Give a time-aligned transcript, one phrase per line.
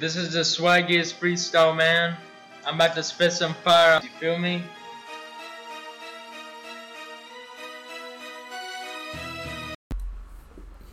[0.00, 2.16] This is the swaggiest freestyle, man.
[2.64, 4.00] I'm about to spit some fire.
[4.02, 4.62] You feel me?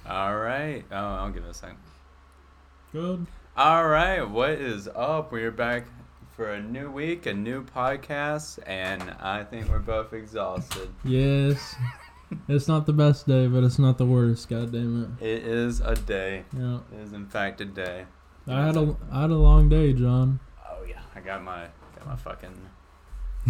[0.06, 0.84] All right.
[0.92, 1.78] Oh, I'll give it a second.
[2.92, 3.28] Good.
[3.56, 4.24] All right.
[4.24, 5.32] What is up?
[5.32, 5.86] We're back
[6.36, 10.90] for a new week, a new podcast, and I think we're both exhausted.
[11.06, 11.78] Yes.
[12.50, 14.50] it's not the best day, but it's not the worst.
[14.50, 15.26] God damn it.
[15.26, 16.40] It is a day.
[16.52, 16.58] it.
[16.60, 16.80] Yeah.
[16.92, 18.04] It is in fact a day.
[18.50, 20.40] I had a I had a long day, John.
[20.70, 22.56] Oh yeah, I got my got my fucking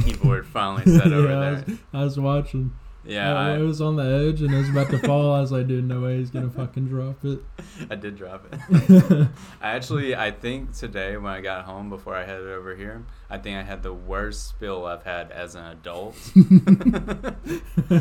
[0.04, 1.64] keyboard finally set over yeah, I there.
[1.68, 2.74] was, I was watching.
[3.06, 5.34] Yeah, I, it was on the edge and it was about to fall.
[5.34, 7.40] I was like, dude, no way he's gonna fucking drop it.
[7.90, 9.28] I did drop it.
[9.62, 13.38] I actually, I think today when I got home before I headed over here, I
[13.38, 16.18] think I had the worst spill I've had as an adult.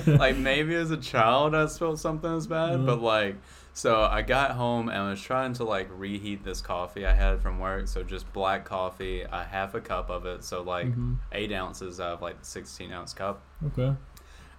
[0.07, 2.87] like maybe as a child I spilled something as bad, Mhm.
[2.87, 3.37] but like,
[3.77, 7.43] so I got home and I was trying to like reheat this coffee I had
[7.43, 7.89] from work.
[7.89, 11.19] So just black coffee, a half a cup of it, so like Mhm.
[11.33, 13.43] eight ounces out of like the 16 ounce cup.
[13.67, 13.95] Okay.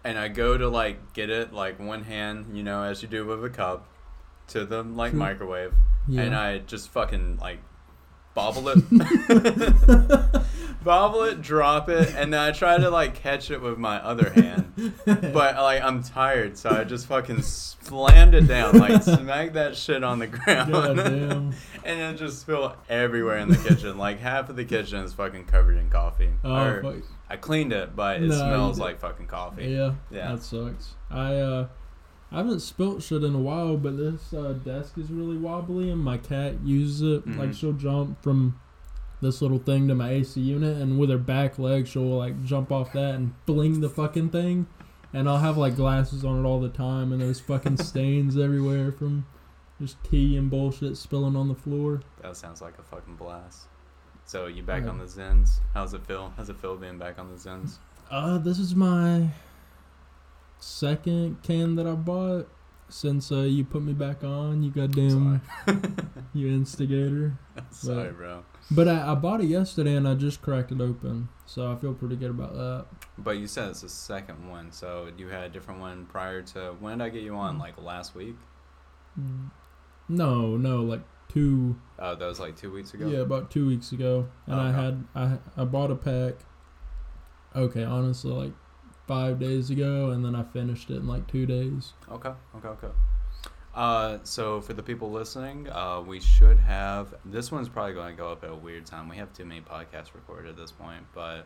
[0.04, 3.26] And I go to like get it like one hand, you know, as you do
[3.26, 3.88] with a cup,
[4.50, 5.74] to the like microwave
[6.08, 6.22] Yeah.
[6.22, 7.58] and I just fucking like
[8.36, 8.78] bobble it,
[10.88, 14.30] bobble it, drop it, and then I try to like catch it with my other
[14.32, 19.76] hand, but like I'm tired, so I just fucking slammed it down, like smacked that
[19.76, 21.54] shit on the ground, God damn.
[21.84, 23.98] and it just spilled everywhere in the kitchen.
[23.98, 26.30] Like half of the kitchen is fucking covered in coffee.
[26.44, 26.96] Oh, Or- fuck.
[27.30, 29.66] I cleaned it, but it No, smells like fucking coffee.
[29.66, 30.32] Yeah, Yeah.
[30.32, 30.96] that sucks.
[31.12, 31.68] I uh,
[32.32, 36.02] I haven't spilt shit in a while, but this uh, desk is really wobbly, and
[36.02, 37.28] my cat uses it.
[37.38, 37.56] Like Mhm.
[37.60, 38.58] she'll jump from
[39.22, 42.72] this little thing to my AC unit, and with her back leg, she'll like jump
[42.72, 44.68] off that and fling the fucking thing.
[45.14, 48.92] And I'll have like glasses on it all the time, and there's fucking stains everywhere
[48.92, 49.26] from
[49.80, 52.02] just tea and bullshit spilling on the floor.
[52.22, 53.68] That sounds like a fucking blast.
[54.26, 54.90] So you back Yeah.
[54.90, 55.60] on the Zyns?
[55.74, 56.34] How's it feel?
[56.36, 57.78] How's it feel being back on the Zyns?
[58.12, 59.30] Uh, this is my
[60.60, 62.50] second can that I bought
[62.90, 64.64] since uh, you put me back on.
[64.64, 65.42] You goddamn,
[66.34, 67.38] you instigator.
[67.72, 68.44] Sorry, bro.
[68.70, 71.94] But I, I bought it yesterday and I just cracked it open, so I feel
[71.94, 72.86] pretty good about that.
[73.18, 76.76] But you said it's the second one, so you had a different one prior to
[76.80, 77.38] when did I get you Mm.
[77.38, 77.58] on?
[77.60, 78.36] Like last week?
[80.10, 83.08] No, no, like two, Oh, that was like two weeks ago.
[83.08, 86.36] yeah, about two weeks ago, and I had I I bought a pack.
[87.56, 88.54] Okay, honestly, like
[89.08, 91.94] five days ago, and then I finished it in like two days.
[92.12, 92.32] Okay.
[92.58, 92.68] Okay.
[92.68, 92.88] Okay.
[93.78, 98.18] Uh, so for the people listening, uh, we should have this one's probably going to
[98.18, 99.08] go up at a weird time.
[99.08, 101.46] We have too many podcasts recorded at this point, but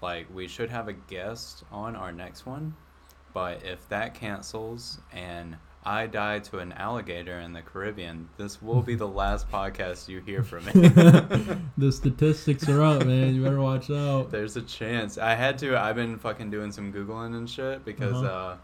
[0.00, 2.74] like we should have a guest on our next one.
[3.32, 8.80] But if that cancels and I die to an alligator in the Caribbean, this will
[8.80, 10.72] be the last podcast you hear from me.
[11.76, 13.34] the statistics are up, man.
[13.34, 14.30] You better watch out.
[14.30, 15.18] There's a chance.
[15.18, 15.76] I had to.
[15.76, 18.26] I've been fucking doing some googling and shit because, Uh-huh.
[18.26, 18.56] uh,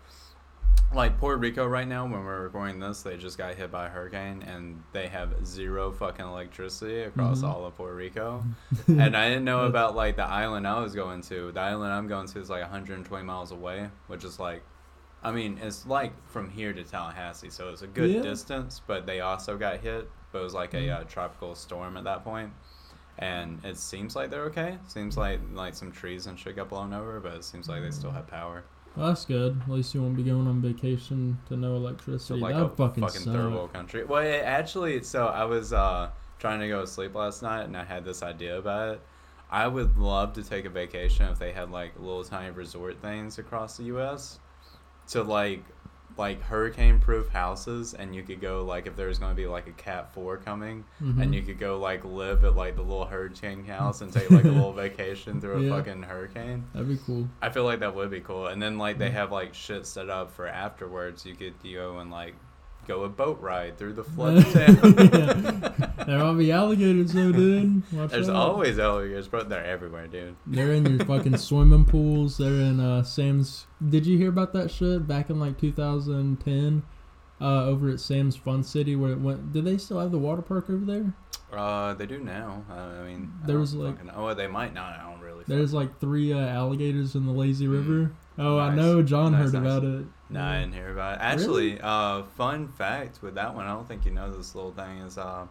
[0.92, 3.88] like Puerto Rico right now, when we're recording this, they just got hit by a
[3.88, 7.48] hurricane and they have zero fucking electricity across Mhm.
[7.48, 8.42] all of Puerto Rico.
[8.88, 11.52] and I didn't know about like the island I was going to.
[11.52, 14.62] The island I'm going to is like 120 miles away, which is like,
[15.22, 18.22] I mean, it's like from here to Tallahassee, so it's a good Yeah.
[18.22, 18.80] distance.
[18.84, 20.10] But they also got hit.
[20.32, 22.52] But it was like a uh, tropical storm at that point
[23.18, 24.78] and it seems like they're okay.
[24.86, 27.90] Seems like like some trees and shit got blown over, but it seems like they
[27.90, 28.64] still have power.
[28.96, 29.60] Well, that's good.
[29.62, 32.40] At least you won't be going on vacation to no So electricity.
[32.40, 33.32] like that a fucking, fucking suck.
[33.34, 34.04] third world country.
[34.04, 37.76] Well, it actually, so I was uh, trying to go to sleep last night, and
[37.76, 39.00] I had this idea about it.
[39.50, 43.38] I would love to take a vacation if they had like little tiny resort things
[43.38, 44.38] across the U.S.
[45.08, 45.64] to like
[46.20, 49.47] like hurricane proof houses and you could go like if there was going to be
[49.47, 51.22] like a cat 4 coming Mhm.
[51.22, 54.44] and you could go like live at like the little hurricane house and take like
[54.44, 57.26] a little vacation through a fucking hurricane That'd be cool.
[57.41, 58.47] I feel like that would be cool.
[58.48, 61.25] And then like they have like shit set up for afterwards.
[61.25, 62.34] You could go and like
[62.90, 65.66] go a boat ride through the flood town.
[66.06, 67.82] There will be alligators though, dude.
[67.92, 68.34] Watch There's out.
[68.34, 69.44] always alligators, bro.
[69.44, 70.34] They're everywhere, dude.
[70.46, 72.38] They're in your fucking swimming pools.
[72.38, 73.66] They're in uh, Sam's.
[73.87, 76.82] Did you hear about that shit back in like 2010?
[77.40, 79.52] Uh, over at Sam's Fun City, where it went.
[79.52, 81.14] Did they still have the water park over there?
[81.52, 82.64] Uh, they do now.
[82.70, 84.98] Uh, I mean, I There don't was, like- fucking- oh, they might not.
[84.98, 85.44] I don't really.
[85.46, 88.12] There's like three uh, alligators in the lazy river.
[88.42, 88.75] Oh, I Mm.
[88.76, 89.02] Know.
[89.02, 89.72] John Nice, heard nice.
[89.78, 90.06] about it.
[90.31, 91.22] No, I didn't hear about it.
[91.22, 94.98] Actually, uh, fun fact with that one, I don't think you know this little thing
[94.98, 95.46] is uh,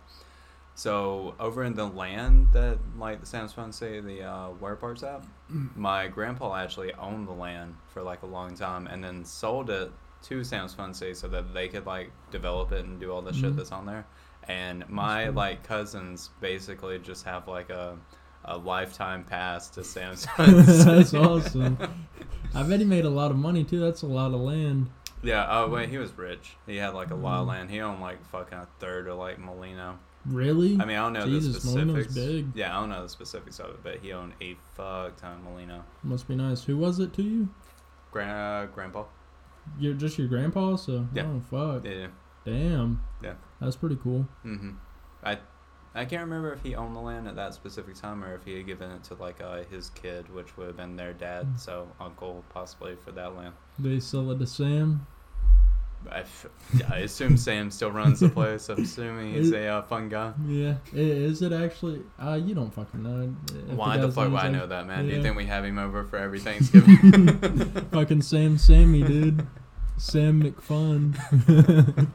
[0.76, 5.04] so over in the land that like the Sam's Fun say the uh, water parks
[5.04, 5.24] at,
[5.76, 9.92] my grandpa actually owned the land for like a long time and then sold it
[10.24, 13.34] to Sam's Fun City so that they could like develop it and do all the
[13.34, 13.58] shit Mhm.
[13.58, 14.06] that's on there.
[14.48, 15.34] and my cool.
[15.34, 17.98] like cousins basically just have like a
[18.46, 20.26] a lifetime pass to Sam's.
[20.38, 21.78] That's awesome.
[22.56, 23.80] I bet he made a lot of money too.
[23.80, 24.90] That's a lot of land.
[25.24, 25.46] Yeah.
[25.50, 26.56] Oh wait, he was rich.
[26.66, 27.70] He had like a lot of land.
[27.70, 30.00] He owned like fucking a third of like Molino.
[30.26, 30.74] Really?
[30.80, 32.32] I mean, I don't know Jesus, the Molino's specifics.
[32.32, 32.48] big.
[32.56, 35.44] Yeah, I don't know the specifics of it, but he owned a fuck ton of
[35.44, 35.84] Molino.
[36.04, 36.64] Must be nice.
[36.64, 37.50] Who was it to you?
[38.12, 39.06] Grand, uh, grandpa.
[39.80, 40.76] You're just your grandpa.
[40.76, 41.24] So Yeah.
[41.28, 41.86] oh fuck.
[41.86, 42.08] Yeah.
[42.46, 43.02] Damn.
[43.24, 43.34] Yeah.
[43.62, 44.28] That's pretty cool.
[44.46, 44.72] Mm-hmm.
[45.24, 45.38] I
[45.96, 48.56] I can't remember if he owned the land at that specific time or if he
[48.58, 51.60] had given it to like uh, his kid, which would have been their dad, Mm.
[51.60, 53.54] so uncle possibly for that land.
[53.80, 55.08] They sell it to Sam.
[56.10, 56.46] I, f-
[56.90, 58.70] I assume Sam still runs the place.
[58.70, 60.32] I'm assuming he's a uh, fun guy.
[60.48, 60.76] Yeah.
[60.94, 62.02] Is it actually?
[62.18, 63.36] Uh, you don't fucking know.
[63.54, 65.08] If Why the guy's fuck would I know that, man?
[65.10, 67.28] Do you think we have him over for every Thanksgiving?
[67.92, 69.46] Fucking Sam Sammy, dude.
[69.98, 72.08] Sam McFun.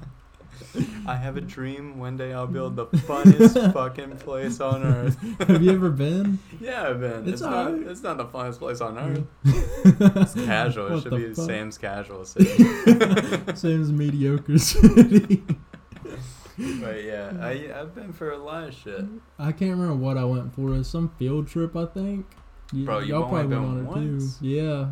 [1.06, 1.98] I have a dream.
[1.98, 5.16] One day I'll build the funnest fucking place on earth.
[5.48, 6.38] Have you ever been?
[6.60, 7.22] Yeah, I've been.
[7.22, 7.66] It's It's, not.
[7.68, 7.86] alright.
[7.86, 9.24] It's not the funnest place on earth.
[9.44, 10.96] It's casual.
[10.98, 11.46] It should be fuck?
[11.46, 12.64] Sam's casual city.
[13.54, 15.42] Sam's mediocre city.
[16.80, 19.04] but yeah, I I've been for a lot of shit.
[19.38, 20.74] I can't remember what I went for.
[20.76, 22.26] It's some field trip, I think.
[22.72, 24.38] Bro, y'all only probably went on it once?
[24.38, 24.46] too.
[24.46, 24.86] Yeah.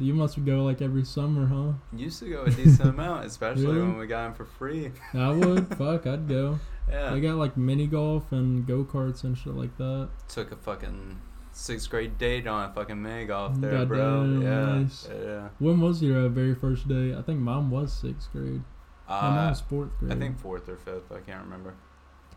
[0.00, 1.72] You must go like every summer, huh?
[1.96, 3.80] Used to go a decent amount, especially Really?
[3.82, 4.92] when we got him for free.
[5.14, 5.68] I would.
[5.76, 6.58] Fuck, I'd go.
[6.90, 7.10] Yeah.
[7.10, 10.08] They got like mini golf and go karts and shit like that.
[10.28, 11.20] Took a fucking
[11.52, 14.40] sixth grade date on a fucking mini golf there, Goddamn, bro.
[14.42, 14.64] Yeah.
[14.80, 15.08] nice.
[15.12, 15.48] Yeah.
[15.58, 17.14] When was your uh, very first day?
[17.14, 18.62] I think mine was sixth grade.
[19.08, 20.12] My mom Uh, was fourth grade.
[20.12, 21.12] I think fourth or fifth.
[21.12, 21.74] I can't remember.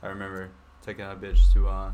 [0.01, 0.50] I remember
[0.81, 1.92] taking a bitch to uh,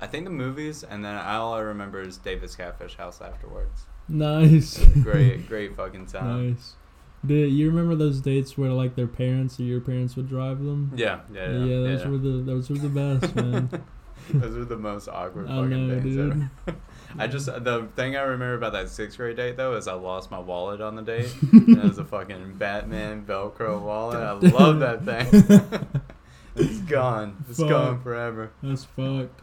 [0.00, 3.86] I think the movies, and then all I remember is Davis Catfish House afterwards.
[4.08, 4.78] Nice.
[5.02, 6.50] Great, great fucking time.
[6.50, 6.74] nice.
[7.24, 10.92] Did you remember those dates where like their parents or your parents would drive them?
[10.94, 11.64] Yeah, yeah, yeah.
[11.64, 12.08] yeah those yeah.
[12.08, 13.84] were the those were the best, man.
[14.32, 16.48] Those were the most awkward I fucking know, things dude.
[16.66, 16.78] ever.
[17.18, 20.32] I just the thing I remember about that sixth grade date though is I lost
[20.32, 21.32] my wallet on the date.
[21.52, 24.16] and it was a fucking Batman Velcro wallet.
[24.18, 26.02] I love that thing.
[26.56, 27.44] it's gone.
[27.48, 27.68] It's Fuck.
[27.68, 28.50] gone forever.
[28.64, 29.42] That's fucked.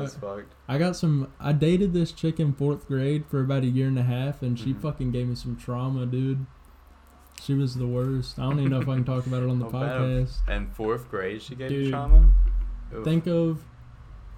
[0.00, 0.54] Was fucked.
[0.68, 1.32] I got some.
[1.40, 4.58] I dated this chick in fourth grade for about a year and a half, and
[4.58, 4.80] she Mhm.
[4.80, 6.46] fucking gave me some trauma, dude.
[7.40, 8.38] She was the worst.
[8.38, 10.38] I don't even know if I can talk about it on the podcast.
[10.48, 12.32] And fourth grade, she gave you trauma.
[12.94, 13.04] Oof.
[13.04, 13.64] Think of,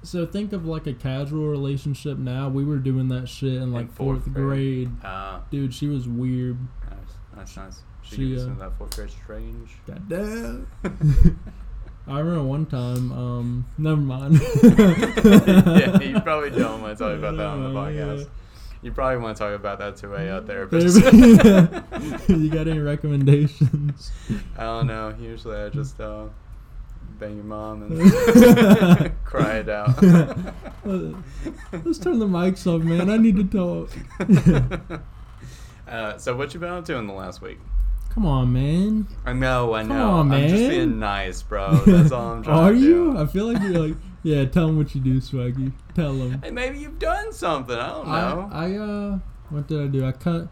[0.02, 2.16] so think of like a casual relationship.
[2.18, 4.86] Now we were doing that shit in like fourth fourth, grade.
[4.88, 4.90] grade.
[5.04, 6.56] Ah, Dude, she was weird.
[6.88, 6.96] nice,
[7.36, 7.82] nice, nice.
[8.02, 9.70] She, She, gave uh, some of that fourth grade strange.
[9.86, 10.66] God damn.
[12.06, 13.12] I remember one time.
[13.12, 14.34] Um, never mind.
[14.62, 18.20] yeah, you probably don't want to talk about that on the podcast.
[18.20, 18.24] yeah.
[18.82, 20.96] You probably want to talk about that to a uh, therapist.
[22.28, 24.12] you got any recommendations?
[24.58, 25.14] I don't know.
[25.18, 26.26] Usually I just uh,
[27.18, 30.02] bang your mom and cry it out.
[30.82, 33.08] Let's turn the mics off, man.
[33.08, 33.90] I need to talk.
[35.88, 37.58] uh, so what you been up to in the last week?
[38.14, 39.08] Come on, man.
[39.24, 39.88] I know, I know.
[39.88, 41.72] Come on, I'm just being nice, bro.
[41.84, 43.12] That's all I'm trying Are to you?
[43.12, 43.18] do.
[43.18, 44.44] I feel like you're like, yeah.
[44.44, 45.72] Tell them what you do, Swaggy.
[45.94, 46.40] Tell them.
[46.42, 47.76] Hey, maybe you've done something.
[47.76, 48.48] I don't know.
[48.52, 49.18] I, I uh,
[49.50, 50.06] what did I do?
[50.06, 50.46] I cut,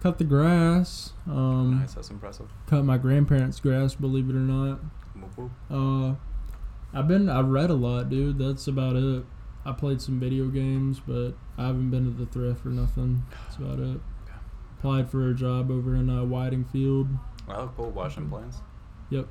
[0.00, 1.12] cut the grass.
[1.26, 2.48] Um, nice, that's impressive.
[2.66, 3.94] cut my grandparents' grass.
[3.94, 4.80] Believe it or not.
[5.70, 6.16] Uh,
[6.92, 7.28] I've been.
[7.28, 8.38] I read a lot, dude.
[8.38, 9.24] That's about it.
[9.64, 13.24] I played some video games, but I haven't been to the thrift or nothing.
[13.44, 14.00] That's about it.
[14.78, 17.08] Applied for a job over in uh, Whiting Field.
[17.48, 17.90] Oh, cool.
[17.90, 18.58] Washing plants.
[19.10, 19.26] Yep.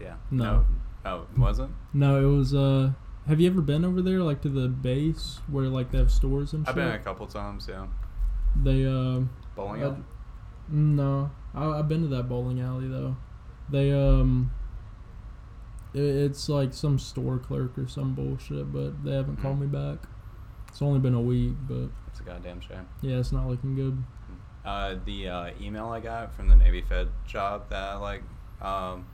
[0.00, 0.14] Yeah.
[0.30, 0.64] No.
[1.04, 1.72] Oh, wasn't?
[1.92, 2.54] No, it was.
[2.54, 2.92] Uh,
[3.26, 6.52] have you ever been over there, like to the base where like they have stores
[6.54, 6.68] and shit?
[6.70, 6.90] I've shit?
[6.92, 7.66] been a couple times.
[7.68, 7.86] Yeah.
[8.62, 9.20] They uh,
[9.54, 9.96] Bowling alley.
[10.68, 13.16] no, I, I've been to that bowling alley though.
[13.68, 14.50] They um,
[15.94, 19.98] it, it's like some store clerk or some bullshit, but they haven't called me back.
[20.68, 22.86] It's only been a week, but It's a goddamn shame.
[23.02, 24.02] yeah, it's not looking good.
[24.64, 28.22] Uh, the uh, email I got from the Navy Fed job that I like
[28.60, 29.06] um,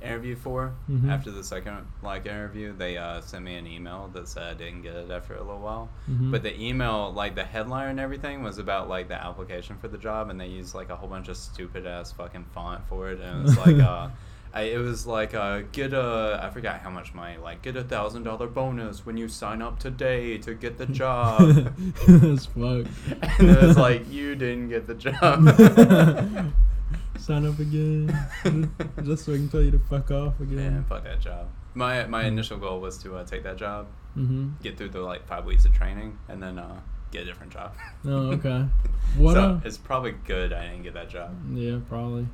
[0.00, 1.10] interviewed for Mhm.
[1.10, 4.82] after the second like interview, they uh, sent me an email that said I didn't
[4.82, 5.88] get it after a little while.
[6.08, 6.30] Mhm.
[6.30, 9.98] But the email, like the headline and everything, was about like the application for the
[9.98, 13.20] job, and they used like a whole bunch of stupid ass fucking font for it,
[13.20, 14.08] and it was like uh.
[14.56, 17.82] I, it was like uh, get a I forgot how much money like get a
[17.82, 21.40] thousand dollar bonus when you sign up today to get the job
[22.06, 22.86] That's fuck.
[23.40, 26.54] and it was like you didn't get the job
[27.18, 28.08] Sign up again,
[29.02, 30.84] just so I can tell you to fuck off Man, again.
[30.88, 31.48] fuck that job.
[31.74, 34.50] My my initial goal was to uh, take that job, Mm-hmm.
[34.62, 36.80] get through the like five weeks of training, and then uh,
[37.12, 37.72] get a different job.
[38.04, 38.66] Oh, okay.
[39.16, 39.34] What?
[39.34, 41.34] so uh, it's probably good I didn't get that job.
[41.52, 42.26] Yeah, probably.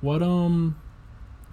[0.00, 0.76] What um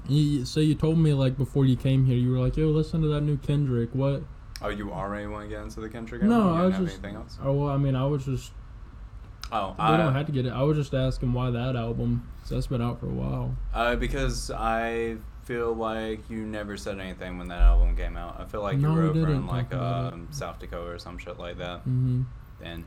[0.08, 3.02] You, so you told me like before you came here, you were like, "Yo, listen
[3.02, 4.24] to that new Kendrick." What?
[4.62, 6.24] Oh, you already want to get into the Kendrick?
[6.24, 7.38] No, I was just- anything else.
[7.44, 8.52] Oh, well, I mean, I was just
[9.52, 10.52] Oh, we don't I, have to get it.
[10.52, 12.28] I was just asking why that album.
[12.44, 13.56] So that's been out for a while.
[13.74, 18.40] uh, because I feel like you never said anything when that album came out.
[18.42, 21.18] I feel like No, you we were over in like um, South Dakota or some
[21.18, 21.80] shit like that.
[21.82, 22.24] hmm
[22.62, 22.84] And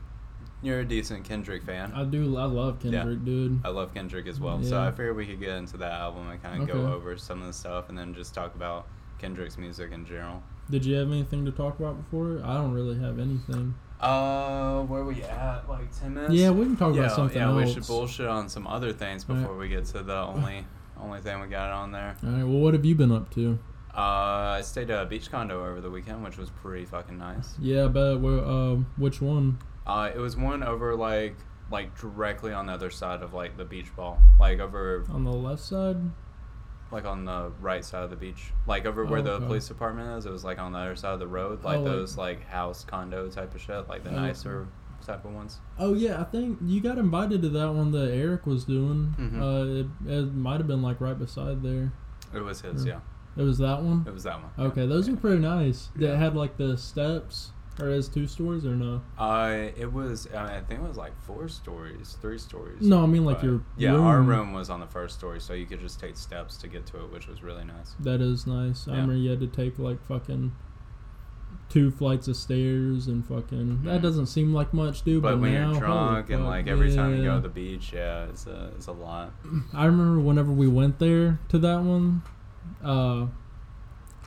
[0.61, 1.91] you're a decent Kendrick fan.
[1.93, 2.37] I do.
[2.37, 3.61] I love Kendrick, dude.
[3.65, 4.61] I love Kendrick as well.
[4.63, 7.41] So I figured we could get into that album and kind of go over some
[7.41, 8.87] of the stuff and then just talk about
[9.19, 10.43] Kendrick's music in general.
[10.69, 12.41] Did you have anything to talk about before?
[12.43, 13.75] I don't really have anything.
[13.99, 15.69] Uh, where we at?
[15.69, 16.33] Like ten minutes?
[16.33, 17.49] Yeah, we can talk yeah, about something yeah.
[17.49, 17.65] else.
[17.67, 20.65] We should bullshit on some other things before we get to the only
[20.99, 22.15] only thing we got on there.
[22.23, 22.43] All right.
[22.43, 23.59] Well, what have you been up to?
[23.95, 27.55] Uh, I stayed at a beach condo over the weekend, which was pretty fucking nice.
[27.59, 29.59] Yeah, but well, um, which one?
[29.85, 31.35] Uh, it was one over like
[31.71, 35.31] like directly on the other side of like the beach ball, like over On the
[35.31, 35.97] left side?
[36.91, 39.45] like on the right side of the beach, like over where Oh, the okay.
[39.45, 40.25] police department is.
[40.25, 42.83] It was like on the other side of the road, like Oh, those like house
[42.83, 44.67] condo type of shit, like the Oh, nicer
[45.05, 45.59] type of ones.
[45.79, 49.15] Oh yeah, I think you got invited to that one that Eric was doing.
[49.17, 49.41] Mhm.
[49.41, 51.93] Uh, it, it might have been like right beside there.
[52.35, 52.99] It was his, Yeah.
[53.37, 53.41] yeah.
[53.41, 54.03] It was that one.
[54.05, 54.51] It was that one.
[54.71, 55.13] Okay, those yeah.
[55.13, 55.89] were pretty nice.
[55.95, 56.15] That Yeah.
[56.17, 59.01] had like the steps, or as two stories or no?
[59.17, 60.27] Uh, it was.
[60.33, 62.81] I, I think it was like four stories, three stories.
[62.81, 63.93] No, I mean like your yeah.
[63.95, 64.27] Our room.
[64.27, 66.97] room was on the first story, so you could just take steps to get to
[67.03, 67.95] it, which was really nice.
[67.99, 68.85] That is nice.
[68.87, 68.93] Yeah.
[68.93, 70.51] I remember you had to take like fucking
[71.69, 73.83] two flights of stairs and fucking.
[73.83, 74.01] That Mhm.
[74.01, 75.21] doesn't seem like much, dude.
[75.23, 77.35] But, But, when now, you're drunk and fuck, like every time you go yeah.
[77.35, 79.31] to the beach, yeah, it's a it's a lot.
[79.73, 82.23] I remember whenever we went there to that one,
[82.83, 83.27] uh,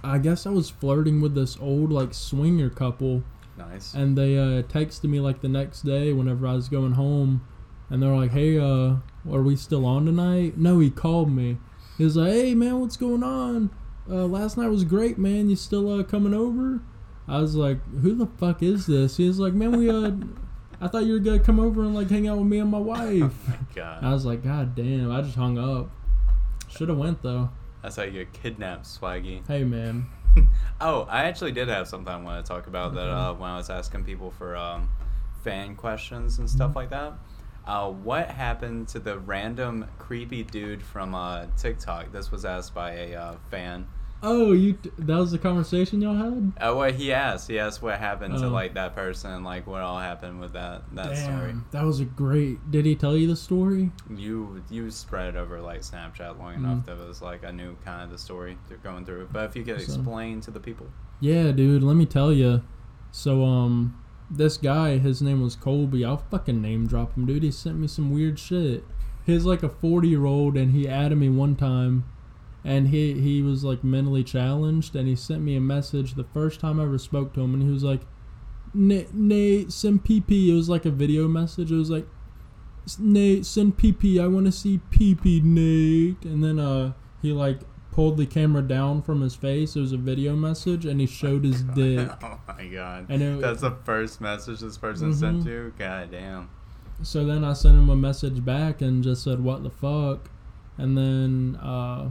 [0.03, 3.23] I guess I was flirting with this old like swinger couple,
[3.57, 3.95] Nice.
[3.95, 7.47] and they uh, texted me like the next day whenever I was going home,
[7.91, 8.97] and they're like, "Hey, uh,
[9.31, 11.59] are we still on tonight?" No, he called me.
[11.99, 13.71] He was like, "Hey, man, what's going on?
[14.09, 15.49] Uh, last night was great, man.
[15.49, 16.81] You still uh, coming over?"
[17.29, 20.11] I was like, "Who the fuck is this?" He was like, "Man, we uh,
[20.81, 22.79] I thought you were gonna come over and like hang out with me and my
[22.79, 22.99] wife.
[23.23, 24.05] oh wife." my god.
[24.05, 25.11] I was like, God damn!
[25.13, 25.91] I just hung up.
[26.69, 27.51] Should have went though.
[27.83, 29.47] That's how you get kidnapped, Swaggy.
[29.47, 30.07] Hey man.
[30.81, 33.57] oh, I actually did have something I want to talk about that uh, when I
[33.57, 34.89] was asking people for um,
[35.43, 36.77] fan questions and stuff Mhm.
[36.77, 37.13] like that.
[37.67, 42.13] Uh, what happened to the random creepy dude from uh, TikTok?
[42.13, 43.87] This was asked by a uh, fan.
[44.27, 44.73] Oh, you.
[44.75, 46.53] T- that was the conversation y'all had.
[46.61, 48.51] Uh, what he asked, he asked what happened to Oh.
[48.51, 51.55] like that person, like what all happened with that that story.
[51.73, 52.71] That was a great.
[52.71, 53.91] Did he tell you the story?
[54.09, 56.59] You you spread it over like Snapchat long Mhm.
[56.59, 59.29] enough that it was like I knew kind of the story they're going through.
[59.33, 60.87] But if you could So- explain to the people,
[61.21, 61.83] Yeah, dude.
[61.83, 62.63] Let me tell you.
[63.13, 63.95] So um,
[64.31, 66.05] this guy, his name was Colby.
[66.05, 67.43] I'll fucking name drop him, dude.
[67.43, 68.85] He sent me some weird shit.
[69.25, 72.05] He's like a forty year old, and he added me one time.
[72.67, 76.61] And he, he was like mentally challenged, and he sent me a message the first
[76.61, 78.01] time I ever spoke to him, and he was like,
[78.73, 80.49] Nate, send PP.
[80.49, 81.71] It was like a video message.
[81.71, 82.07] It was like,
[82.99, 84.21] Nate, send PP.
[84.23, 86.25] I want to see PP, Nate.
[86.25, 86.93] And then uh,
[87.23, 87.61] he like
[87.93, 89.77] pulled the camera down from his face.
[89.77, 92.09] It was a video message, and he showed his dick.
[92.23, 95.47] oh my god, And it, that's the first message this person sent Mhm.
[95.47, 95.73] you.
[95.79, 96.51] God damn.
[97.03, 100.31] so then I sent him a message back and just said, "What the fuck?"
[100.79, 102.09] And then uh,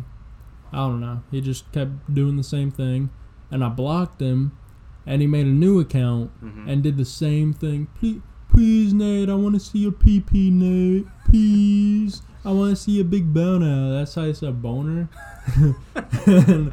[0.73, 1.21] I don't know.
[1.31, 3.09] He just kept doing the same thing,
[3.51, 4.51] and I blocked him.
[5.05, 6.67] And he made a new account Mhm.
[6.71, 7.87] and did the same thing.
[7.99, 11.05] Please, please, Nate, I want to see your PP, Nate.
[11.29, 13.91] Please, I want to see a big boner.
[13.91, 15.09] That's how he said boner.
[16.25, 16.71] and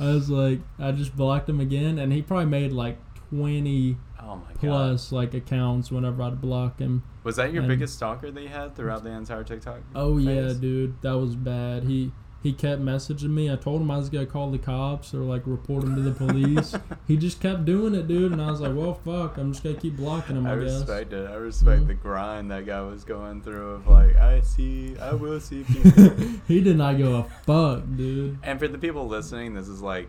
[0.00, 2.98] I was like, I just blocked him again, and he probably made like
[3.30, 4.60] twenty oh my god.
[4.60, 7.02] plus like accounts whenever I'd block him.
[7.24, 9.80] Was that your and- biggest stalker that you had throughout the entire TikTok?
[9.94, 11.84] Oh yeah, dude, that was bad.
[11.84, 12.12] He
[12.46, 13.50] he kept messaging me.
[13.50, 16.12] I told him I was gonna call the cops or like report him to the
[16.12, 16.74] police.
[17.08, 19.74] he just kept doing it, dude, and I was like, well, fuck, I'm just gonna
[19.74, 20.46] keep blocking him.
[20.46, 20.72] I, I guess.
[20.80, 21.28] respect it.
[21.28, 21.86] I respect Mhm.
[21.88, 26.10] the grind that guy was going through of like, I see, I will see people.
[26.48, 28.38] he did not give a fuck, dude.
[28.44, 30.08] and for the people listening, this is like,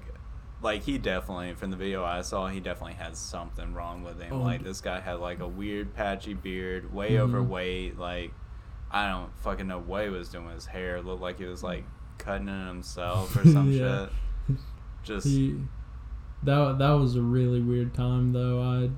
[0.62, 4.34] like he definitely, from the video I saw, he definitely had something wrong with him.
[4.34, 4.42] Oh.
[4.42, 7.22] Like this guy had like a weird patchy beard, way Mhm.
[7.22, 7.98] overweight.
[7.98, 8.32] Like
[8.92, 10.98] I don't fucking know what he was doing with his hair.
[10.98, 11.84] It looked like he was like
[12.18, 14.08] cutting it himself or some Yeah.
[14.48, 14.58] shit.
[15.04, 15.56] Just He
[16.44, 18.62] that that was a really weird time though.
[18.62, 18.90] I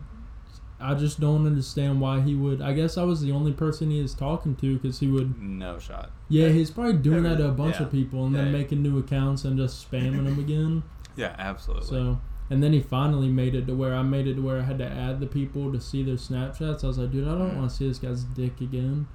[0.82, 2.62] I just don't understand why he would.
[2.62, 5.40] I guess I was the only person he was talking to because he would.
[5.42, 6.12] no shot.
[6.30, 7.84] Yeah, he's probably doing that to a bunch yeah.
[7.84, 8.52] of people and then Yeah.
[8.54, 10.84] making new accounts and just spamming them again.
[11.18, 11.88] Yeah, absolutely.
[11.88, 14.62] So, and then he finally made it to where I made it to where I
[14.64, 16.82] had to add the people to see their Snapchats.
[16.82, 17.58] I was like, dude, I don't Mm.
[17.58, 19.06] want to see this guy's dick again.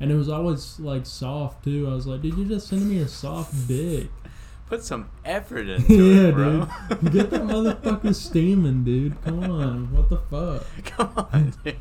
[0.00, 1.88] And it was always like soft too.
[1.88, 4.08] I was like, dude, you just sending me a soft dick.
[4.66, 6.66] Put some effort into yeah, it, bro.
[7.02, 7.12] dude.
[7.12, 9.22] Get that motherfucker steaming, dude.
[9.22, 9.92] Come on.
[9.94, 10.66] What the fuck?
[10.84, 11.76] Come on, dude.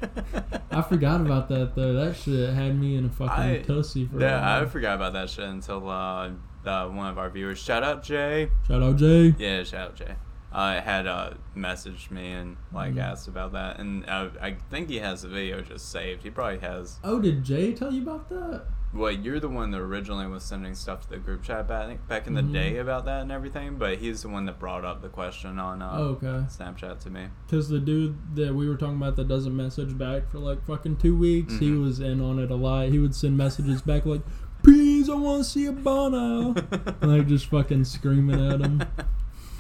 [0.70, 1.93] I forgot about that though.
[1.93, 5.46] That shit had me in a fucking I- for Yeah, I forgot about that shit
[5.46, 6.32] until uh,
[6.65, 8.50] uh, one of our viewers, shout out Jay.
[8.67, 9.34] Shout out Jay.
[9.38, 10.15] Yeah, shout out Jay.
[10.53, 13.01] Uh, had uh, messaged me and like Mhm.
[13.01, 16.22] asked about that, and uh, I think he has the video just saved.
[16.22, 17.00] He probably has.
[17.03, 18.65] Oh, did Jay tell you about that?
[18.93, 22.27] Well, you're the one that originally was sending stuff to the group chat back back
[22.27, 22.53] in the Mhm.
[22.53, 25.81] day about that and everything, but he's the one that brought up the question on
[25.81, 26.45] uh, Oh, okay.
[26.48, 27.29] Snapchat to me.
[27.48, 30.98] Because the dude that we were talking about that doesn't message back for like fucking
[30.98, 31.81] two weeks, he Mhm.
[31.83, 32.89] was in on it a lot.
[32.89, 34.22] He would send messages back like,
[34.62, 36.53] "Please, I want to see a bono,"
[37.01, 38.83] like just fucking screaming at him.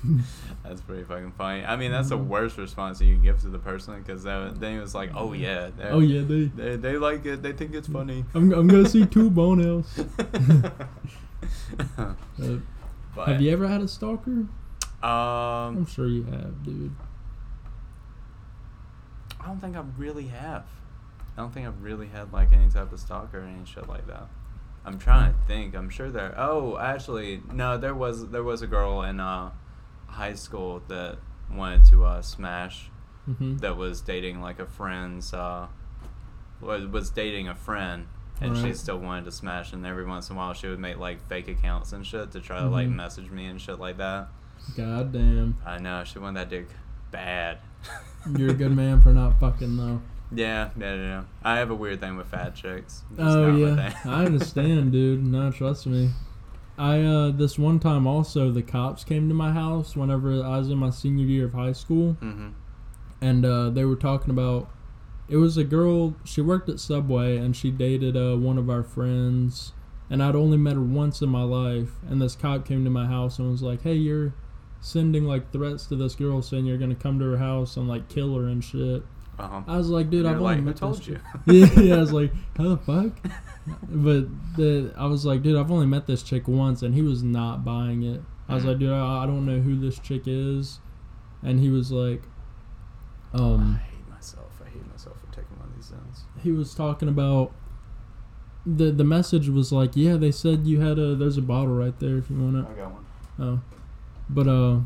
[0.63, 1.63] That's pretty fucking funny.
[1.63, 2.27] I mean, that's the Mhm.
[2.27, 5.69] worst response you can give to the person because then he was like, "Oh yeah,
[5.77, 6.45] they're- Oh yeah, they.
[6.45, 7.41] they, they like it.
[7.41, 9.87] They think it's funny." I'm, I'm gonna see two bonos.
[11.97, 12.13] Uh,
[13.15, 14.31] but, have you ever had a stalker?
[14.31, 14.49] Um,
[15.03, 16.95] I'm sure you have, dude.
[19.41, 20.65] I don't think I really have.
[21.37, 24.07] I don't think I've really had like any type of stalker or any shit like
[24.07, 24.27] that.
[24.85, 25.75] I'm trying to think.
[25.75, 26.33] I'm sure there.
[26.37, 27.77] Oh, actually, no.
[27.77, 29.51] There was there was a girl in uh,
[30.13, 31.17] high school that
[31.51, 32.89] wanted to uh, smash.
[33.25, 35.33] hmm That was dating like a friend's.
[35.33, 35.67] Uh,
[36.61, 38.07] was was dating a friend,
[38.41, 39.73] and she still wanted to smash.
[39.73, 42.39] And every once in a while, she would make like fake accounts and shit to
[42.39, 42.95] try to like Mhm.
[42.95, 44.29] message me and shit like that.
[44.77, 45.57] God damn.
[45.65, 46.67] I know she wanted that dick
[47.11, 47.59] bad.
[48.37, 50.01] You're a good man for not fucking though.
[50.35, 51.23] Yeah, yeah, yeah.
[51.43, 53.03] I have a weird thing with fat chicks.
[53.11, 53.93] It's Oh yeah.
[54.05, 55.23] I understand, dude.
[55.35, 56.11] No, trust me.
[56.77, 60.69] I uh this one time also the cops came to my house whenever I was
[60.69, 62.49] in my senior year of high school, mm-hmm.
[63.21, 64.69] and uh, they were talking about.
[65.29, 66.15] It was a girl.
[66.25, 69.71] She worked at Subway, and she dated uh, one of our friends.
[70.09, 71.91] And I'd only met her once in my life.
[72.07, 74.33] And this cop came to my house and was like, "Hey, you're
[74.81, 78.09] sending like threats to this girl, saying you're gonna come to her house and like
[78.09, 79.03] kill her and shit."
[79.39, 79.61] Uh-huh.
[79.67, 81.19] I was like, "Dude, I've like, only who met told this you?
[81.47, 83.13] yeah, yeah, I was like, how the fuck?
[83.89, 87.23] But the I was like, dude, I've only met this chick once, and he was
[87.23, 88.21] not buying it.
[88.49, 88.67] I was Mhm.
[88.67, 90.79] like, dude, I, I don't know who this chick is,
[91.41, 92.23] and he was like,
[93.33, 94.51] um, I hate myself.
[94.63, 96.25] I hate myself for taking one of these zones.
[96.41, 97.53] he was talking about
[98.65, 101.97] the the message was like, yeah, they said you had a there's a bottle right
[101.99, 102.65] there if you want it.
[102.69, 103.05] I got one.
[103.39, 103.61] Oh,
[104.29, 104.79] but uh,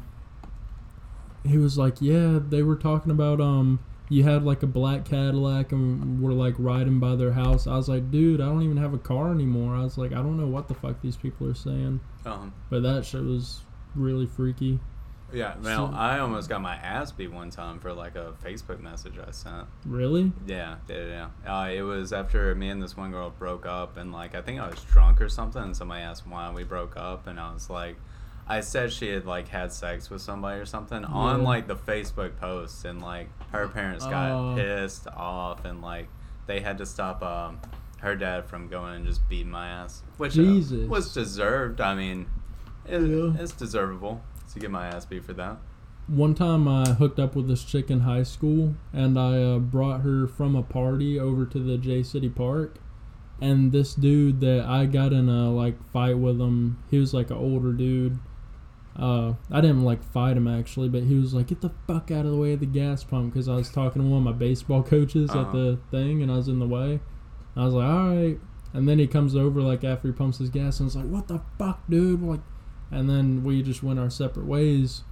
[1.47, 5.71] he was like, yeah, they were talking about um, you had like a black Cadillac
[5.71, 7.67] and were like riding by their house.
[7.67, 9.75] I was like, dude, I don't even have a car anymore.
[9.75, 12.83] I was like, I don't know what the fuck these people are saying, Um, but
[12.83, 13.61] that shit was
[13.95, 14.79] really freaky.
[15.33, 15.55] yeah.
[15.61, 19.15] Well, So- I almost got my ass beat one time for like a Facebook message
[19.19, 19.67] I sent.
[19.85, 20.31] Really?
[20.45, 21.61] Yeah, yeah, yeah.
[21.61, 24.61] Uh, it was after me and this one girl broke up, and like I think
[24.61, 27.69] I was drunk or something, and somebody asked why we broke up, and I was
[27.69, 27.97] like,
[28.49, 32.37] I said she had like had sex with somebody or something on like the Facebook
[32.37, 34.55] post, and like her parents got Oh.
[34.55, 36.07] pissed off, and like
[36.45, 37.59] they had to stop um,
[37.99, 40.43] her dad from going and just beating my ass, which uh,
[40.87, 41.81] was deserved.
[41.81, 42.27] I mean,
[42.87, 43.33] it, Yeah.
[43.41, 44.21] it's deservable
[44.53, 45.57] to get my ass beat for that.
[46.07, 50.01] One time I hooked up with this chick in high school and I uh, brought
[50.01, 52.77] her from a party over to the J City Park.
[53.41, 57.29] And this dude that I got in a like fight with him, he was like
[57.29, 58.19] an older dude.
[58.97, 62.25] Uh, I didn't like fight him actually, but he was like, "Get the fuck out
[62.25, 64.31] of the way of the gas pump," because I was talking to one of my
[64.31, 65.41] baseball coaches Uh-huh.
[65.41, 66.99] at the thing, and I was in the way.
[67.55, 68.39] I was like, "All right,"
[68.73, 71.27] and then he comes over like after he pumps his gas, and was like, "What
[71.27, 72.39] the fuck, dude?" Like,
[72.89, 75.03] and then we just went our separate ways.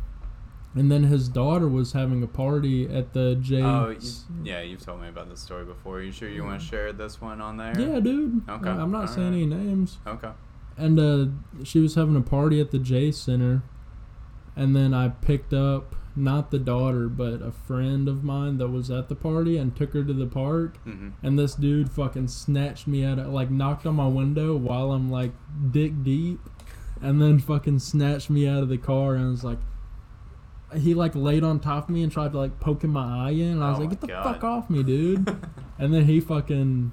[0.78, 3.62] And then his daughter was having a party at the J.
[3.62, 4.10] Oh, you,
[4.43, 6.00] yeah, you've told me about this story before.
[6.00, 7.80] Are You sure you want to share this one on there?
[7.80, 8.41] Yeah, dude.
[8.50, 9.41] Okay, I'm not saying alright.
[9.43, 10.00] any names.
[10.06, 10.32] Okay.
[10.78, 11.28] And uh,
[11.63, 13.63] she was having a party at the J Center,
[14.56, 18.89] and then I picked up not the daughter, but a friend of mine that was
[18.89, 20.78] at the party and took her to the park.
[20.86, 21.10] Mm-hmm.
[21.22, 25.10] And this dude fucking snatched me out of like knocked on my window while I'm
[25.12, 25.32] like
[25.72, 26.39] dick deep,
[27.02, 29.60] and then fucking snatched me out of the car and was like.
[30.76, 33.32] He like laid on top of me and tried to like poke in my eye
[33.32, 34.24] in, and I was Oh like, "Get the God.
[34.24, 35.26] fuck off me, dude!"
[35.80, 36.91] And then he fucking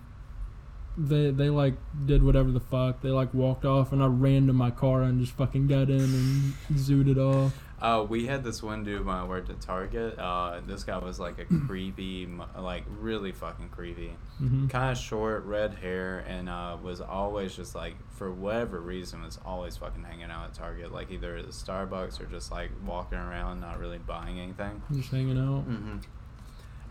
[0.96, 1.74] they they like
[2.06, 3.00] did whatever the fuck.
[3.00, 6.00] They like walked off and I ran to my car and just fucking got in
[6.00, 7.52] and zooted it off.
[7.82, 10.16] Uh, we had this one dude when I worked at Target.
[10.16, 14.14] Uh, this guy was like a creepy, like really fucking creepy.
[14.38, 19.22] hmm Kind of short, red hair, and uh, was always just like, for whatever reason,
[19.24, 20.92] was always fucking hanging out at Target.
[20.92, 24.80] Like either at Starbucks or just like walking around, not really buying anything.
[24.92, 25.68] Just hanging out.
[25.68, 25.96] Mm-hmm.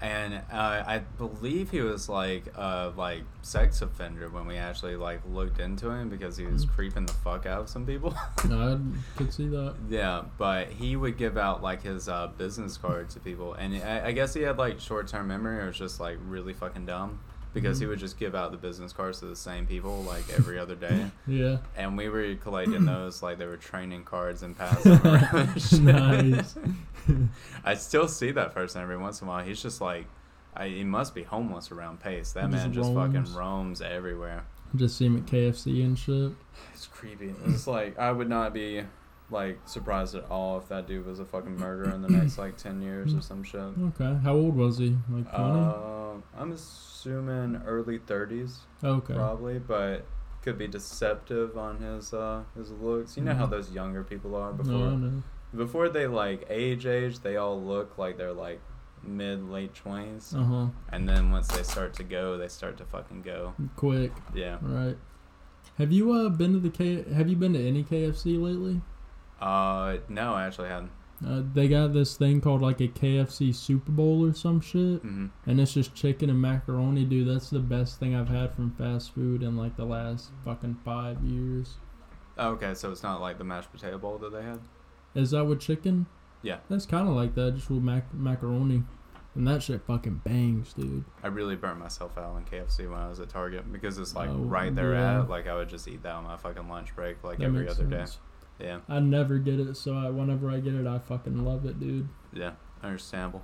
[0.02, 5.22] And uh, I believe he was like a like sex offender when we actually like
[5.32, 6.70] looked into him because he was Mm.
[6.76, 8.16] creeping the fuck out of some people.
[8.38, 8.78] I
[9.16, 9.76] could see that.
[9.90, 14.08] yeah, but he would give out like his uh, business card to people, and I,
[14.08, 17.20] I guess he had like short term memory or was just like really fucking dumb
[17.54, 17.90] because he Mhm.
[17.90, 21.12] would just give out the business cards to the same people like every other day.
[21.28, 21.58] Yeah.
[21.76, 25.84] And we were collecting those like they were training cards and passing them around.
[25.84, 26.56] nice.
[27.64, 29.44] I still see that person every once in a while.
[29.44, 30.06] He's just like,
[30.56, 32.32] I, he must be homeless around Pace.
[32.34, 33.14] That He man just roams.
[33.28, 34.44] fucking roams everywhere.
[34.74, 36.32] I just see him at KFC and shit.
[36.74, 37.34] It's creepy.
[37.46, 38.84] It's like I would not be
[39.30, 42.58] like surprised at all if that dude was a fucking murderer in the next like
[42.58, 43.62] ten years or some shit.
[43.62, 44.18] Okay.
[44.24, 44.98] How old was he?
[45.10, 45.34] Like 20?
[45.34, 49.14] Uh, I'm assuming early thirties okay.
[49.14, 50.06] probably, but
[50.42, 53.16] could be deceptive on his uh his looks.
[53.16, 53.52] You know how Mhm.
[53.52, 55.24] those younger people are before I know.
[55.56, 58.60] Before they like age age they all look like they're like
[59.04, 60.68] mid late twenties, Uh huh.
[60.92, 63.54] and then once they start to go, they start to fucking go.
[63.76, 64.12] Quick.
[64.34, 64.58] Yeah.
[64.62, 64.98] Right.
[65.78, 67.04] Have you uh been to the K?
[67.14, 68.82] Have you been to any KFC lately?
[69.40, 70.92] Uh, no, I actually haven't.
[71.26, 75.28] Uh, they got this thing called like a KFC Super Bowl or some shit, hmm
[75.48, 77.28] and it's just chicken and macaroni, dude.
[77.28, 81.24] That's the best thing I've had from fast food in like the last fucking five
[81.24, 81.76] years.
[82.38, 84.60] okay, so it's not like the mashed potato bowl that they had.
[85.16, 86.06] Is that with chicken?
[86.42, 86.58] Yeah.
[86.70, 88.84] That's kind of like that, just with mac- macaroni,
[89.36, 91.04] and that shit fucking bangs, dude.
[91.24, 94.30] I really burnt myself out on KFC when I was at Target because it's like
[94.30, 95.20] Oh, right there yeah.
[95.22, 97.68] at like I would just eat that on my fucking lunch break like That every
[97.70, 98.20] other sense.
[98.60, 98.66] day.
[98.66, 101.80] Yeah, I never get it, so I, whenever I get it, I fucking love it,
[101.80, 102.08] dude.
[102.34, 102.52] yeah,
[102.84, 103.44] understandable.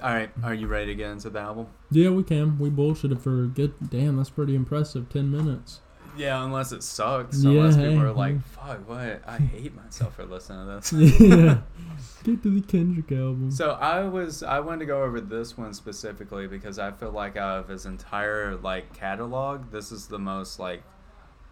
[0.00, 1.66] All right, are you ready to get into the album?
[1.90, 2.56] Yeah, we can.
[2.58, 3.74] We bullshitted for a good.
[3.90, 5.08] Damn, that's pretty impressive.
[5.08, 5.80] Ten minutes.
[6.18, 7.42] Yeah, unless it sucks.
[7.42, 9.22] Yeah, unless people are like, "Fuck, what?
[9.26, 11.58] I hate myself for listening to this." yeah.
[12.24, 13.50] Get to the Kendrick album.
[13.50, 17.36] So I was I wanted to go over this one specifically because I feel like
[17.36, 20.82] out of his entire like catalog, this is the most like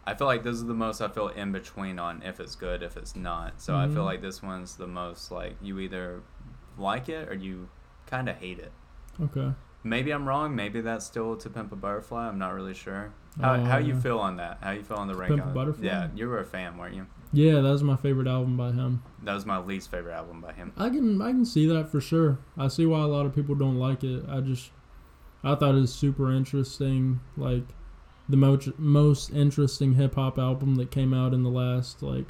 [0.07, 2.83] I feel like this is the most I feel in between on if it's good,
[2.83, 3.61] if it's not.
[3.61, 4.07] So I feel Mhm.
[4.07, 6.23] like this one's the most like you either
[6.79, 7.69] like it or you
[8.07, 8.73] kind of hate it.
[9.23, 9.53] okay.
[9.87, 10.57] Maybe I'm wrong.
[10.57, 12.29] Maybe that's still to Pimp a Butterfly.
[12.29, 13.13] I'm not really sure.
[13.41, 14.59] How Oh, how you uh, feel on that?
[14.61, 15.31] How you feel on the rank?
[15.31, 15.49] Pimp a?
[15.49, 15.87] Butterfly?
[15.87, 17.07] Yeah, you were a fan, weren't you?
[17.33, 19.03] Yeah, that was my favorite album by him.
[19.23, 20.73] That was my least favorite album by him.
[20.77, 22.39] I can I can see that for sure.
[22.57, 24.25] I see why a lot of people don't like it.
[24.29, 24.71] I just
[25.45, 27.21] I thought it was super interesting.
[27.37, 27.65] Like
[28.29, 32.29] the most most interesting hip hop album that came out in the last like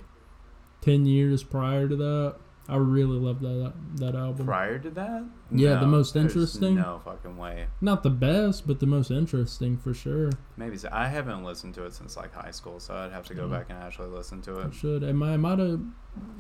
[0.81, 2.37] ten years prior to that.
[2.69, 4.47] I really love that that album.
[4.47, 6.75] Prior to that, Yeah, the most interesting?
[6.75, 7.67] No fucking way.
[7.81, 10.31] Not the best, but the most interesting for sure.
[10.57, 10.89] Maybe so.
[10.91, 13.51] I haven't listened to it since like high school, so I'd have to go Mhm.
[13.53, 14.67] back and actually listen to it.
[14.67, 15.03] I should.
[15.05, 15.81] It might, might have.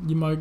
[0.06, 0.40] You might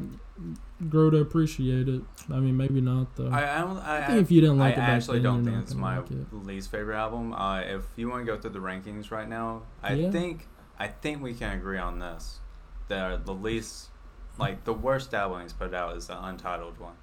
[0.90, 2.02] grow to appreciate it.
[2.32, 3.30] I mean, maybe not though.
[3.30, 5.24] I I, don't, I, I think if you didn't like I it back actually then,
[5.24, 6.34] don't think it's my like it.
[6.34, 7.34] least favorite album.
[7.34, 10.12] Uh, if you want to go through the rankings right now, I Yeah.
[10.12, 10.48] think
[10.80, 12.40] I think we can agree on this.
[12.88, 13.90] That the least,
[14.38, 16.96] like the worst album he's put out is the Untitled one.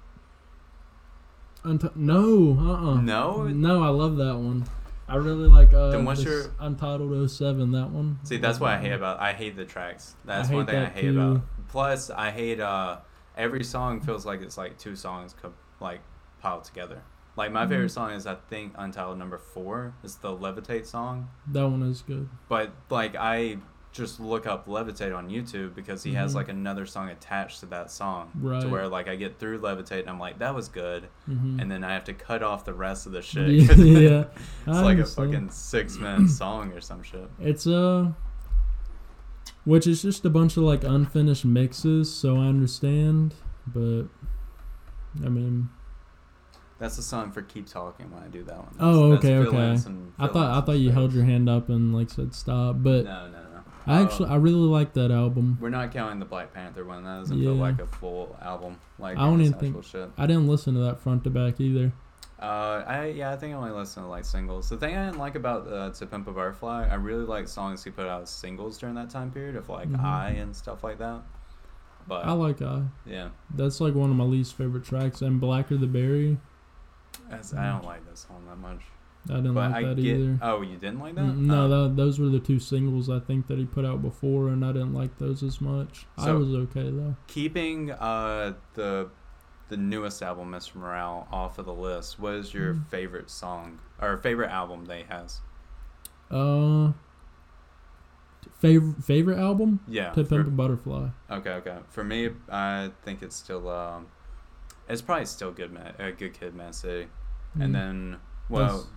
[1.63, 3.43] Unt- no, uh, uh No?
[3.47, 3.83] no.
[3.83, 4.65] I love that one.
[5.07, 5.73] I really like.
[5.73, 8.19] Uh, Then what's your- Untitled 07, That one.
[8.23, 9.19] See, that's what I hate about.
[9.19, 10.15] I hate the tracks.
[10.25, 11.19] That's one thing I hate too.
[11.21, 11.41] about.
[11.69, 12.97] Plus, I hate uh
[13.37, 16.01] every song feels like it's like two songs co- like
[16.39, 17.01] piled together.
[17.35, 17.91] Like my favorite Mhm.
[17.91, 19.93] song is I think Untitled number four.
[20.03, 21.29] It's the Levitate song.
[21.47, 22.29] That one is good.
[22.47, 23.57] But like I
[23.93, 26.35] just look up Levitate on YouTube because he has Mhm.
[26.35, 28.31] like another song attached to that song.
[28.35, 28.61] Right.
[28.61, 31.69] To where like I get through Levitate and I'm like that was good, hmm and
[31.71, 33.49] then I have to cut off the rest of the shit.
[33.49, 34.25] yeah.
[34.67, 37.29] it's I like a fucking six minute song or some shit.
[37.39, 38.11] It's uh,
[39.65, 42.13] which is just a bunch of like unfinished mixes.
[42.13, 43.35] So I understand,
[43.67, 44.05] but
[45.23, 45.69] I mean,
[46.79, 48.75] That's the song for "Keep Talking" when I do that one.
[48.79, 50.01] Oh, That's- okay, fill in okay.
[50.19, 53.27] I thought I thought you held your hand up and like said stop, but No,
[53.27, 53.52] no, no.
[53.85, 55.57] I actually I really like that album.
[55.61, 57.03] We're not counting the Black Panther one.
[57.03, 57.49] That doesn't Yeah.
[57.49, 58.77] feel like a full album.
[58.99, 60.09] Like I don't even think- shit.
[60.17, 61.91] I didn't listen to that front to back either.
[62.41, 64.67] Uh, I yeah, I think I only listen to like singles.
[64.69, 67.83] The thing I didn't like about uh, "To Pimp a Butterfly," I really like songs
[67.83, 70.03] he put out as singles during that time period of like Mhm.
[70.03, 71.21] "I" and stuff like that.
[72.05, 72.81] But I like I.
[73.05, 75.21] yeah, That's like one of my least favorite tracks.
[75.21, 76.37] And Blacker the Berry.
[77.29, 78.81] that's, I don't like this song that much.
[79.29, 80.17] I didn't but like that get.
[80.17, 80.39] either.
[80.41, 81.23] Oh, you didn't like that?
[81.23, 81.87] No, Oh.
[81.87, 84.73] that, those were the two singles I think that he put out before, and I
[84.73, 86.05] didn't like those as much.
[86.17, 87.15] I was okay though.
[87.27, 89.09] Keeping uh the
[89.69, 90.75] the newest album, Mr.
[90.75, 92.19] Morale, off of the list.
[92.19, 92.87] What is your Mm.
[92.89, 95.39] favorite song or favorite album they has?
[96.29, 96.91] Uh,
[98.59, 99.79] favorite favorite album?
[99.87, 100.11] Yeah.
[100.11, 101.09] To Pimp a Butterfly.
[101.31, 101.77] okay, okay.
[101.89, 104.07] For me, I think it's still um,
[104.89, 105.71] it's probably still good.
[105.71, 107.07] Man, uh, good kid, Mad City.
[107.55, 107.73] And Mm.
[107.73, 108.17] then,
[108.49, 108.87] well, That's-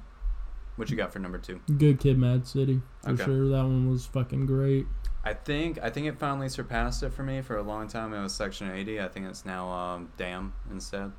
[0.77, 1.61] what you got for number two?
[1.79, 3.25] Good Kid, Mad City for Okay.
[3.25, 3.49] sure.
[3.49, 4.87] That one was fucking great.
[5.25, 7.43] I think I think it finally surpassed it for me.
[7.43, 9.01] For a long time, it was Section 80.
[9.01, 11.13] I think it's now um, Damn instead.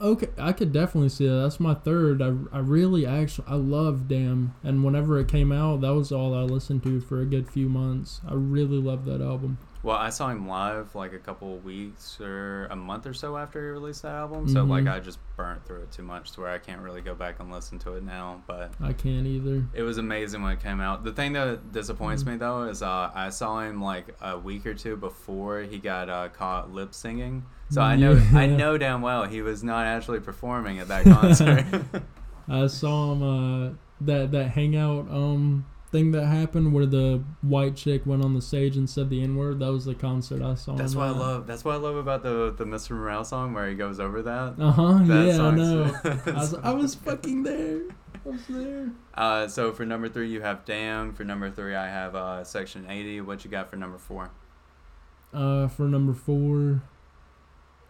[0.00, 1.34] Okay, I could definitely see that.
[1.42, 2.20] That's my third.
[2.20, 6.34] I, I really actually I love Damn, and whenever it came out, that was all
[6.34, 8.20] I listened to for a good few months.
[8.28, 9.58] I really loved that album.
[9.84, 13.60] Well, I saw him live like a couple weeks or a month or so after
[13.60, 14.48] he released that album.
[14.48, 14.86] So like.
[14.86, 17.52] I just burnt through it too much to where I can't really go back and
[17.52, 18.42] listen to it now.
[18.46, 19.64] But I can't either.
[19.74, 21.04] it was amazing when it came out.
[21.04, 22.26] The thing that disappoints Mhm.
[22.28, 26.08] me though is uh, I saw him like a week or two before he got
[26.08, 27.44] uh, caught lip singing.
[27.70, 31.64] So I know I know damn well he was not actually performing at that concert.
[32.48, 33.70] I saw him uh
[34.02, 38.76] that that hangout um thing that happened where the white chick went on the stage
[38.76, 39.60] and said the N word.
[39.60, 40.74] That was the concert I saw.
[40.74, 41.46] That's what I love.
[41.46, 42.90] That's what I love about the the Mr.
[42.90, 44.56] Morale song where he goes over that.
[44.58, 45.00] Uh huh.
[45.04, 45.94] Yeah, I know.
[46.04, 47.82] I was, I was fucking there.
[48.26, 48.90] I was there.
[49.14, 51.14] Uh, so for number three, you have Damn.
[51.14, 53.20] For number three, I have uh, Section 80.
[53.20, 54.30] What you got for number four?
[55.32, 56.82] Uh, for number four,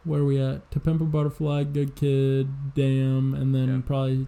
[0.05, 0.71] where are we at?
[0.73, 3.81] To Pimp a Butterfly, Good Kid, Damn, and then Yeah.
[3.87, 4.27] probably.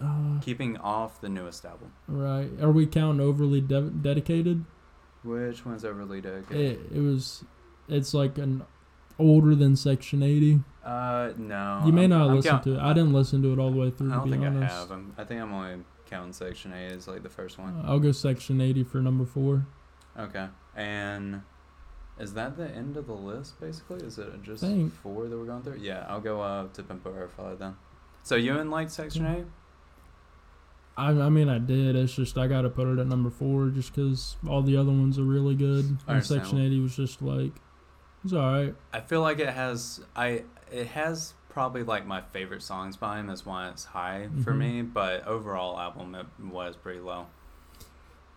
[0.00, 1.92] Uh, Keeping off the newest album.
[2.06, 2.50] right.
[2.60, 4.64] Are we counting overly de- dedicated?
[5.24, 6.80] Which one's overly dedicated?
[6.92, 7.44] It, it was.
[7.88, 8.64] It's like an
[9.18, 10.60] older than Section 80.
[10.84, 11.82] uh, no.
[11.86, 12.80] You may I'm- not I'm listen count- to it.
[12.80, 14.10] I didn't listen to it all the way through.
[14.12, 14.74] I don't to be think honest.
[14.74, 14.90] I have.
[14.90, 17.82] I'm, I think I'm only counting Section 8 as like the first one.
[17.84, 19.66] I'll go Section 80 for number four.
[20.18, 20.46] Okay.
[20.76, 21.40] And
[22.20, 24.04] is that the end of the list, basically?
[24.06, 24.92] Is it just Think.
[24.92, 25.78] four that we're going through?
[25.80, 27.76] Yeah, I'll go uh, to Pimp a Butterfly then.
[28.22, 29.44] So you in like Section 8?
[30.96, 31.94] I, I mean, I did.
[31.94, 34.90] It's just I got to put it at number four just because all the other
[34.90, 35.98] ones are really good.
[36.08, 37.52] And Section 80 was just like,
[38.24, 38.74] it's alright.
[38.92, 43.30] I feel like it has I it has probably like my favorite songs by him
[43.30, 44.58] is why it's high for Mhm.
[44.58, 47.26] me, but overall album it was pretty low.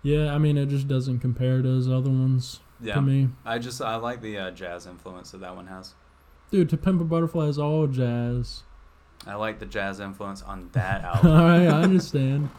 [0.04, 3.30] Yeah, I mean, it just doesn't compare to his other ones Yeah, to me.
[3.45, 5.93] I just I like the uh, jazz influence that that one has.
[6.52, 8.63] Dude, To Pimp a Butterfly is all jazz.
[9.28, 11.32] I like the jazz influence on that album.
[11.32, 12.50] All right, I understand.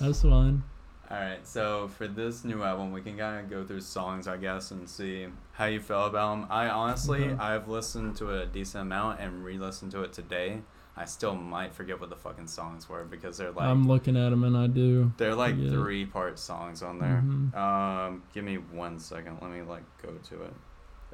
[0.00, 0.62] That's fine.
[1.08, 4.36] All right, so for this new album, we can kind of go through songs, I
[4.38, 6.46] guess, and see how you feel about them.
[6.50, 7.34] I honestly, Okay.
[7.40, 10.62] I've listened to it a decent amount and re-listened to it today.
[10.96, 14.30] I still might forget what the fucking songs were because they're like I'm looking at
[14.30, 15.12] them and I do.
[15.18, 15.70] they're like forget.
[15.72, 17.22] three part songs on there.
[17.24, 17.54] Mhm.
[17.54, 19.36] Um, give me one second.
[19.42, 20.54] Let me like go to it.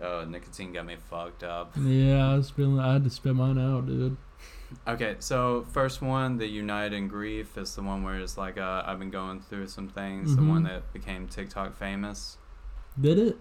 [0.01, 1.73] Uh, nicotine got me fucked up.
[1.79, 2.79] Yeah, I was feeling.
[2.79, 4.17] I had to spit mine out, dude.
[4.87, 8.83] Okay, so first one, the United in Grief, is the one where it's like uh,
[8.87, 10.37] I've been going through some things.
[10.37, 10.69] The one Mhm.
[10.69, 12.39] that became TikTok famous.
[13.01, 13.39] Did it?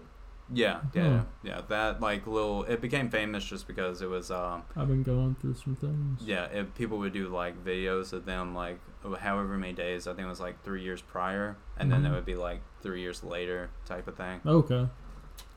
[0.54, 1.24] Yeah, yeah, Huh.
[1.42, 1.60] yeah.
[1.68, 5.54] That like little, it became famous just because it was um, I've been going through
[5.54, 6.20] some things.
[6.22, 6.44] yeah.
[6.46, 8.78] It, people would do like videos of them like
[9.20, 10.06] however many days.
[10.06, 12.14] I think it was like three years prior, and then it Mhm.
[12.16, 14.40] would be like three years later type of thing.
[14.44, 14.88] Okay.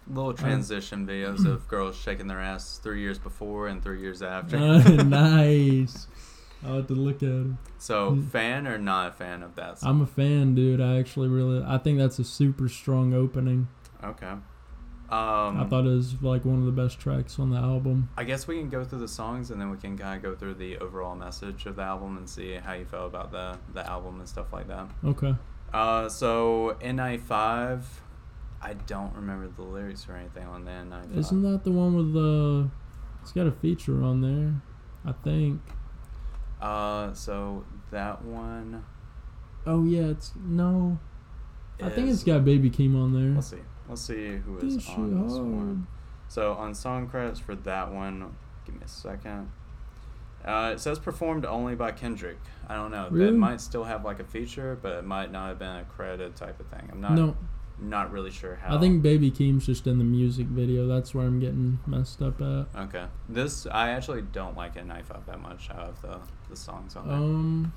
[0.07, 4.57] Little transition videos of girls shaking their ass three years before and three years after.
[4.57, 6.07] Uh, nice.
[6.65, 7.47] I'll have to look at it.
[7.77, 8.29] so, Mm.
[8.29, 9.79] fan or not a fan of that?
[9.79, 9.89] Song?
[9.89, 10.79] I'm a fan, dude.
[10.81, 11.63] I actually really.
[11.65, 13.67] I think that's a super strong opening.
[14.03, 14.33] okay.
[15.07, 18.09] Um, I thought it was like one of the best tracks on the album.
[18.17, 20.35] I guess we can go through the songs and then we can kind of go
[20.35, 23.87] through the overall message of the album and see how you felt about the the
[23.87, 24.87] album and stuff like that.
[25.05, 25.35] Okay.
[25.71, 27.81] Uh, so N95,
[28.65, 31.17] I don't remember the lyrics or anything on N95.
[31.17, 32.69] Isn't that the one with the?
[33.21, 34.53] It's got a feature on there.
[35.05, 35.61] I think.
[36.59, 38.83] Uh, so that one.
[39.67, 40.97] Oh yeah, it's no.
[41.79, 43.35] I think it's got Baby Keem on there.
[43.35, 43.57] Let's see.
[43.87, 45.45] Let's see who is This on this hard.
[45.45, 45.87] one.
[46.27, 49.51] So on song credits for that one, give me a second.
[50.43, 52.39] Uh, it says performed only by Kendrick.
[52.67, 53.09] I don't know.
[53.11, 53.27] Really?
[53.27, 56.35] That might still have like a feature, but it might not have been a credit
[56.35, 56.89] type of thing.
[56.91, 57.35] I'm not No,
[57.79, 58.77] not really sure how.
[58.77, 60.87] I think Baby Keem's just in the music video.
[60.87, 62.67] That's where I'm getting messed up at.
[62.75, 63.05] Okay.
[63.29, 67.17] This I actually don't like N95 that much out of the the songs on there.
[67.17, 67.73] Um,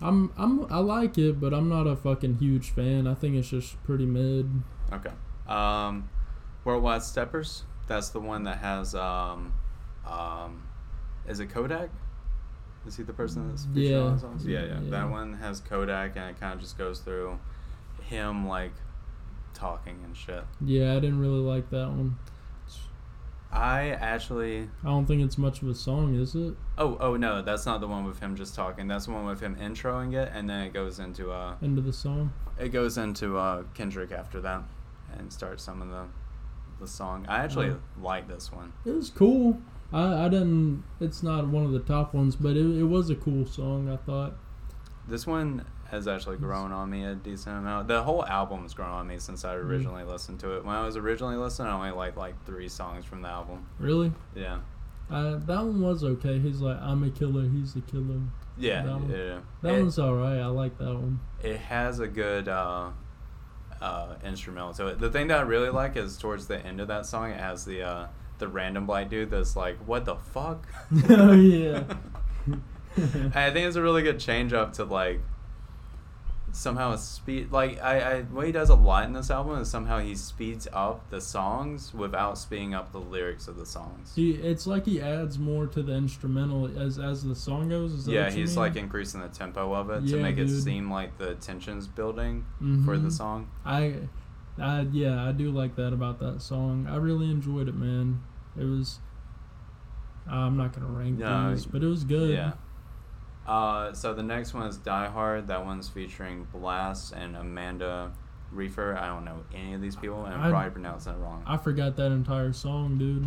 [0.00, 3.06] I'm I'm I like it, but I'm not a fucking huge fan.
[3.06, 4.50] I think it's just pretty mid.
[4.92, 5.10] Okay.
[5.48, 6.08] Um,
[6.64, 7.64] Worldwide Steppers.
[7.86, 9.54] That's the one that has um,
[10.06, 10.62] um,
[11.26, 11.90] is it Kodak?
[12.86, 13.98] Is he the person that's featured Yeah.
[13.98, 14.46] on the songs?
[14.46, 14.90] Yeah, yeah, Yeah.
[14.90, 17.38] That one has Kodak, and it kind of just goes through
[18.08, 18.72] him like
[19.54, 20.44] talking and shit.
[20.60, 22.18] Yeah, I didn't really like that one.
[23.52, 24.68] I actually.
[24.82, 26.54] I don't think it's much of a song, is it?
[26.76, 28.88] Oh, oh no, that's not the one with him just talking.
[28.88, 31.92] That's the one with him introing it, and then it goes into uh, Into the
[31.92, 32.32] song.
[32.58, 34.62] it goes into uh Kendrick after that,
[35.16, 36.04] and starts some of the
[36.80, 37.26] the song.
[37.28, 37.78] I actually Oh.
[38.02, 38.72] like this one.
[38.84, 39.60] It was cool.
[39.92, 40.82] I, I didn't.
[41.00, 43.88] It's not one of the top ones, but it, it was a cool song.
[43.88, 44.34] I thought.
[45.06, 47.88] This one has actually grown on me a decent amount.
[47.88, 49.68] The whole album's grown on me since I Mm-hmm.
[49.70, 50.64] originally listened to it.
[50.64, 53.66] When I was originally listening, I only liked like three songs from the album.
[53.78, 54.58] Really, Yeah.
[55.10, 56.38] uh, that one was okay.
[56.38, 57.48] He's like, I'm a killer.
[57.48, 58.20] He's the killer.
[58.56, 59.38] Yeah, That one- yeah.
[59.62, 60.38] That it, one's all right.
[60.38, 61.20] I like that one.
[61.42, 62.90] it has a good uh,
[63.80, 64.98] uh, instrumental to it.
[65.00, 67.64] The thing that I really like is towards the end of that song, it has
[67.64, 68.06] the uh,
[68.38, 70.66] the random black dude that's like, "What the fuck?"
[71.10, 71.84] oh yeah.
[73.34, 75.20] I think it's a really good change up to like
[76.54, 79.98] somehow speed like I, I what he does a lot in this album is somehow
[79.98, 84.12] he speeds up the songs without speeding up the lyrics of the songs.
[84.14, 88.06] He, it's like he adds more to the instrumental as as the song goes.
[88.06, 88.56] Yeah, he's mean?
[88.58, 92.44] like increasing the tempo of it to Yeah, make it seem like the tension's building
[92.84, 93.12] for the Mhm.
[93.12, 93.50] song.
[93.64, 93.94] I,
[94.58, 96.86] I yeah, I do like that about that song.
[96.88, 98.22] I really enjoyed it, man.
[98.56, 99.00] It was.
[100.28, 102.30] I'm not gonna rank No, these, but it was good.
[102.30, 102.52] Yeah.
[103.46, 105.48] Uh, so the next one is Die Hard.
[105.48, 108.12] That one's featuring Blxst and Amanda
[108.54, 108.96] Reifer.
[108.96, 111.42] I don't know any of these people, and I'm I- probably pronouncing it wrong.
[111.46, 113.26] I forgot that entire song, dude.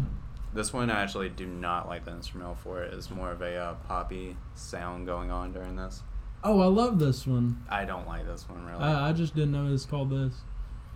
[0.54, 2.94] This one I actually do not like the instrumental for it.
[2.94, 6.02] It's more of a uh, poppy sound going on during this.
[6.44, 7.64] Oh, I love this one.
[7.70, 8.82] I don't like this one really.
[8.84, 10.34] I, I just didn't know it's called this.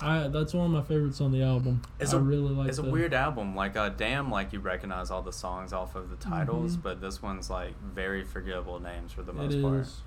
[0.02, 1.82] I that's one of my favorites on the album.
[2.00, 2.70] It's I a- really like.
[2.70, 3.56] it's a weird album.
[3.56, 6.84] Like uh, damn, like you recognize all the songs off of the titles, Mhm.
[6.84, 9.80] but this one's like very forgettable names for the It most part.
[9.82, 10.02] is.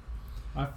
[0.57, 0.63] I.
[0.65, 0.73] f-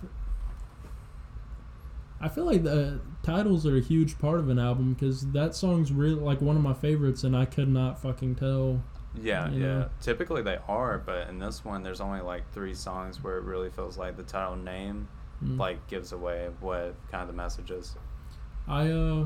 [2.19, 5.91] I feel like the titles are a huge part of an album because that song's
[5.91, 8.81] really like one of my favorites, and I could not fucking tell.
[9.15, 9.59] Yeah, yeah.
[9.59, 9.89] know?
[10.01, 13.69] Typically they are, but in this one, there's only like three songs where it really
[13.69, 15.07] feels like the title name
[15.43, 15.59] Mm.
[15.59, 17.95] like gives away what kind of the message is.
[18.67, 19.25] I uh,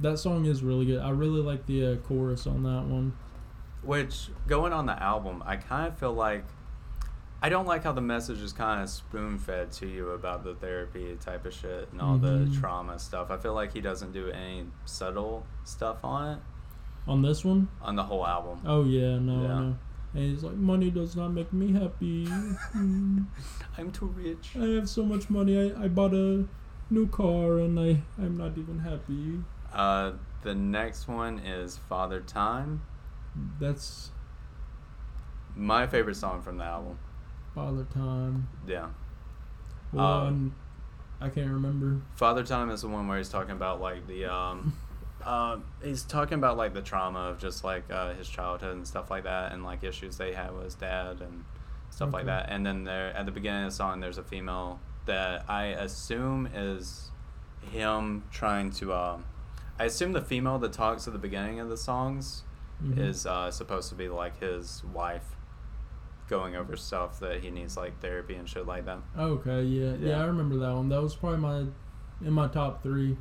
[0.00, 1.00] that song is really good.
[1.00, 3.12] I really like the uh, chorus on that one.
[3.82, 6.44] Which going on the album, I kind of feel like
[7.42, 10.54] I don't like how the message is kind of spoon fed to you about the
[10.54, 12.60] therapy type of shit and all the Mhm.
[12.60, 13.30] trauma stuff.
[13.30, 16.38] I feel like he doesn't do any subtle stuff on it
[17.06, 18.60] On this one, on the whole album.
[18.66, 19.48] oh yeah, no, Yeah.
[19.60, 19.76] no.
[20.12, 22.26] And he's like, money does not make me happy.
[22.74, 24.54] I'm too rich.
[24.60, 25.56] I have so much money.
[25.72, 26.44] I, I bought a
[26.90, 29.40] new car and I I'm not even happy.
[29.72, 32.82] Uh, the next one is Father Time.
[33.60, 34.10] That's
[35.54, 36.98] My favorite song from the album.
[37.54, 38.48] father time.
[38.66, 38.88] Yeah.
[39.92, 40.54] One,
[41.20, 42.00] I can't remember.
[42.14, 44.72] Father Time is the one where he's talking about like the um
[45.24, 49.10] uh, he's talking about like the trauma of just like uh, his childhood and stuff
[49.10, 51.44] like that and like issues they had with his dad and
[51.90, 54.78] stuff like that and then there at the beginning of the song there's a female
[55.06, 57.10] that I assume is
[57.70, 59.24] him trying to um
[59.78, 62.42] I assume the female that talks at the beginning of the songs
[62.82, 62.98] Mhm.
[62.98, 65.36] is uh, supposed to be like his wife
[66.28, 68.98] going over stuff that he needs like therapy and shit like that.
[69.18, 70.22] Okay, yeah, yeah, Yeah.
[70.22, 70.88] I remember that one.
[70.88, 71.58] That was probably my
[72.26, 73.16] in my top three.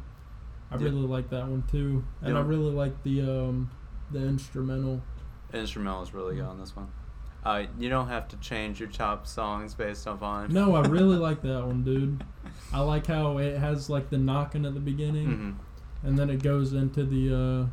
[0.71, 0.83] I Yeah.
[0.85, 3.69] really like that one too, and I really like the um
[4.11, 5.01] the instrumental.
[5.53, 6.87] instrumental is really good on this one.
[7.49, 10.53] Uh, you don't have to change your top songs based upon.
[10.53, 12.23] No, I really like that one, dude.
[12.71, 15.51] I like how it has like the knocking at the beginning, hmm
[16.07, 17.65] and then it goes into the uh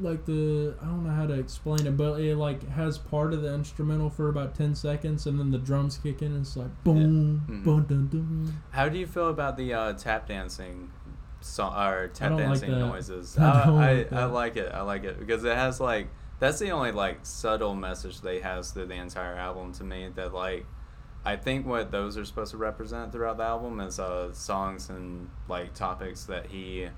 [0.00, 3.42] like the I don't know how to explain it, but it like has part of
[3.42, 6.70] the instrumental for about ten seconds, and then the drums kick in, and it's like
[6.84, 7.64] boom, Mhm.
[7.64, 8.62] boom, dun, dun.
[8.70, 10.90] How do you feel about the uh, tap dancing
[11.40, 13.38] song or tap don't like dancing noises?
[13.38, 14.32] I Uh, I, like I that.
[14.32, 14.72] like it.
[14.74, 16.08] I like it because it has like
[16.42, 20.34] that's the only like subtle message they has through the entire album to me that
[20.34, 20.66] like
[21.24, 25.30] I think what those are supposed to represent throughout the album is uh, songs and
[25.48, 26.88] like topics that he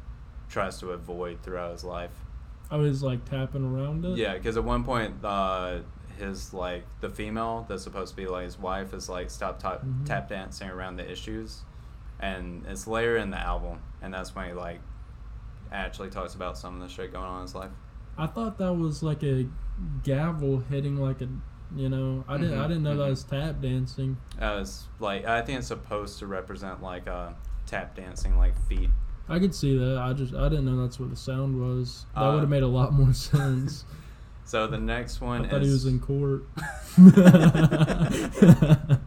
[0.49, 2.25] tries to avoid throughout his life.
[2.71, 4.17] I was like tapping around it.
[4.17, 5.81] Yeah, because at one point, uh,
[6.19, 9.83] his like the female that's supposed to be like his wife is like stop tap
[9.85, 10.07] Mhm.
[10.07, 11.65] tap dancing around the issues,
[12.19, 14.81] and it's later in the album, and that's when he like
[15.71, 17.73] actually talks about some of the shit going on in his life.
[18.19, 19.47] I thought that was like a
[20.03, 21.29] gavel hitting like a,
[21.75, 23.11] you know, I didn't I Mhm, didn't know that mhm.
[23.11, 24.17] was tap dancing.
[24.41, 27.31] Uh, it's like I think it's supposed to represent like uh,
[27.67, 28.91] tap dancing, like feet.
[29.29, 29.99] I could see that.
[29.99, 32.05] I just I didn't know that's what the sound was.
[32.15, 33.85] That Uh, would have made a lot more sense.
[34.45, 36.45] So the next one I thought is he was in court.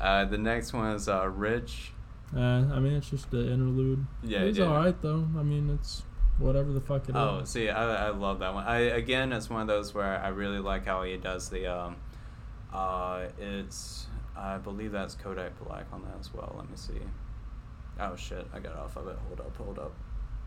[0.00, 1.92] uh, the next one is uh, Rich.
[2.34, 4.06] Uh, I mean, it's just an interlude.
[4.22, 4.66] Yeah, it's yeah.
[4.66, 5.28] all right though.
[5.38, 6.02] I mean, it's
[6.38, 7.16] whatever the fuck it is.
[7.16, 8.64] Oh, see, I, I love that one.
[8.64, 11.66] I again, it's one of those where I really like how he does the.
[11.66, 11.96] Um,
[12.72, 14.06] uh, it's
[14.36, 16.54] I believe that's Kodak Black on that as well.
[16.56, 17.00] Let me see.
[18.00, 19.16] Oh shit, I got off of it.
[19.28, 19.92] Hold up, hold up,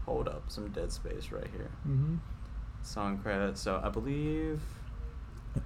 [0.06, 0.44] hold up.
[0.48, 1.70] Some dead space right here.
[1.84, 2.16] hmm
[2.82, 3.62] song credits.
[3.62, 4.62] So I believe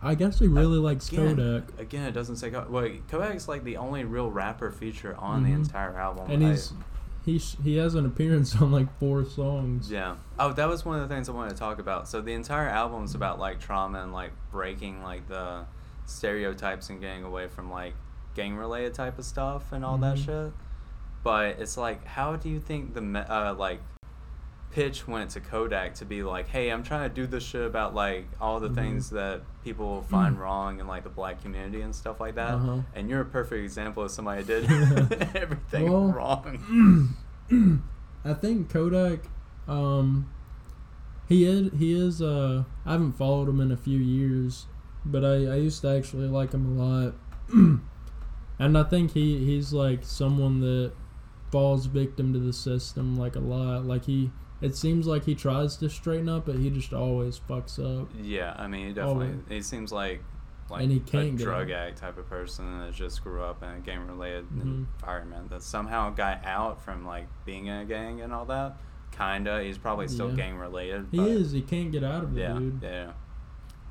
[0.02, 2.70] I guess he really likes again, Kodak, Again, it doesn't say Kodak.
[2.70, 5.56] Wait, Kodak's like the only real rapper feature on the Mhm.
[5.56, 6.30] entire album.
[6.32, 6.72] and I- he's
[7.30, 9.92] he sh- he has an appearance on like four songs.
[9.92, 10.16] Yeah.
[10.40, 12.08] Oh, that was one of the things I wanted to talk about.
[12.08, 15.66] So the entire album is about like trauma and like breaking like the
[16.06, 17.94] stereotypes and getting away from like
[18.36, 20.26] gang related type of stuff and all that Mhm.
[20.26, 20.54] shit.
[21.24, 23.80] But it's like, how do you think the me- uh, like
[24.72, 27.94] pitch went to Kodak to be like, hey, I'm trying to do this shit about
[27.96, 28.76] like all the Mhm.
[28.76, 32.56] things that people find wrong in like the black community and stuff like that.
[32.56, 32.80] Uh-huh.
[32.96, 37.16] And you're a perfect example of somebody that did everything Well, wrong.
[38.26, 39.20] I think Kodak,
[39.68, 40.30] um,
[41.28, 44.66] he is he is uh I haven't followed him in a few years,
[45.06, 47.14] but I I used to actually like him a lot,
[48.60, 50.94] and I think he he's like someone that
[51.52, 53.86] falls victim to the system like a lot.
[53.86, 54.32] Like he,
[54.62, 58.10] it seems like he tries to straighten up, but he just always fucks up.
[58.22, 59.28] Yeah, I mean, he definitely.
[59.28, 59.40] Always.
[59.50, 60.24] He seems like
[60.70, 63.64] like And he a can't get drug addict type of person that just grew up
[63.64, 64.86] in a gang related Mhm.
[65.02, 68.78] environment that somehow got out from like being in a gang and all that.
[69.12, 69.64] Kinda.
[69.64, 70.36] He's probably still Yeah.
[70.36, 71.08] gang related.
[71.12, 71.52] He is.
[71.54, 72.80] He can't get out of it, Yeah, dude.
[72.84, 73.12] yeah.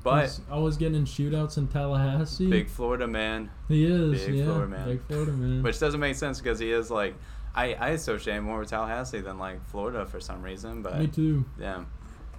[0.01, 2.49] But He's always getting in shootouts in Tallahassee.
[2.49, 4.23] big Florida man, he is.
[4.25, 4.87] big yeah, Florida man.
[4.87, 5.61] big Florida man.
[5.61, 7.15] which doesn't make sense because he is like.
[7.55, 11.45] I, I associate more with Tallahassee than like Florida for some reason, but Me too.
[11.59, 11.83] Yeah.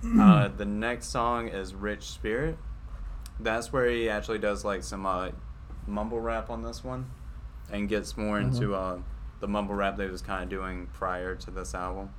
[0.18, 2.56] Uh, the next song is Rich Spirit.
[3.38, 5.28] That's where he actually does like some uh,
[5.86, 7.10] mumble rap on this one
[7.70, 8.46] and gets more Uh-huh.
[8.48, 8.98] into uh,
[9.40, 12.10] the mumble rap that he was kind of doing prior to this album.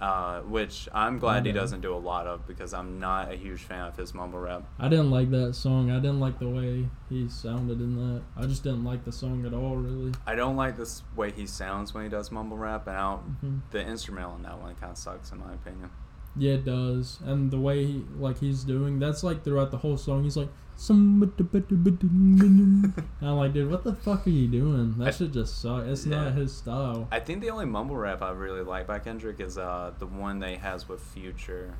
[0.00, 3.60] Uh, which I'm glad he doesn't do a lot of because I'm not a huge
[3.62, 4.62] fan of his mumble rap.
[4.78, 5.90] I didn't like that song.
[5.90, 8.22] I didn't like the way he sounded in that.
[8.36, 10.12] I just didn't like the song at all, really.
[10.24, 13.42] I don't like this way he sounds when he does mumble rap, and I don't,
[13.42, 13.60] Mhm.
[13.70, 15.90] the instrumental in that one kind of sucks in my opinion.
[16.38, 17.18] Yeah, it does.
[17.24, 20.22] And the way he, like he's doing, that's like throughout the whole song.
[20.24, 24.94] He's like, "Some," and I'm like, dude, what the fuck are you doing?
[25.00, 25.84] I- That should just suck.
[25.86, 26.24] It's Yeah.
[26.24, 27.08] not his style.
[27.10, 30.38] I think the only mumble rap I really like by Kendrick is uh, the one
[30.38, 31.74] they he has with Future.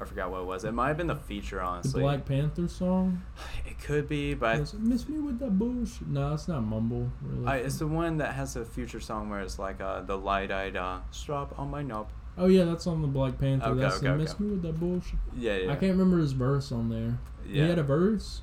[0.00, 0.64] I forgot what it was.
[0.64, 2.02] It might have been the feature, The honestly.
[2.02, 3.22] Black Panther song.
[3.66, 6.06] It could be, but It's, Miss me with that bullshit.
[6.08, 7.10] No, it's not mumble.
[7.20, 7.46] Really.
[7.46, 10.76] I, it's the one that has a future song where it's like uh, the light-eyed
[10.76, 12.10] uh, strap on my knob.
[12.38, 13.66] Oh yeah, that's on the Black Panther.
[13.70, 14.22] Okay, that's okay, the okay.
[14.22, 15.18] Miss me with that bullshit.
[15.36, 15.72] Yeah, yeah.
[15.72, 17.18] I can't remember his verse on there.
[17.46, 18.42] Yeah, He had a verse.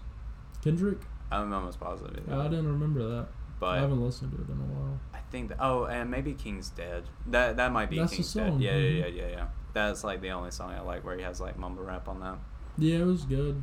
[0.63, 0.99] Kendrick.
[1.31, 2.23] I'm almost positive.
[2.27, 2.39] Yeah.
[2.39, 3.27] I didn't remember that.
[3.59, 4.99] but I haven't listened to it in a while.
[5.13, 5.57] I think that.
[5.59, 7.03] Oh, and maybe King's Dead.
[7.27, 8.49] That that might be That's King's Dead.
[8.51, 9.15] song, Yeah, yeah, mhm.
[9.15, 9.45] yeah, yeah, yeah.
[9.73, 12.37] That's like the only song I like where he has like mumble rap on that.
[12.77, 13.61] Yeah, it was good.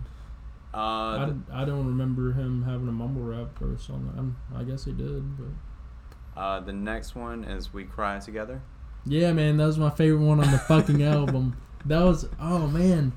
[0.75, 4.19] Uh, I, the- I don't remember him having a mumble rap verse on that.
[4.19, 8.63] I'm, I guess he did, but uh, the next one is We Cry Together.
[9.05, 11.57] Yeah, man, that was my favorite one on the fucking album.
[11.85, 13.13] That was oh man,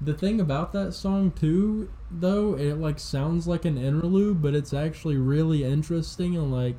[0.00, 4.72] the thing about that song too, though, it like sounds like an interlude, but it's
[4.72, 6.76] actually really interesting and like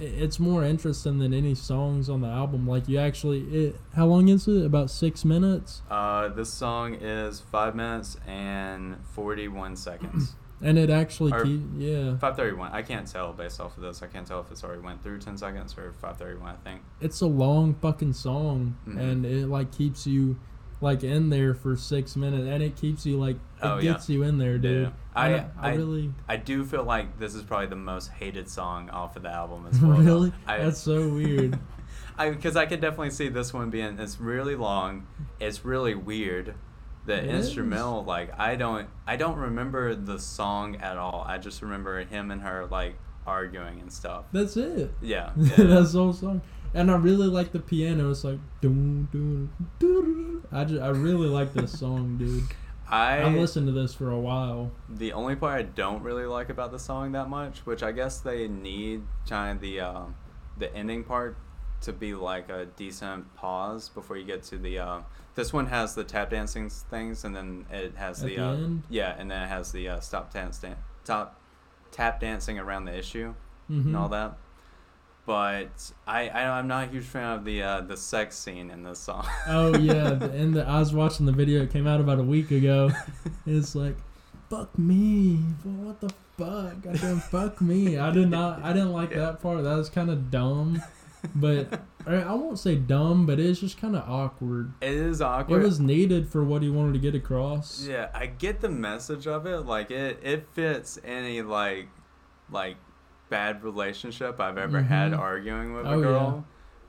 [0.00, 2.68] it's more interesting than any songs on the album.
[2.68, 4.64] Like you actually, it how long is it?
[4.64, 10.34] About six minutes, Uh, this song is five minutes and forty-one seconds.
[10.62, 12.16] and it actually keep yeah.
[12.18, 12.72] Five thirty-one.
[12.72, 14.02] I can't tell based off of this.
[14.02, 16.48] I can't tell if it's already went through ten seconds or five thirty-one.
[16.54, 16.80] I think.
[17.00, 18.98] it's a long fucking song Mhm.
[19.00, 20.38] and it like keeps you
[20.80, 23.92] like in there for six minutes and it keeps you like it Oh, yeah.
[23.94, 24.90] gets you in there dude Yeah.
[25.14, 28.48] I- I, I, I- really I do feel like this is probably the most hated
[28.48, 29.98] song off of the album as well.
[29.98, 31.58] really I, that's so weird
[32.16, 33.98] I because I could definitely see this one being.
[33.98, 35.06] It's really long.
[35.40, 36.54] It's really weird.
[37.08, 37.46] The It is.
[37.46, 41.24] instrumental, like I don't, I don't remember the song at all.
[41.26, 42.96] I just remember him and her like
[43.26, 44.24] arguing and stuff.
[44.32, 45.56] that's it Yeah, yeah.
[45.56, 46.40] that's the whole song
[46.74, 50.42] and I really like the piano it's like dun, dun, dun.
[50.52, 52.44] I just I really like this song dude
[52.88, 56.48] I I listened to this for a while The only part I don't really like
[56.50, 60.02] about the song that much, which I guess they need kind of the uh,
[60.56, 61.36] the ending part
[61.82, 64.78] to be like a decent pause before you get to the.
[64.78, 65.00] Uh,
[65.34, 68.68] this one has the tap dancing things, and then it has At the, the uh,
[68.90, 71.40] yeah, and then it has the uh, stop dance, dan- top
[71.92, 73.34] tap dancing around the issue
[73.68, 74.36] hmm and all that.
[75.26, 78.82] But I, I I'm not a huge fan of the uh, the sex scene in
[78.82, 79.26] this song.
[79.46, 82.50] oh yeah and the, I was watching the video it came out about a week
[82.50, 82.90] ago
[83.46, 83.96] It's like,
[84.48, 85.36] fuck me.
[85.64, 86.08] What the
[86.38, 86.80] fuck?
[86.82, 87.98] Goddamn, fuck me.
[87.98, 88.62] I did not.
[88.62, 89.18] I didn't like Yeah.
[89.18, 89.62] that part.
[89.64, 90.82] That was kind of dumb.
[91.34, 94.72] But I won't say dumb, but it's just kind of awkward.
[94.80, 95.60] it is awkward.
[95.62, 97.86] It was needed for what he wanted to get across.
[97.86, 99.58] Yeah, I get the message of it.
[99.66, 101.88] Like it, it fits any like,
[102.50, 102.76] like,
[103.28, 105.18] bad relationship I've ever had Mhm.
[105.18, 106.46] arguing with Oh, a girl.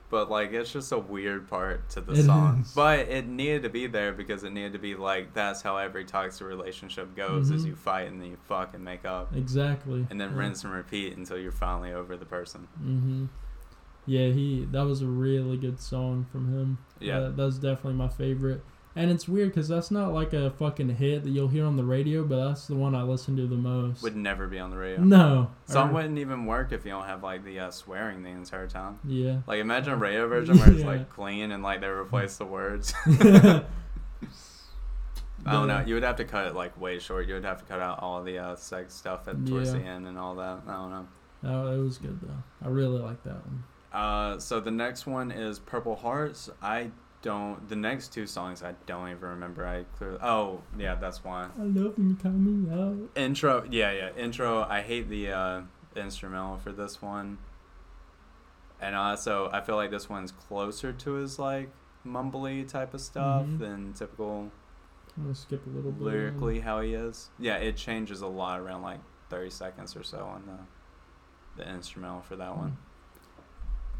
[0.08, 2.60] but like it's just a weird part to the It song.
[2.62, 2.72] is.
[2.74, 6.06] But it needed to be there because it needed to be like that's how every
[6.06, 7.68] toxic relationship goes: is Mhm.
[7.68, 10.06] you fight and then you fuck and make up, Exactly.
[10.08, 12.68] and then rinse and repeat until you're finally over the person.
[12.82, 13.26] Mm-hmm.
[14.06, 16.78] Yeah, he that was a really good song from him.
[17.00, 17.20] Yeah.
[17.20, 18.62] That- that's definitely my favorite.
[18.96, 21.84] And it's weird because that's not like a fucking hit that you'll hear on the
[21.84, 24.02] radio, but that's the one I listen to the most.
[24.02, 25.00] Would never be on the radio.
[25.00, 25.52] no.
[25.66, 28.66] Song Or- wouldn't even work if you don't have like the uh, swearing the entire
[28.66, 28.98] time.
[29.04, 29.42] yeah.
[29.46, 30.86] Like imagine a radio version where it's Yeah.
[30.86, 32.92] like clean and like they replace the words.
[35.46, 35.82] I don't know.
[35.86, 37.26] You would have to cut it like way short.
[37.26, 39.78] You would have to cut out all the uh, sex stuff at towards Yeah.
[39.78, 40.60] the end and all that.
[40.66, 41.08] I don't know.
[41.42, 42.42] No, it was good though.
[42.62, 43.64] I really like that one.
[43.92, 46.48] Uh, so the next one is Purple Hearts.
[46.62, 46.90] I
[47.22, 47.68] don't.
[47.68, 49.66] The next two songs I don't even remember.
[49.66, 50.18] I clearly.
[50.22, 51.48] Oh yeah, that's why.
[51.58, 53.10] I love you me out.
[53.16, 53.66] Intro.
[53.70, 54.10] Yeah, yeah.
[54.16, 54.62] Intro.
[54.62, 55.60] I hate the uh,
[55.96, 57.38] instrumental for this one.
[58.80, 61.70] And also, I feel like this one's closer to his like
[62.06, 63.58] mumbly type of stuff Mhm.
[63.58, 64.50] than typical
[65.16, 66.02] I'm gonna skip a little bit.
[66.02, 67.28] lyrically how he is.
[67.38, 72.22] Yeah, it changes a lot around like 30 seconds or so on the the instrumental
[72.22, 72.78] for that one.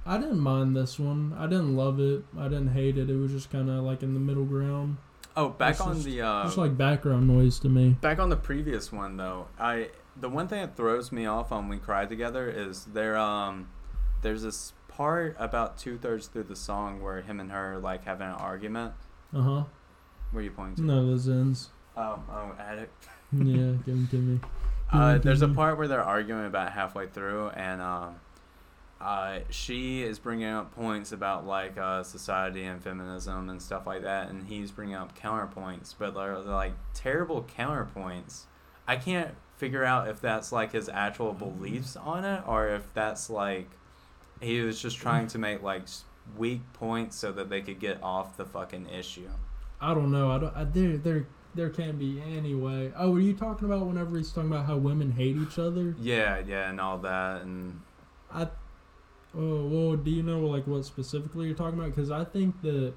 [0.06, 1.34] I didn't mind this one.
[1.38, 2.24] I didn't love it.
[2.38, 3.10] I didn't hate it.
[3.10, 4.96] It was just kind of like in the middle ground.
[5.36, 7.96] Oh, back It's on just- the uh just like background noise to me.
[8.00, 9.46] back on the previous one though.
[9.58, 13.68] I the one thing that throws me off on We Cry Together is there um
[14.22, 18.26] there's this part about two thirds through the song where him and her like having
[18.26, 18.94] an argument.
[19.34, 19.64] Uh huh.
[20.32, 20.82] Where are you pointing to?
[20.82, 21.70] No, those ends.
[21.96, 23.06] Oh, oh, addict.
[23.32, 24.40] Yeah, give them to me.
[24.92, 28.16] Uh, there's a part where they're arguing about halfway through, and um,
[29.00, 34.02] uh, she is bringing up points about like uh, society and feminism and stuff like
[34.02, 38.42] that, and he's bringing up counterpoints, but they're, they're like terrible counterpoints.
[38.86, 43.30] I can't figure out if that's like his actual beliefs on it, or if that's
[43.30, 43.70] like
[44.40, 45.84] he was just trying to make like
[46.36, 49.28] weak points so that they could get off the fucking issue.
[49.80, 50.30] I don't know.
[50.30, 50.54] I don't.
[50.54, 52.92] I, there, there, there can't be any way.
[52.96, 55.94] Oh, were you talking about whenever he's talking about how women hate each other?
[55.98, 57.80] Yeah, yeah, and all that, and
[58.32, 58.48] I.
[59.36, 61.94] Oh well, do you know like what specifically you're talking about?
[61.94, 62.92] Because I think that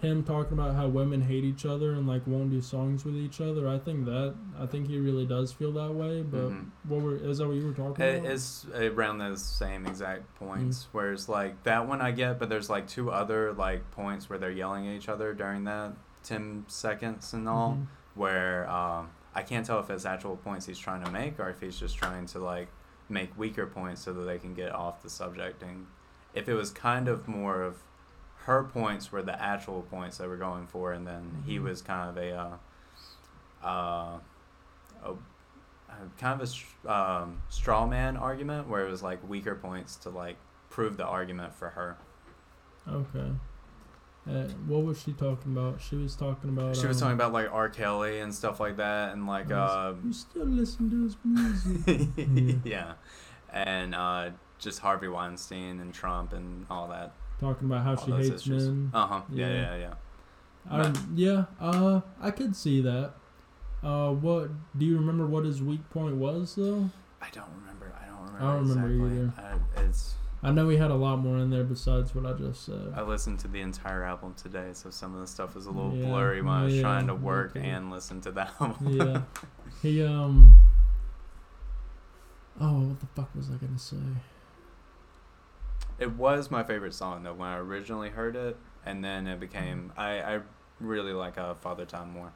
[0.00, 3.40] him talking about how women hate each other and like won't do songs with each
[3.40, 3.68] other.
[3.68, 6.22] I think that I think he really does feel that way.
[6.22, 6.66] But Mhm.
[6.84, 8.30] what were is that what you were talking It- about?
[8.30, 10.84] It's around those same exact points.
[10.84, 10.88] Mm.
[10.92, 14.52] Whereas like that one I get, but there's like two other like points where they're
[14.52, 17.86] yelling at each other during that ten seconds and all, Mhm.
[18.14, 21.60] where um, I can't tell if it's actual points he's trying to make or if
[21.60, 22.68] he's just trying to like
[23.08, 25.62] make weaker points so that they can get off the subject.
[25.62, 25.86] And
[26.34, 27.76] if it was kind of more of
[28.44, 31.62] her points were the actual points they were going for, and then he Mhm.
[31.64, 32.56] was kind of a uh,
[33.66, 34.18] uh,
[35.04, 35.14] a
[36.18, 36.48] kind of
[36.84, 40.36] a um, straw man argument where it was like weaker points to like
[40.70, 41.96] prove the argument for her.
[42.86, 43.32] Okay.
[44.28, 45.80] Uh, what was she talking about?
[45.80, 46.76] She was talking about.
[46.76, 47.68] She was um, talking about like R.
[47.68, 52.08] Kelly and stuff like that, and like uh, You still listen to his music?
[52.16, 52.54] Yeah.
[52.64, 52.92] yeah,
[53.52, 57.12] and uh, just Harvey Weinstein and Trump and all that.
[57.40, 58.68] talking about how all she hates issues.
[58.68, 58.90] men.
[58.92, 59.20] Uh huh.
[59.32, 59.54] Yeah, Yeah.
[59.54, 59.94] yeah, yeah.
[60.70, 63.14] Um, yeah, uh, I could see that.
[63.82, 65.26] Uh, what do you remember?
[65.26, 66.90] What his weak point was, though?
[67.22, 67.92] I don't remember.
[67.98, 68.44] I don't remember.
[68.44, 69.44] I don't remember exactly.
[69.80, 70.14] I, it's.
[70.42, 72.92] I know we had a lot more in there besides what I just said.
[72.94, 75.92] I listened to the entire album today, so some of the stuff was a little
[75.96, 77.68] Yeah, blurry when I was yeah, trying to work okay.
[77.68, 78.76] and listen to the album.
[78.96, 79.22] yeah,
[79.82, 80.54] he um.
[82.60, 83.96] Oh, what the fuck was I gonna say?
[85.98, 89.92] It was my favorite song though when I originally heard it, and then it became
[89.96, 90.40] I I
[90.80, 92.32] really like uh, Father Time more.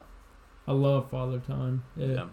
[0.67, 1.83] I love Father Time.
[1.95, 2.07] Yeah.
[2.07, 2.25] Yeah.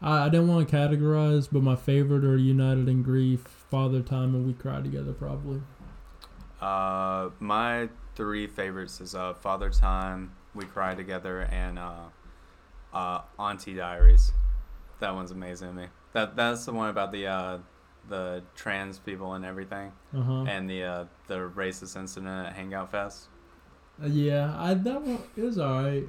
[0.00, 4.34] I, I didn't want to categorize, but my favorite are United in Grief, Father Time,
[4.34, 5.62] and We Cry Together, probably.
[6.60, 12.04] Uh, my three favorites is uh Father Time, We Cry Together, and uh,
[12.92, 14.32] uh Auntie Diaries.
[15.00, 15.86] That one's amazing to me.
[16.12, 17.58] That that's the one about the uh
[18.10, 20.44] the trans people and everything, Uh huh.
[20.46, 23.28] and the uh the racist incident at Hangout Fest.
[24.04, 26.04] Yeah, I that one is alright.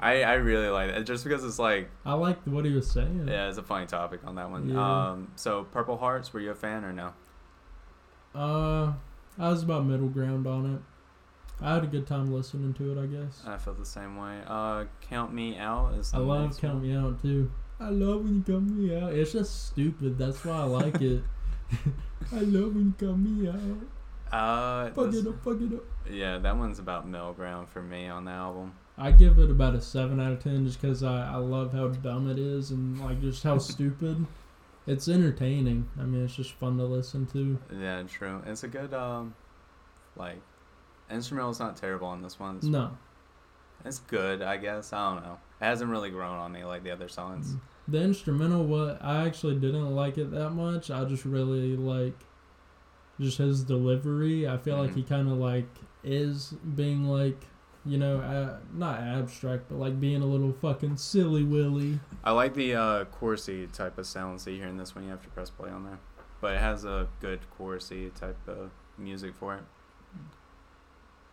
[0.00, 3.26] I I really like it just because it's like I liked what he was saying.
[3.28, 4.68] yeah, it's a funny topic on that one.
[4.68, 5.10] Yeah.
[5.10, 7.12] Um, so Purple Hearts, were you a fan or no?
[8.34, 8.92] Uh,
[9.38, 10.80] I was about middle ground on it.
[11.64, 13.02] I had a good time listening to it.
[13.02, 13.42] I guess.
[13.46, 14.40] I felt the same way.
[14.46, 16.10] Uh, Count Me Out is.
[16.10, 16.82] The I love Count one.
[16.82, 17.50] Me Out too.
[17.80, 19.12] I love when you count me out.
[19.12, 20.16] It's just stupid.
[20.16, 21.24] That's why I like it.
[22.32, 23.56] I love when you count me out.
[24.32, 25.84] Uh, Fuck this- it up, fuck it up.
[26.10, 28.72] yeah, that one's about middle ground for me on the album.
[28.98, 31.88] I give it about a seven out of ten just because I, I love how
[31.88, 34.26] dumb it is and like just how stupid.
[34.86, 35.88] It's entertaining.
[35.98, 37.58] I mean, it's just fun to listen to.
[37.78, 38.42] Yeah, true.
[38.46, 39.34] It's a good um,
[40.16, 40.40] Like,
[41.10, 42.56] instrumental's not terrible on this one.
[42.56, 42.90] It's, No.
[43.84, 44.92] it's good, I guess.
[44.92, 45.38] I don't know.
[45.60, 47.54] It hasn't really grown on me like the other songs.
[47.86, 50.90] The instrumental, what I actually didn't like it that much.
[50.90, 52.18] I just really like
[53.22, 54.46] just his delivery.
[54.48, 54.96] I feel like Mhm.
[54.96, 55.68] he kind of like
[56.04, 57.46] is being like,
[57.84, 61.98] you know, uh, not abstract, but like being a little fucking silly willy.
[62.22, 65.04] I like the uh, chorusy type of sounds that you hear in this one.
[65.04, 65.98] You have to press play on there,
[66.40, 69.62] but it has a good chorusy type of music for it,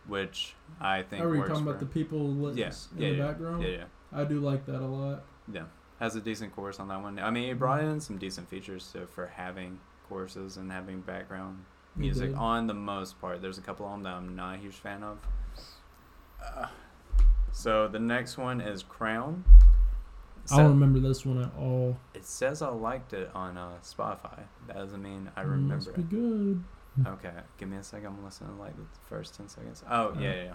[0.08, 2.72] which I think Are we talking for about the people Yeah, in
[3.02, 3.64] yeah, the yeah, background?
[3.64, 3.84] yeah, yeah,
[4.14, 5.24] I do like that a lot.
[5.52, 5.64] yeah.
[6.00, 7.20] Has a decent chorus on that one.
[7.20, 11.66] I mean, it brought in some decent features to, for having choruses and having background
[11.96, 13.42] music on the most part.
[13.42, 15.18] There's a couple of them that I'm not a huge fan of.
[16.44, 16.68] Uh,
[17.52, 19.44] so the next one is Crown.
[20.52, 21.98] I don't remember this one at all.
[22.16, 24.44] It says I liked it on uh, Spotify.
[24.68, 26.10] That doesn't mean I Mm, remember Must it.
[26.10, 26.64] good.
[27.06, 28.08] Okay, give me a second.
[28.08, 29.84] I'm listening to like the first ten seconds.
[29.90, 30.54] Oh yeah, yeah, yeah.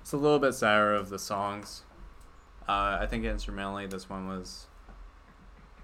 [0.00, 1.82] It's a little bit sour of the songs.
[2.68, 4.66] Uh, I think instrumentally this one was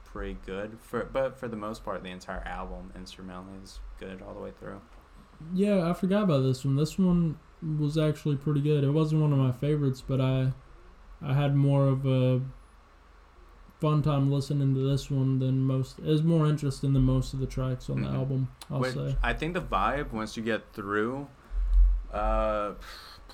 [0.04, 4.34] pretty good for, but for the most part, the entire album instrumentally is good all
[4.34, 4.80] the way through.
[5.54, 6.76] Yeah, I forgot about this one.
[6.76, 7.38] This one
[7.78, 8.84] was actually pretty good.
[8.84, 10.52] It wasn't one of my favorites, but I
[11.20, 12.40] I had more of a
[13.80, 15.98] fun time listening to this one than most.
[15.98, 18.48] It was more interesting than most of the tracks on the album.
[18.70, 19.16] I'll Which say.
[19.22, 21.26] I think the vibe once you get through,
[22.12, 22.72] uh,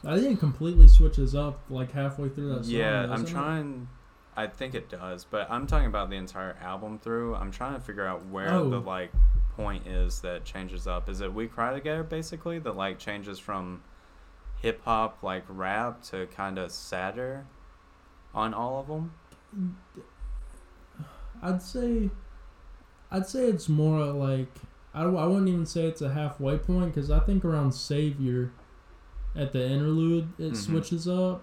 [0.06, 2.74] I think it completely switches up like halfway through that song.
[2.74, 3.30] yeah, I'm doesn't it?
[3.30, 3.88] trying.
[4.36, 7.34] I think it does, but I'm talking about the entire album through.
[7.34, 8.70] I'm trying to figure out where Oh.
[8.70, 9.10] the like
[9.58, 11.08] point is that changes up.
[11.08, 13.82] Is it "We Cry Together" basically that like changes from
[14.62, 17.44] hip hop like rap to kind of sadder
[18.32, 19.12] on all of them?
[21.42, 22.10] I'd say,
[23.10, 24.48] I'd say it's more like
[24.94, 28.52] I, I wouldn't even say it's a halfway point because I think around Savior,
[29.36, 30.56] at the interlude it Mhm.
[30.56, 31.42] switches up,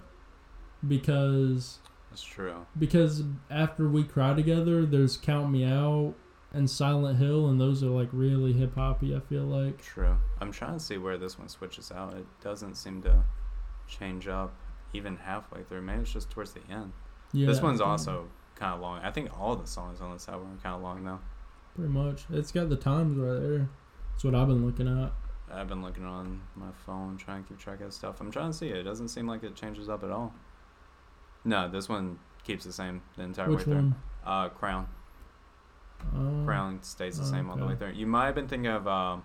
[0.88, 2.66] because That's true.
[2.80, 6.14] because after we cry together, there's Count Me Out
[6.56, 9.16] and Silent Hill, and those are like really hip hoppy.
[9.16, 10.18] I feel like True.
[10.40, 12.14] I'm trying to see where this one switches out.
[12.14, 13.24] It doesn't seem to
[13.88, 14.54] change up
[14.94, 15.82] even halfway through.
[15.82, 16.94] Maybe it's just towards the end.
[17.34, 19.02] yeah, this one's also kind of long.
[19.04, 21.20] I think all the songs on this album are kind of long though.
[21.76, 22.24] pretty much.
[22.32, 23.70] It's got the times right there.
[24.14, 25.12] That's what I've been looking at.
[25.52, 28.20] I've been looking on my phone trying to keep track of stuff.
[28.22, 28.78] I'm trying to see it.
[28.78, 30.34] It doesn't seem like it changes up at all.
[31.44, 33.76] No, this one keeps the same the entire Which way through.
[33.76, 33.96] one?
[34.26, 34.88] Uh, Crown.
[36.02, 37.92] Uh, Crown stays the oh, same all the way through.
[37.92, 38.88] You might have been thinking of.
[38.88, 39.24] Um,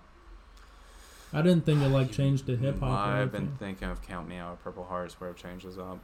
[1.33, 3.07] I didn't think it like changed to hip hop.
[3.07, 5.99] have been thinking of Count Me Out, Purple Hearts, where it changes up.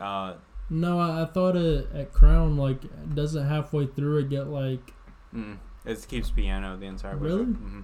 [0.00, 0.34] Uh,
[0.70, 2.80] No, I, I thought it at Crown like
[3.14, 4.92] doesn't halfway through it get like
[5.34, 7.26] mm, it keeps piano the entire way.
[7.26, 7.44] Really?
[7.44, 7.80] hmm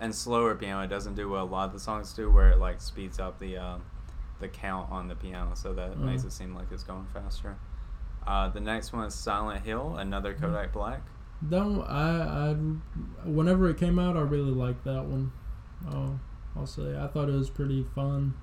[0.00, 0.82] And slower piano.
[0.82, 3.38] It doesn't do what a lot of the songs do, where it like speeds up
[3.38, 3.78] the uh,
[4.40, 5.96] the count on the piano, so that Oh.
[6.04, 7.56] makes it seem like it's going faster.
[8.26, 10.40] Uh, the next one is Silent Hill, another Hmm.
[10.46, 11.00] Kodak Black.
[11.42, 15.32] That one, I I whenever it came out I really liked that one.
[15.90, 16.18] Oh,
[16.56, 18.34] I'll say I thought it was pretty fun.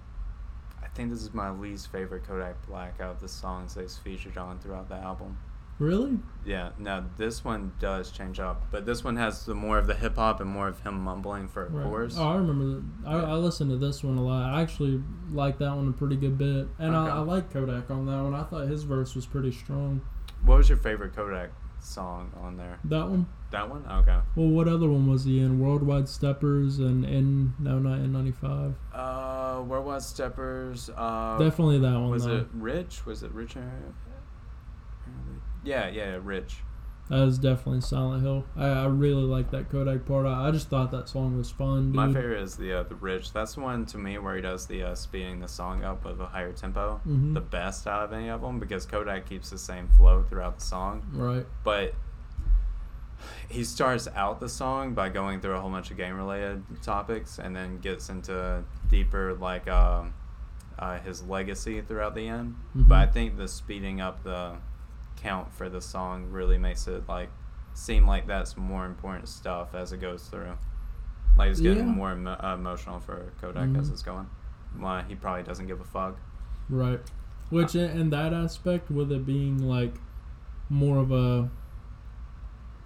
[0.84, 4.38] I think this is my least favorite Kodak Black out of the songs they've featured
[4.38, 5.38] on throughout the album.
[5.80, 6.20] Really?
[6.46, 9.96] Yeah, no, this one does change up, but this one has the more of the
[9.96, 11.84] hip hop and more of him mumbling for a Right.
[11.84, 12.16] chorus.
[12.16, 12.84] Oh, I remember.
[13.04, 13.10] That.
[13.10, 14.54] I, I listened to this one a lot.
[14.54, 17.12] I actually like that one a pretty good bit, and Okay.
[17.12, 18.36] I, I like Kodak on that one.
[18.36, 20.02] I thought his verse was pretty strong.
[20.46, 21.50] What was your favorite Kodak
[21.84, 22.80] song on there?
[22.86, 23.28] That one.
[23.52, 23.86] That one?
[23.88, 24.18] Okay.
[24.36, 25.60] Well, what other one was he in?
[25.60, 27.54] Worldwide Steppers and N.
[27.60, 28.74] No, not N ninety five.
[28.94, 30.90] Uh, where was Steppers?
[30.96, 32.10] Uh, Definitely that one.
[32.10, 32.38] was though.
[32.38, 33.06] it Rich?
[33.06, 33.56] Was it Rich?
[33.56, 33.62] Yeah,
[35.64, 36.58] yeah, yeah, Rich.
[37.14, 38.44] That was definitely Silent Hill.
[38.56, 40.26] I, I really like that Kodak part.
[40.26, 41.88] I, I just thought that song was fun.
[41.92, 41.96] Dude.
[41.96, 43.34] My favorite is the uh, the Rich.
[43.34, 46.20] That's the one to me where he does the uh, speeding the song up with
[46.20, 47.00] a higher tempo.
[47.08, 47.34] Mhm.
[47.36, 50.66] The best out of any of them because Kodak keeps the same flow throughout the
[50.66, 51.04] song.
[51.14, 51.46] Right.
[51.64, 51.94] but
[53.48, 57.40] he starts out the song by going through a whole bunch of game related topics
[57.40, 60.14] and then gets into deeper like um,
[60.80, 64.54] uh, his legacy throughout the end but i think the speeding up the
[65.18, 67.30] count for the song really makes it like
[67.74, 70.58] seem like that's more important stuff as it goes through
[71.38, 71.94] like it's getting Yeah.
[71.94, 73.94] more emo- uh, emotional for kodak as Mhm.
[73.94, 74.28] it's going
[74.78, 76.18] why he probably doesn't give a fuck
[76.70, 77.00] Right.
[77.50, 79.96] Which in, in that aspect, with it being like
[80.70, 81.50] more of a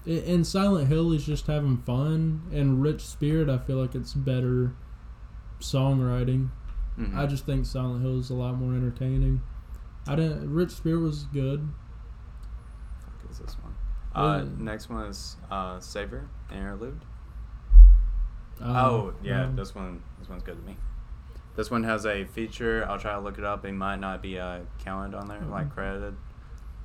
[0.06, 2.42] in Silent Hill, he's just having fun.
[2.52, 4.74] And Rich Spirit, I feel like it's better
[5.60, 6.50] songwriting.
[6.98, 7.16] Mhm.
[7.16, 9.42] I just think Silent Hill is a lot more entertaining.
[10.08, 10.52] I didn't.
[10.54, 11.68] Rich Spirit was good.
[13.32, 13.76] Is this one
[14.16, 14.50] uh, Yeah.
[14.58, 17.00] next one is uh, Savior interlude
[18.62, 20.76] Uh, oh yeah, um, this one this one's good to me.
[21.56, 22.86] This one has a feature.
[22.88, 23.66] I'll try to look it up.
[23.66, 25.74] It might not be uh, counted on there, like Mhm.
[25.74, 26.16] credited,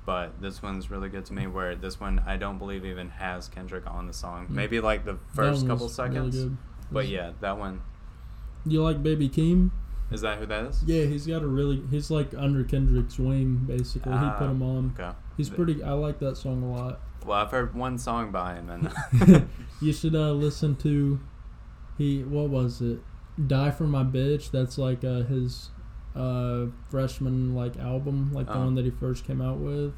[0.06, 1.46] but this one's really good to me.
[1.46, 4.46] Where this one I don't believe even has Kendrick on the song.
[4.46, 4.50] Mm.
[4.50, 6.36] Maybe like the first couple really seconds.
[6.36, 6.56] good.
[6.90, 7.80] But yeah, that one
[8.66, 9.70] You like Baby Keem?
[10.10, 10.82] is that who that is?
[10.86, 11.82] Yeah, he's got a really.
[11.90, 14.12] He's like under Kendrick's wing, basically.
[14.12, 14.94] he Ah, put him on.
[14.98, 15.16] Okay.
[15.48, 15.82] He's pretty.
[15.82, 17.00] I like that song a lot.
[17.24, 19.48] Well, I've heard one song by him, and
[19.80, 21.20] you should uh, listen to.
[21.98, 23.00] He what was it?
[23.46, 24.50] Die for my bitch.
[24.50, 25.70] That's like uh, his
[26.16, 28.64] uh, freshman like album, like the Oh.
[28.64, 29.94] one that he first came out with,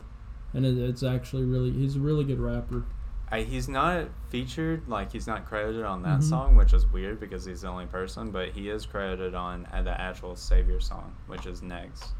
[0.52, 1.70] and it, it's actually really.
[1.72, 2.84] He's a really good rapper.
[3.30, 6.28] I, he's not featured, like he's not credited on that Mhm.
[6.28, 8.30] song, which is weird because he's the only person.
[8.30, 12.12] But he is credited on uh, the actual Savior song, which is Negs.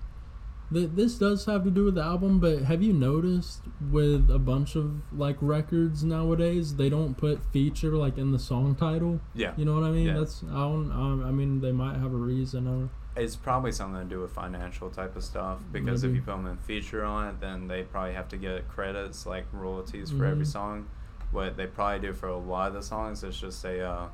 [0.72, 4.38] Th- This does have to do with the album, but have you noticed with a
[4.38, 9.20] bunch of like records nowadays, they don't put feature like in the song title.
[9.34, 10.06] Yeah, You know what I mean?
[10.08, 10.18] Yeah.
[10.18, 10.90] That's I don't.
[10.90, 12.66] Um, I mean, they might have a reason.
[12.66, 12.88] Or,
[13.20, 15.58] it's probably something to do with financial type of stuff.
[15.70, 18.68] Because if you put them in feature on it, then they probably have to get
[18.68, 20.52] credits like royalties for every Mhm.
[20.52, 20.86] song.
[21.30, 24.08] What they probably do for a lot of the songs is just a uh,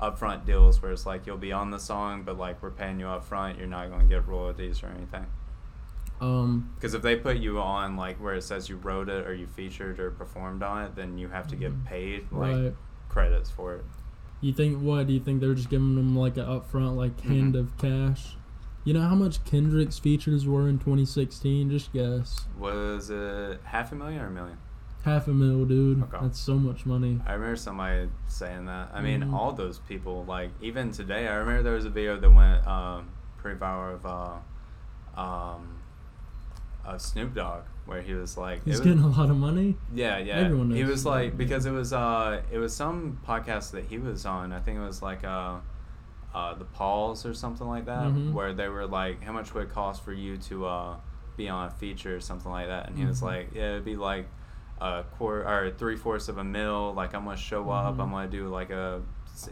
[0.00, 3.06] upfront deals where it's like you'll be on the song, but like we're paying you
[3.08, 5.26] up front, you're not going to get royalties or anything.
[6.20, 9.34] Um, Because if they put you on like where it says you wrote it or
[9.34, 11.84] you featured or performed on it, then you have to get Mhm.
[11.84, 12.74] paid like right.
[13.08, 13.84] credits for it.
[14.40, 15.06] You think what?
[15.06, 17.60] Do you think they're just giving them like an upfront like hand Mhm.
[17.60, 18.36] of cash?
[18.84, 21.70] You know how much Kendrick's features were in 2016?
[21.70, 22.46] Just guess.
[22.58, 24.58] Was it half a million or a million?
[25.04, 26.02] Half a mil, dude.
[26.02, 26.18] Okay.
[26.20, 27.20] That's so much money.
[27.26, 28.90] I remember somebody saying that.
[28.94, 29.32] I mean, Mhm.
[29.34, 31.28] all those people like even today.
[31.28, 33.06] I remember there was a video that went um,
[33.38, 35.73] pretty viral of uh, um,
[36.86, 39.76] of Snoop Dogg where he was like, He's was- getting a lot of money.
[39.94, 40.34] Yeah, yeah.
[40.36, 41.36] Everyone he was like yeah.
[41.36, 44.52] because it was uh it was some podcast that he was on.
[44.52, 45.56] I think it was like uh
[46.34, 48.32] uh the Pauls or something like that Mhm.
[48.32, 50.96] where they were like how much would it cost for you to uh
[51.36, 53.24] be on a feature or something like that and he was Mhm.
[53.26, 54.26] like yeah it'd be like
[54.80, 58.00] a quarter or three fourths of a mil like I'm gonna show up Mhm.
[58.02, 59.02] I'm gonna do like a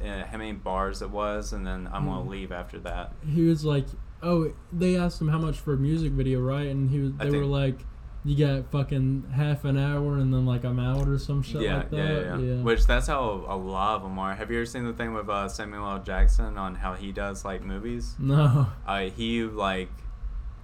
[0.05, 2.29] uh, how many bars it was and then I'm gonna Mhm.
[2.31, 3.87] leave after that He was like,
[4.23, 7.13] "Oh, they asked him how much for a music video, right?" And he was.
[7.15, 7.79] They were like,
[8.25, 11.77] "You got fucking half an hour, and then like I'm out or some shit yeah,
[11.79, 12.63] like that." yeah, yeah, yeah.
[12.63, 14.35] Which that's how a lot of them are.
[14.35, 15.99] Have you ever seen the thing with uh, Samuel L.
[16.03, 18.15] Jackson on how he does like movies?
[18.19, 18.69] no.
[18.87, 19.91] uh, he like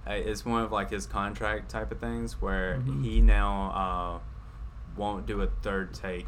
[0.07, 3.03] uh, it's one of like his contract type of things where Mhm.
[3.03, 6.27] he now uh, won't do a third take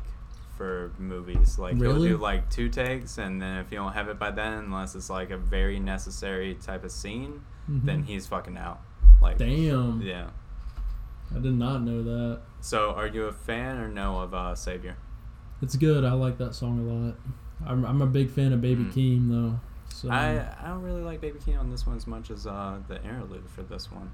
[0.62, 1.57] for movies.
[1.57, 2.07] Like Really?
[2.09, 4.93] he'll do like two takes, and then if you don't have it by then, unless
[4.93, 8.05] it's like a very necessary type of scene, then Mhm.
[8.05, 8.80] he's fucking out.
[9.22, 10.01] Like Damn.
[10.03, 10.28] yeah.
[11.36, 12.41] I did not know that.
[12.59, 14.97] So are you a fan or no of uh, Savior?
[15.64, 16.03] It's good.
[16.03, 17.16] I like that song a lot.
[17.66, 18.93] I'm, I'm a big fan of Baby Mm.
[18.93, 19.59] Keem though.
[19.89, 22.78] So I I don't really like Baby Keem on this one as much as uh,
[22.88, 24.12] the interlude for this one.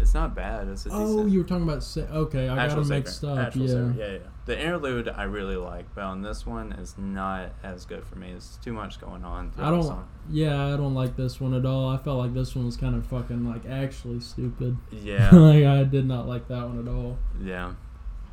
[0.00, 0.68] It's not bad.
[0.68, 1.30] It's a oh, decent.
[1.30, 2.48] you were talking about sa- okay.
[2.48, 2.84] I got Savior.
[2.84, 3.38] mixed up.
[3.38, 3.92] Actual yeah.
[3.96, 4.18] Yeah, yeah.
[4.44, 8.30] The interlude I really like, but on this one is not as good for me.
[8.30, 9.52] It's too much going on.
[9.58, 9.82] I don't.
[9.82, 10.06] song.
[10.30, 11.88] Yeah, I don't like this one at all.
[11.88, 14.76] I felt like this one was kind of fucking like actually stupid.
[14.92, 17.18] Yeah, like I did not like that one at all.
[17.42, 17.72] yeah,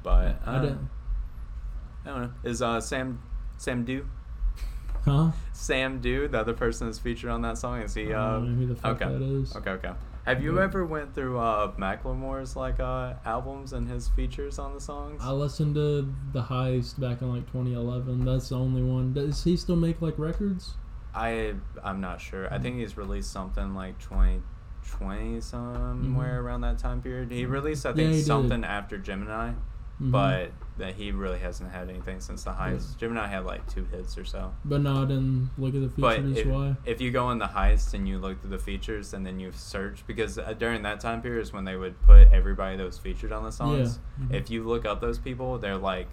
[0.04, 0.90] but I uh, didn't.
[2.06, 2.32] I don't know.
[2.44, 3.20] Is uh Sam
[3.58, 4.06] Sam Dew
[5.06, 5.32] Huh?
[5.52, 7.82] Sam Dew the other person that's featured on that song?
[7.82, 8.14] Is he?
[8.14, 9.12] I Uh, who the fuck okay.
[9.12, 9.56] that is.
[9.56, 9.92] okay, okay.
[10.26, 10.64] Have you Yeah.
[10.64, 15.22] ever went through uh Macklemore's like uh albums and his features on the songs?
[15.24, 18.24] I listened to the Heist back in like 2011.
[18.26, 19.14] That's the only one.
[19.14, 20.76] Does he still make like records?
[21.14, 22.52] I I'm not sure.
[22.54, 27.30] I think he's released something like 2020 somewhere around that time period.
[27.32, 28.00] He released I Mm-hmm.
[28.00, 28.26] Yeah, think did.
[28.26, 29.52] something after Gemini,
[30.02, 30.12] Mhm.
[30.12, 32.98] but that he really hasn't had anything since the heist.
[32.98, 34.54] Gemini had like two hits or so.
[34.66, 36.38] but no, I didn't look at the features.
[36.40, 36.76] if, why?
[36.86, 39.52] if you go in the heist and you look through the features and then you
[39.54, 42.98] search because uh, during that time period is when they would put everybody that was
[42.98, 44.00] featured on the songs.
[44.20, 44.26] Yeah.
[44.26, 44.34] Mhm.
[44.34, 46.08] If you look up those people, they're like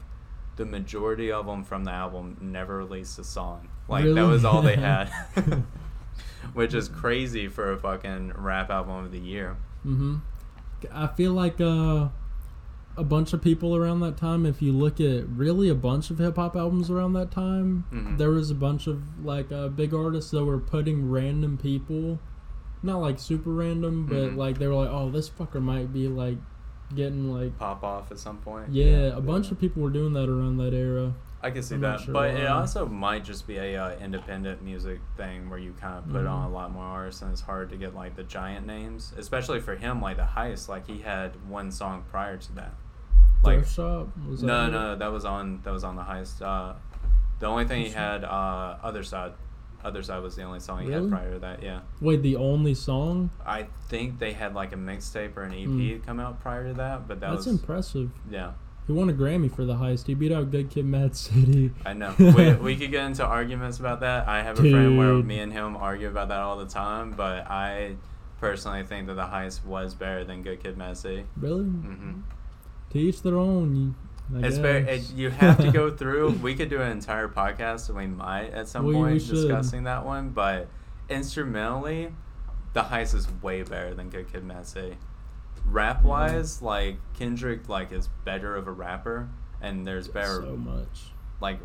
[0.56, 3.68] the majority of them from the album never released a song.
[3.88, 5.06] Like that was all they had.
[6.52, 9.56] Which is crazy for a fucking rap album of the year.
[9.86, 10.16] Mm-hmm.
[10.92, 12.08] I feel like uh,
[13.00, 14.44] a bunch of people around that time.
[14.44, 18.18] If you look at really a bunch of hip hop albums around that time, Mhm.
[18.18, 22.18] there was a bunch of like uh, big artists that were putting random people,
[22.82, 24.36] not like super random, but Mhm.
[24.36, 26.38] like they were like, oh, this fucker might be like
[26.94, 27.56] getting like.
[27.58, 28.68] Pop off at some point.
[28.70, 31.14] Yeah, a bunch of people were doing that around that era.
[31.42, 34.60] I can see I'm that, sure but it also might just be a uh, independent
[34.62, 36.30] music thing where you kind of put Mhm.
[36.30, 39.58] on a lot more artists, and it's hard to get like the giant names, especially
[39.58, 40.02] for him.
[40.02, 42.74] Like the heist, like he had one song prior to that.
[43.42, 44.72] Like shop was no, that it?
[44.72, 46.42] no, that was on that was on the heist.
[46.42, 46.74] Uh,
[47.38, 49.32] The only thing he had, uh, other side,
[49.82, 51.02] other side was the only song he Really?
[51.02, 51.62] had prior to that.
[51.62, 53.30] Yeah, Wait, the only song?
[53.46, 56.04] I think they had like a mixtape or an EP Mm.
[56.06, 58.10] come out prior to that, but that That's was impressive.
[58.30, 58.52] yeah.
[58.86, 60.06] He won a Grammy for the heist.
[60.06, 61.70] He beat out Good Kid, Mad City.
[61.86, 62.12] I know.
[62.18, 64.26] we, we could get into arguments about that.
[64.28, 67.48] I have a friend where me and him argue about that all the time, but
[67.48, 67.96] I
[68.40, 71.24] personally think that the heist was better than Good Kid, Mad City.
[71.36, 71.64] Really?
[71.64, 72.20] hmm
[72.90, 73.76] To each their own.
[73.76, 73.94] You,
[74.42, 74.82] I It's very.
[74.84, 75.10] guess.
[75.10, 76.30] It, you have to go through.
[76.42, 79.34] We could do an entire podcast, and we might at some We- we point should.
[79.36, 80.30] discussing that one.
[80.30, 80.68] But
[81.08, 82.12] instrumentally,
[82.72, 84.96] the heist is way better than Good Kid, Mad City.
[85.66, 89.28] Rap wise, like Kendrick, like is better of a rapper,
[89.60, 91.10] and there's better so much.
[91.40, 91.60] like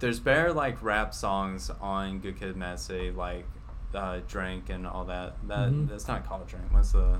[0.00, 3.46] there's better like rap songs on Good Kid, Mad City, like
[3.94, 5.36] uh, Drink and all that.
[5.48, 5.88] That Mhm.
[5.88, 6.66] that's not called Drink.
[6.72, 7.18] What's the?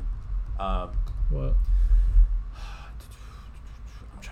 [0.58, 0.88] Uh,
[1.30, 1.54] What?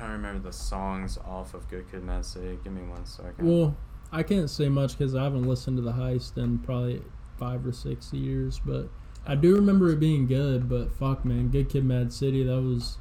[0.03, 2.59] Trying to remember the songs off of Good Kid, Mad City.
[2.65, 3.47] Give me one second.
[3.47, 3.77] Well,
[4.11, 7.03] I can't say much because I haven't listened to the heist in probably
[7.39, 8.89] five or six years, but
[9.25, 10.69] I do remember it being good.
[10.69, 12.99] But fuck, man, Good Kid, Mad City, that was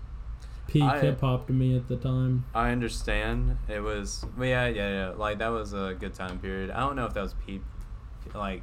[0.68, 2.45] peak hip hop to me at the time.
[2.54, 3.58] I understand.
[3.68, 5.10] It was, well, yeah, yeah, yeah.
[5.10, 6.70] Like that was a good time period.
[6.70, 7.64] I don't know if that was peak,
[8.36, 8.62] like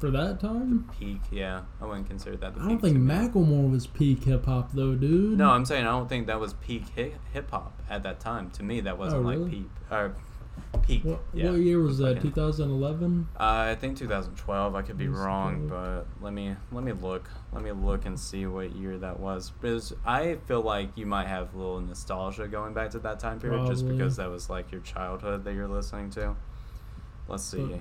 [0.00, 1.20] For that time, peak.
[1.30, 2.54] Yeah, I wouldn't consider that.
[2.54, 2.96] The I don't think.
[2.96, 5.36] Macklemore was peak hip hop though, dude.
[5.36, 8.50] No, I'm saying I don't think that was peak hip hop at that time.
[8.52, 9.50] To me, that wasn't Oh, like really?
[9.50, 10.14] peak or
[10.82, 11.04] peak.
[11.04, 11.50] What, yeah.
[11.50, 12.22] what year was that?
[12.22, 13.28] 2011.
[13.38, 14.74] Uh, I think 2012.
[14.74, 17.28] I could be wrong, but let me let me look.
[17.52, 19.50] Let me look and see what year that was.
[19.60, 23.38] Because I feel like you might have a little nostalgia going back to that time
[23.38, 26.36] period, just because that was like your childhood that you're listening to.
[27.28, 27.64] Let's see.
[27.66, 27.80] But-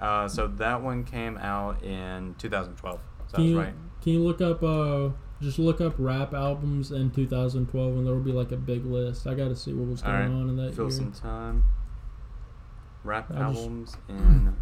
[0.00, 3.00] Uh, so that one came out in 2012.
[3.28, 3.74] So Can that's you right.
[4.02, 5.10] can you look up uh
[5.42, 9.26] just look up rap albums in 2012 and there will be like a big list.
[9.26, 10.90] I got to see what was going Alright, on in that Fill year.
[10.92, 11.64] some time.
[13.04, 14.56] Rap I just- albums in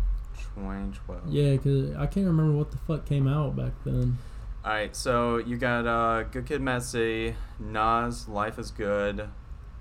[0.55, 1.29] 2012.
[1.29, 4.19] Yeah, cause I can't remember what the fuck came out back then.
[4.65, 9.21] All right, so you got uh, Good Kid, Mad City, Nas, Life is Good,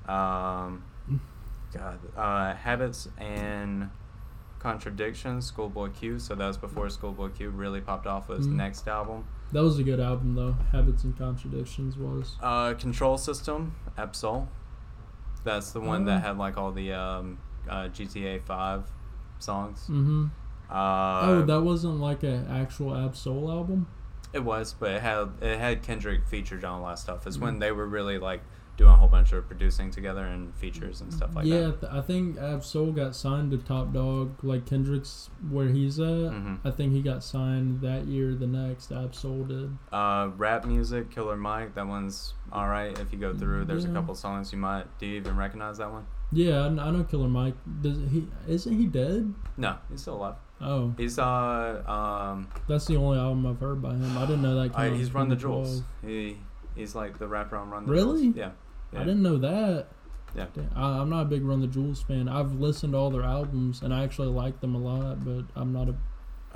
[0.07, 0.83] um,
[1.73, 3.89] God, uh, Habits and
[4.71, 6.19] Contradictions, Schoolboy Q.
[6.19, 8.55] So that was before Schoolboy Q really popped off with his Mhm.
[8.55, 9.23] next album.
[9.53, 10.55] That was a good album though.
[10.73, 12.37] Habits and Contradictions was.
[12.41, 14.49] Uh, Control System, Ab Soul.
[15.45, 16.05] That's the one Oh.
[16.07, 17.37] that had like all the um,
[17.69, 18.91] uh, GTA 5
[19.39, 19.83] songs.
[19.83, 20.25] Mm-hmm.
[20.69, 23.87] Uh, oh, that wasn't like an actual Ab Soul album.
[24.33, 27.25] It was, but it had it had Kendrick featured on a lot of stuff.
[27.25, 27.59] It's when Mhm.
[27.61, 28.41] they were really like
[28.77, 31.81] doing a whole bunch of producing together and features and stuff like yeah, that.
[31.81, 36.05] th- I think Ab Soul got signed to Top Dawg, like Kendrick's where he's at.
[36.05, 36.59] Mhm.
[36.63, 38.35] I think he got signed that year.
[38.35, 39.75] The next Ab Soul did.
[39.91, 41.73] Uh, rap music, Killer Mike.
[41.73, 42.97] That one's all right.
[42.99, 44.85] If you go through, there's a couple songs you might.
[44.99, 46.05] Do you even recognize that one?
[46.31, 47.55] Yeah, I, kn- I know Killer Mike.
[47.81, 48.27] Does he?
[48.47, 49.33] Isn't he dead?
[49.57, 50.35] No, he's still alive.
[50.59, 52.47] Oh, He's uh um.
[52.67, 54.17] that's the only album I've heard by him.
[54.17, 54.75] I didn't know that.
[54.75, 55.65] I, Came out he's Run the 2012.
[55.65, 55.83] Jewels.
[56.03, 56.37] He
[56.75, 58.21] he's like the rapper on Run the Really?
[58.31, 58.35] Jewels.
[58.37, 58.49] Yeah.
[58.95, 59.87] I didn't know that.
[60.35, 60.45] Yeah.
[60.75, 62.27] I, I'm not a big Run the Jewels fan.
[62.27, 65.73] I've listened to all their albums and I actually like them a lot, but I'm
[65.73, 65.95] not a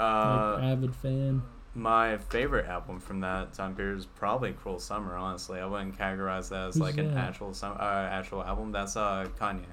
[0.02, 1.42] Uh, like, avid fan.
[1.74, 6.50] My favorite album from that time period is probably "Cruel Summer." Honestly, I wouldn't categorize
[6.50, 8.72] that as Who's like an actual sum- uh, actual album.
[8.74, 9.64] That's uh Kanye.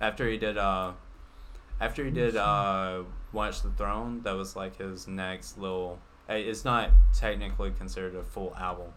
[0.00, 0.92] After he did uh,
[1.80, 3.02] after he did uh,
[3.32, 5.98] Watch the Throne, that was like his next little.
[6.28, 8.92] uh, It's not technically considered a full album.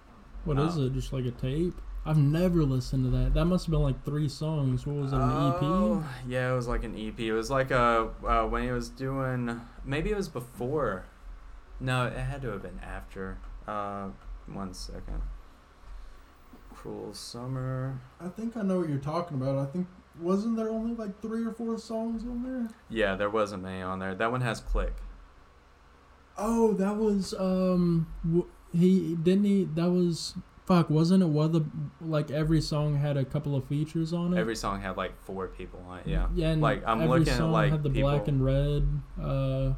[0.46, 0.94] What is it?
[0.94, 1.76] Just like a tape?
[2.06, 3.34] I've never listened to that.
[3.34, 4.86] That must have been like three songs.
[4.86, 5.16] What was it?
[5.16, 6.30] An Oh, EP?
[6.30, 7.20] Yeah, it was like an EP.
[7.20, 11.06] It was like a uh when he was doing maybe it was before.
[11.80, 13.38] No, it had to have been after.
[13.68, 14.10] Uh,
[14.48, 15.22] one second.
[16.74, 18.00] Cruel Summer.
[18.22, 19.58] I think I know what you're talking about.
[19.58, 19.88] I think
[20.20, 22.70] wasn't there only like three or four songs on there?
[22.90, 24.14] Yeah, there wasn't many on there.
[24.14, 24.94] That one has Clique.
[26.38, 29.64] Oh, that was um, w- he didn't he?
[29.66, 30.36] That was
[30.66, 30.90] fuck.
[30.90, 31.28] Wasn't it?
[31.28, 31.66] One of the
[32.02, 34.40] like every song had a couple of features on it.
[34.40, 36.08] Every song had like four people on it.
[36.08, 36.28] Yeah.
[36.36, 38.88] Yeah, and Like, I'm looking at, like, had the people- black and red.
[39.22, 39.74] Uh,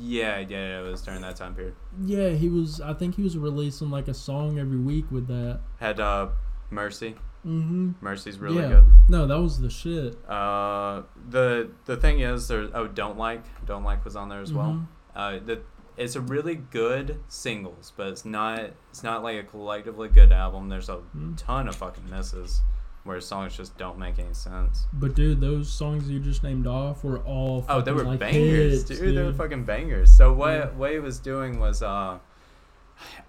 [0.00, 1.74] Yeah, yeah, yeah, it was during that time period.
[2.00, 2.80] yeah, he was.
[2.80, 5.60] I think he was releasing like a song every week with that.
[5.78, 6.28] Had uh,
[6.70, 7.14] Mercy.
[7.46, 7.92] Mm-hmm.
[8.00, 8.68] Mercy's really Yeah.
[8.68, 8.84] good.
[9.08, 10.16] No, that was the shit.
[10.28, 12.68] Uh, the the thing is, there.
[12.74, 14.72] Oh, don't like, don't like was on there as well.
[14.72, 14.86] Mhm.
[15.14, 15.60] Uh, the
[15.96, 20.68] it's a really good singles, but it's not it's not like a collectively good album.
[20.68, 21.36] There's a Mhm.
[21.36, 22.62] ton of fucking misses
[23.04, 24.86] where songs just don't make any sense.
[24.92, 27.64] But dude, those songs you just named off were all.
[27.68, 30.12] Oh, they were like, bangers, hits, dude, They were fucking bangers.
[30.12, 30.66] So what Yeah.
[30.70, 32.18] what he was doing was uh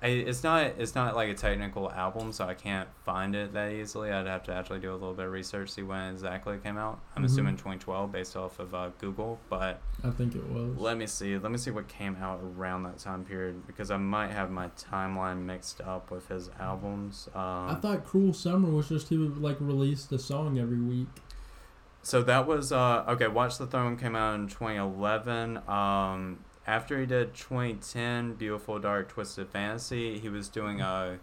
[0.02, 3.72] I, it's not it's not like a technical album, so I can't find it that
[3.72, 4.12] easily.
[4.12, 6.78] I'd have to actually do a little bit of research, see when exactly it came
[6.78, 7.00] out.
[7.16, 7.26] I'm Mhm.
[7.26, 10.78] assuming 2012 based off of uh, Google, but I think it was.
[10.78, 11.38] let me see.
[11.38, 14.70] Let me see what came out around that time period because I might have my
[14.70, 17.28] timeline mixed up with his albums.
[17.36, 21.08] Um, I thought Cruel Summer was just he would like released a song every week.
[22.04, 23.28] So that was uh okay.
[23.28, 25.58] Watch the Throne came out in 2011.
[25.68, 31.18] Um, after he did 2010, Beautiful Dark Twisted Fantasy, he was doing a,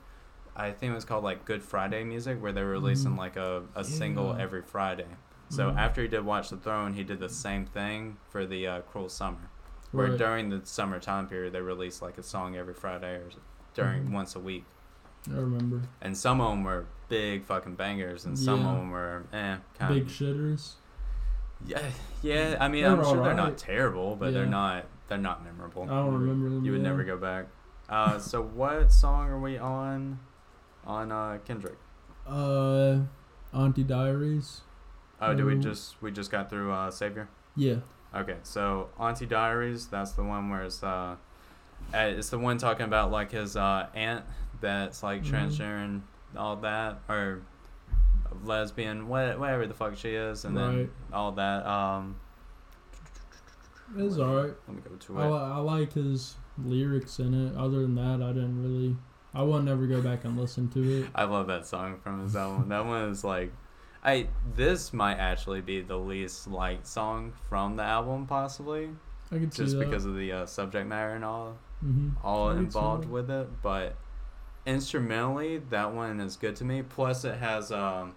[0.57, 3.18] I think it was called like Good Friday music, where they were releasing Mhm.
[3.18, 5.07] like a, a single every Friday.
[5.51, 5.76] So Mhm.
[5.78, 9.09] after he did Watch the Throne, he did the same thing for the uh, Cruel
[9.11, 9.51] Summer,
[9.92, 10.18] where Right.
[10.18, 13.28] during the summer time period they released like a song every Friday or
[13.74, 14.12] during Mhm.
[14.12, 14.64] once a week,
[15.30, 15.82] I remember.
[16.01, 18.68] and some of them were big fucking bangers, and some Yeah.
[18.70, 20.74] of them were eh kind of Big shitters.
[21.66, 21.90] yeah,
[22.22, 22.57] yeah.
[22.61, 25.82] I mean, They're I'm sure they're not terrible, but they're not they're not memorable.
[25.84, 26.64] I don't You would- remember them.
[26.64, 26.88] You would yeah.
[26.88, 27.46] never go back.
[27.88, 30.18] Uh, so what song are we on?
[30.86, 31.76] On uh, Kendrick.
[32.26, 33.00] Uh,
[33.52, 34.62] Auntie Diaries.
[35.20, 37.28] Oh, did we Um, just we just got through uh, Savior?
[37.57, 37.76] Yeah.
[38.14, 39.86] Okay, so Auntie Diaries.
[39.86, 41.16] That's the one where it's uh,
[41.92, 44.24] uh, it's the one talking about like his uh aunt
[44.61, 45.30] that's like Mhm.
[45.30, 46.02] transgender and
[46.36, 47.42] all that, or
[48.44, 51.66] lesbian, what whatever the fuck she is, and then all that.
[51.66, 52.16] Um,
[53.97, 54.55] It's alright.
[54.68, 55.30] let me go to I, it.
[55.30, 57.57] li- I like his lyrics in it.
[57.57, 58.97] Other than that, I didn't really.
[59.35, 61.09] I would never go back and listen to it.
[61.14, 62.68] I love that song from his album.
[62.68, 63.53] that one is like,
[64.05, 68.91] I this might actually be the least liked song from the album, possibly,
[69.32, 72.57] I can see just because of the uh, subject matter and all hmm all I
[72.59, 73.49] involved with it.
[73.62, 73.97] But
[74.66, 76.82] instrumentally, that one is good to me.
[76.82, 78.14] Plus, it has um.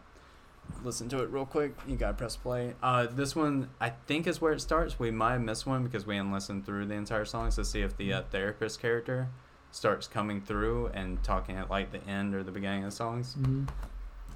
[0.84, 1.74] Listen to it real quick.
[1.88, 2.74] You gotta press play.
[2.84, 5.00] Uh, this one I think is where it starts.
[5.00, 7.82] We might have missed one because we didn't listen through the entire songs to see
[7.82, 9.30] if the uh, therapist character
[9.72, 13.34] starts coming through and talking at like the end or the beginning of the songs.
[13.34, 13.64] hmm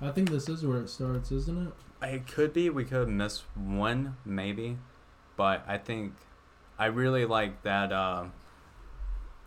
[0.02, 1.74] I think this is where it starts, isn't it?
[2.08, 2.70] It could be.
[2.72, 4.78] We could miss one, maybe.
[5.38, 6.14] But I think
[6.80, 8.26] I really like that uh,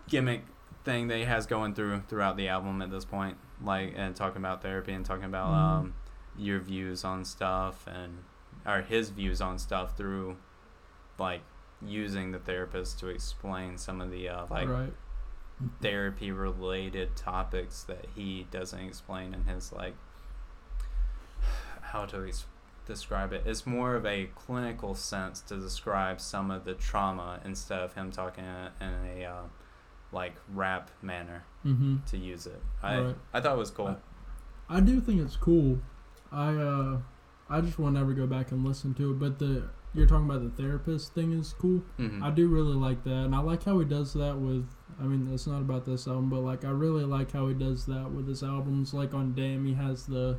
[0.08, 0.42] gimmick
[0.84, 3.36] thing that he has going through throughout the album at this point.
[3.62, 5.56] Like, and talking about therapy and talking about Mhm.
[5.80, 5.94] um,
[6.38, 8.18] your views on stuff and,
[8.66, 10.36] or his views on stuff through,
[11.18, 11.42] like,
[11.82, 14.92] using the therapist to explain some of the, uh, like, right.
[15.80, 19.94] therapy related topics that he doesn't explain in his like
[21.80, 22.46] how to ex-
[22.86, 27.80] describe it it's more of a clinical sense to describe some of the trauma instead
[27.80, 29.42] of him talking in a, in a uh,
[30.12, 33.16] like rap manner hmm to use it i Right.
[33.32, 33.96] i thought it was cool
[34.68, 35.78] I do think it's cool.
[36.34, 36.98] I uh,
[37.48, 39.18] I just will never go back and listen to it.
[39.18, 41.82] But the you're talking about the therapist thing is cool.
[42.00, 42.20] Mhm.
[42.22, 44.66] I do really like that, and I like how he does that with.
[45.00, 47.86] I mean, it's not about this album, but like I really like how he does
[47.86, 48.92] that with his albums.
[48.94, 50.38] Like on Damn, he has the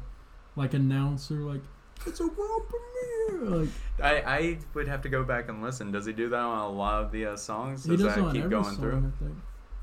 [0.56, 1.62] like announcer, like
[2.06, 3.60] it's a world premiere.
[3.60, 3.70] Like
[4.04, 5.91] I, I would have to go back and listen.
[5.91, 7.86] Does he do that on a lot of the uh, songs?
[7.86, 8.76] he Does does that on keep every going song,
[9.20, 9.36] through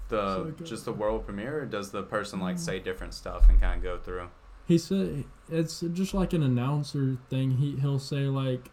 [0.09, 1.63] the So just the world premiere?
[1.63, 2.61] Or does the person like Mm.
[2.61, 4.29] say different stuff and kind of go through?
[4.67, 7.53] He said it's just like an announcer thing.
[7.53, 8.71] He he'll say like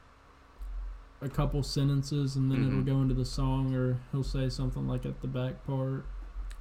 [1.21, 2.67] a couple sentences and then Mhm.
[2.67, 6.05] it'll go into the song, or he'll say something like at the back part.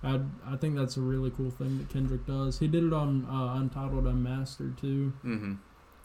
[0.02, 2.58] I I think that's a really cool thing that Kendrick does.
[2.58, 5.12] He did it on uh, Untitled Unmastered too.
[5.24, 5.54] Mm-hmm.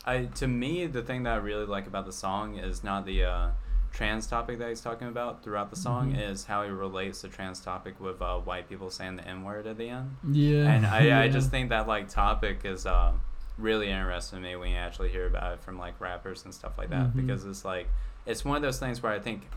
[0.06, 3.24] I to me the thing that I really like about the song is not the
[3.24, 3.50] uh,
[3.94, 6.30] trans topic that he's talking about throughout the song Mhm.
[6.32, 9.68] is how he relates the trans topic with uh, white people saying the n word
[9.68, 10.18] at the end.
[10.30, 13.12] Yeah, And I, I just think that like topic is uh,
[13.58, 16.76] really interesting to me when you actually hear about it from like rappers and stuff
[16.78, 17.16] like that Mhm.
[17.16, 17.88] because it's like
[18.26, 19.48] it's one of those things where I think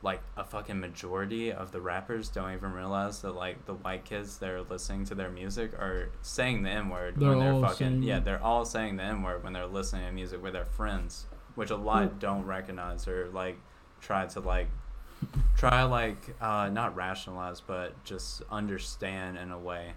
[0.00, 4.38] like a fucking majority of the rappers don't even realize that like the white kids
[4.38, 8.18] that are listening to their music are saying the n word when they're fucking yeah
[8.20, 11.26] they're all saying the n word when they're listening to music with their friends
[11.56, 13.58] which a lot don't recognize or like
[14.02, 14.68] try to like
[15.56, 19.92] try like uh not rationalize but just understand in a way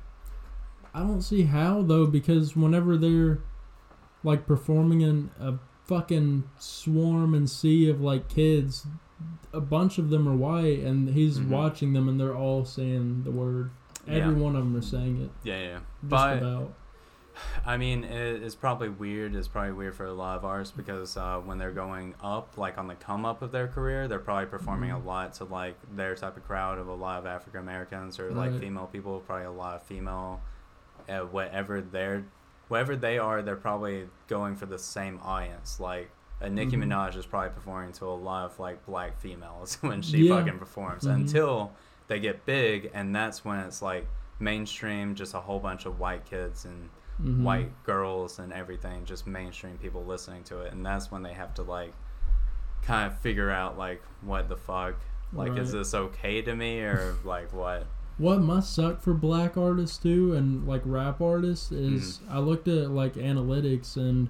[0.93, 3.39] I don't see how though because whenever they're
[4.23, 5.55] like performing in a
[5.87, 8.87] fucking swarm and sea of like kids,
[9.53, 11.49] a bunch of them are white and he's Mhm.
[11.49, 13.71] watching them and they're all saying the word.
[14.07, 14.39] Every Yeah.
[14.41, 15.31] one of them are saying it.
[15.43, 16.73] yeah yeah Just but about.
[17.65, 19.35] I mean, it, it's probably weird.
[19.35, 22.77] It's probably weird for a lot of artists because uh, when they're going up, like
[22.77, 25.03] on the come up of their career, they're probably performing Mhm.
[25.03, 28.31] a lot to like their type of crowd of a lot of African Americans or
[28.31, 29.19] like female people.
[29.25, 30.41] Probably a lot of female,
[31.09, 32.23] uh, whatever they're,
[32.67, 35.79] whatever they are, they're probably going for the same audience.
[35.79, 36.09] Like
[36.41, 36.85] uh, Nicki Mhm.
[36.87, 40.37] Minaj is probably performing to a lot of like black females when she Yeah.
[40.39, 41.13] fucking performs Mhm.
[41.15, 41.71] until
[42.07, 44.05] they get big, and that's when it's like
[44.39, 46.89] mainstream, just a whole bunch of white kids and
[47.21, 47.43] Mhm.
[47.43, 51.53] white girls and everything, just mainstream people listening to it, and that's when they have
[51.55, 51.93] to like
[52.81, 54.95] kind of figure out like what the fuck,
[55.33, 57.87] like is this okay to me or like what?
[58.17, 62.33] What must suck for black artists too, and like rap artists, is Mm-hmm.
[62.33, 64.29] I looked at like analytics and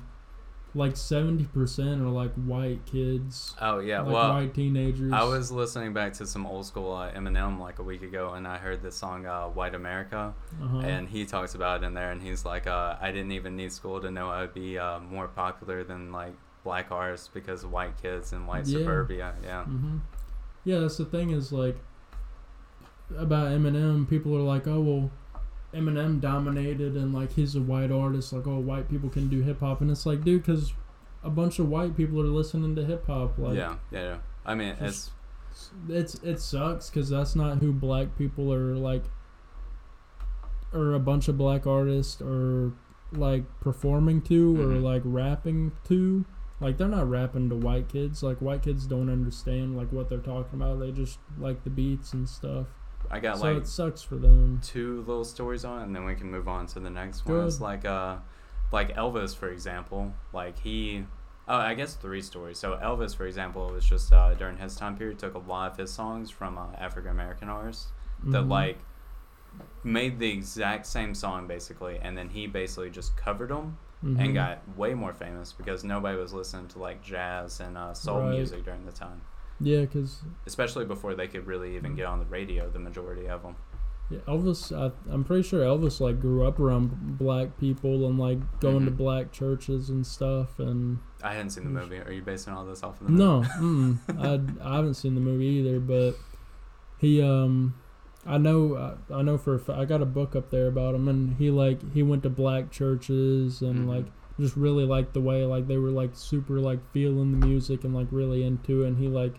[0.75, 4.33] like seventy percent are like white kids, Oh yeah, like well.
[4.33, 5.11] white teenagers.
[5.13, 8.45] I was listening back to some old school uh, Eminem like a week ago, and
[8.47, 10.79] I heard the song uh, "White America," uh-huh.
[10.79, 13.71] and he talks about it in there, and he's like, uh, "I didn't even need
[13.71, 17.71] school to know I would be uh, more popular than like black artists because of
[17.71, 18.79] white kids in white Yeah.
[18.79, 19.97] suburbia." Yeah, hmm
[20.65, 21.77] Yeah, that's the thing is like
[23.17, 24.09] about Eminem.
[24.09, 25.11] People are like, oh well,
[25.75, 28.31] Eminem dominated and like he's a white artist.
[28.33, 30.73] Like, oh, white people can do hip hop, and it's like, dude, because
[31.23, 33.37] a bunch of white people are listening to hip hop.
[33.37, 34.17] Like, yeah, yeah, yeah.
[34.45, 35.11] I mean, it's
[35.89, 39.03] it's it sucks because that's not who black people are like,
[40.73, 42.73] or a bunch of black artists are
[43.11, 44.83] like performing to or Mhm.
[44.83, 46.25] like rapping to.
[46.61, 48.23] Like they're not rapping to white kids.
[48.23, 50.79] Like white kids don't understand like what they're talking about.
[50.79, 52.67] They just like the beats and stuff.
[53.11, 54.59] I got so like it sucks for them.
[54.63, 57.37] two little stories on, it, and then we can move on to the next Go
[57.37, 57.47] one.
[57.47, 58.17] It's like uh,
[58.71, 60.13] like Elvis, for example.
[60.33, 61.05] Like he,
[61.47, 62.57] oh, I guess three stories.
[62.57, 65.77] So Elvis, for example, was just uh, during his time period, took a lot of
[65.77, 67.87] his songs from uh, African American artists
[68.25, 68.49] that Mhm.
[68.49, 68.77] like
[69.83, 74.19] made the exact same song basically, and then he basically just covered them Mhm.
[74.19, 78.19] and got way more famous because nobody was listening to like jazz and uh, soul
[78.21, 78.31] Right.
[78.31, 79.21] music during the time,
[79.59, 82.69] yeah, because especially before they could really even get on the radio.
[82.69, 83.55] The majority of them.
[84.11, 84.71] Yeah, Elvis.
[84.71, 88.91] I, I'm pretty sure Elvis like grew up around black people and like going to
[88.91, 88.97] Mhm.
[88.97, 90.59] black churches and stuff.
[90.59, 91.97] And I hadn't seen the movie.
[91.97, 93.23] Are you basing all this off of the movie?
[93.23, 93.97] no, mm,
[94.63, 95.79] I I haven't seen the movie either.
[95.79, 96.15] But
[96.99, 97.73] he um,
[98.27, 98.75] I know
[99.09, 101.37] I, I know for a fa- I got a book up there about him, and
[101.37, 103.87] he like he went to black churches and Mhm.
[103.87, 104.05] like
[104.39, 107.95] just really liked the way like they were like super like feeling the music and
[107.95, 108.89] like really into it.
[108.89, 109.35] And he like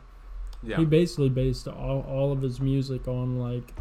[0.63, 0.77] Yeah.
[0.79, 3.75] he basically based all, all of his music on like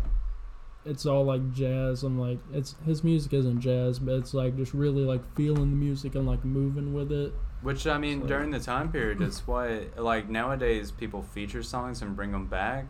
[0.86, 4.74] it's all like jazz and like it's his music isn't jazz but it's like just
[4.74, 8.52] really like feeling the music and like moving with it Which I mean, So- during
[8.52, 12.86] the time period, it's why like nowadays people feature songs and bring them back.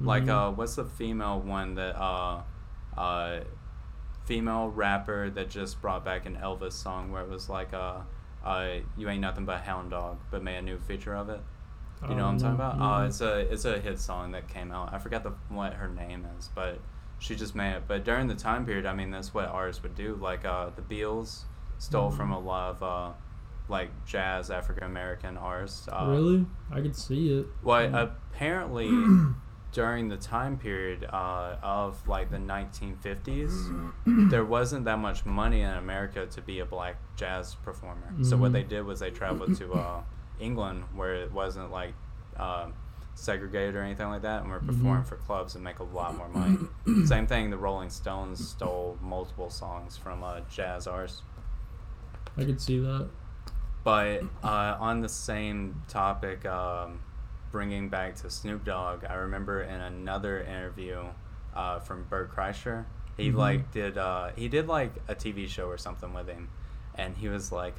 [0.00, 0.28] Like, Mhm.
[0.30, 2.42] uh, what's the female one that uh,
[2.96, 3.40] uh,
[4.24, 7.98] female rapper that just brought back an Elvis song where it was like, uh,
[8.44, 11.40] uh, you ain't nothing but a hound dog, but made a new feature of it.
[12.08, 12.80] You know what I'm talking about?
[13.02, 14.92] Uh, it's a it's a hit song that came out.
[14.94, 16.78] I forgot the what her name is, but
[17.18, 17.82] she just made it.
[17.86, 20.18] But during the time period, I mean, that's what artists would do.
[20.20, 21.42] Like uh, the Beatles
[21.78, 22.16] stole Mhm.
[22.16, 23.10] from a lot of uh,
[23.68, 25.88] like jazz African American artists.
[25.88, 28.12] Uh, really i could see it Well, Mm.
[28.34, 28.90] apparently
[29.72, 33.52] during the time period uh, of like the 1950s,
[34.30, 38.12] there wasn't that much money in America to be a black jazz performer.
[38.22, 40.02] So what they did was they traveled to uh,
[40.40, 41.94] England where it wasn't like
[42.36, 42.72] um
[43.14, 45.06] segregated or anything like that, and were performing Mhm.
[45.06, 46.56] for clubs and make a lot more money.
[47.04, 47.50] Same thing.
[47.50, 51.22] The Rolling Stones stole multiple songs from uh, jazz artists.
[52.38, 53.08] i could see that
[53.84, 57.00] But uh, on the same topic, um,
[57.50, 61.04] bringing back to Snoop Dogg, I remember in another interview
[61.54, 62.84] uh, from Bert Kreischer,
[63.18, 63.34] he Mhm.
[63.36, 66.48] like did uh, he did like a TV show or something with him,
[66.94, 67.78] and he was like.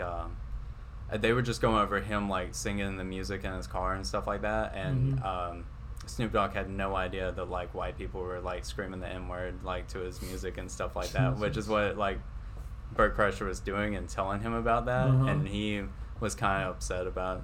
[1.12, 4.06] Uh, they were just going over him like singing the music in his car and
[4.08, 5.26] stuff like that, and Mhm.
[5.26, 5.66] um,
[6.06, 9.64] Snoop Dogg had no idea that like white people were like screaming the N word
[9.64, 12.20] like to his music and stuff like that, which is what like
[12.96, 15.26] Bert Kreischer was doing and telling him about that, Uh-huh.
[15.28, 15.84] and he
[16.20, 17.38] was kind of upset about.
[17.40, 17.44] It.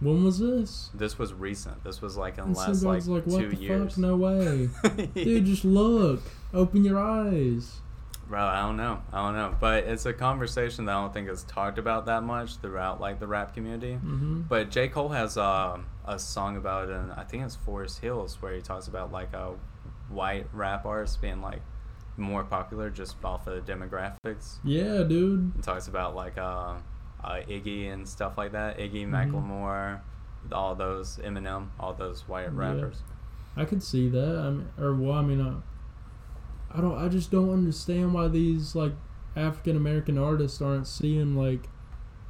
[0.00, 1.82] when was this This was recent.
[1.82, 3.94] This was like in the and last like, like what two the years.
[3.94, 4.68] fuck no way
[5.14, 6.22] dude just look
[6.54, 7.80] open your eyes
[8.28, 9.00] Bro, I don't know.
[9.12, 9.54] I don't know.
[9.58, 13.20] But it's a conversation that I don't think is talked about that much throughout like
[13.20, 13.94] the rap community.
[13.94, 14.42] mm-hmm.
[14.42, 14.88] But J.
[14.88, 18.60] Cole has uh, a song about it, and I think it's Forest Hills, where he
[18.60, 19.54] talks about like a
[20.10, 21.60] white rap artists being like
[22.18, 24.56] more popular just off of demographics.
[24.64, 26.74] yeah dude And talks about like uh,
[27.22, 28.78] uh, Iggy and stuff like that.
[28.78, 29.10] Iggy, Mhm.
[29.30, 30.00] Macklemore,
[30.52, 32.48] all those Eminem, all those white Yeah.
[32.52, 33.02] rappers.
[33.56, 34.36] I could see that.
[34.38, 35.60] I mean, or well, I mean, uh,
[36.74, 36.96] I don't.
[36.98, 38.92] I just don't understand why these like
[39.36, 41.68] African American artists aren't seeing like.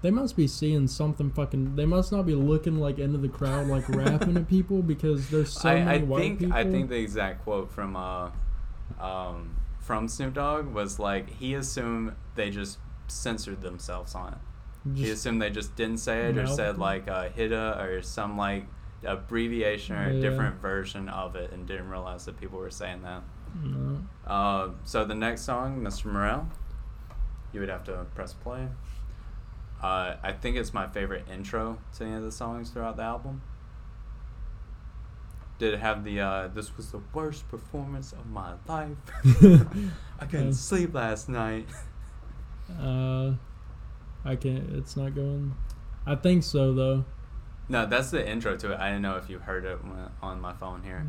[0.00, 1.74] They must be seeing something fucking.
[1.74, 5.52] They must not be looking like into the crowd like rapping at people because there's
[5.52, 6.54] so I, many I white think people.
[6.56, 8.30] I think the exact quote from uh,
[9.00, 12.78] um, from Snoop Dogg was like he assumed they just
[13.08, 14.38] censored themselves on it.
[14.96, 18.66] he assumed they just didn't say it or said like uh, HIDA or some like
[19.04, 20.20] abbreviation or a Yeah.
[20.20, 23.22] different version of it and didn't realize that people were saying that.
[23.62, 24.00] No.
[24.26, 26.06] Uh, so the next song, Mr.
[26.06, 26.48] Morale,
[27.52, 28.68] you would have to press play.
[29.82, 33.42] Uh, I think it's my favorite intro to any of the songs throughout the album.
[35.58, 38.96] Did it have the uh, "This was the worst performance of my life"?
[40.20, 41.66] I couldn't sleep last night.
[42.78, 43.32] Uh,
[44.26, 44.68] I can't.
[44.76, 45.54] It's not going.
[46.04, 47.06] I think so though.
[47.66, 48.78] No, that's the intro to it.
[48.78, 49.78] I didn't know if you heard it
[50.20, 51.06] on my phone here.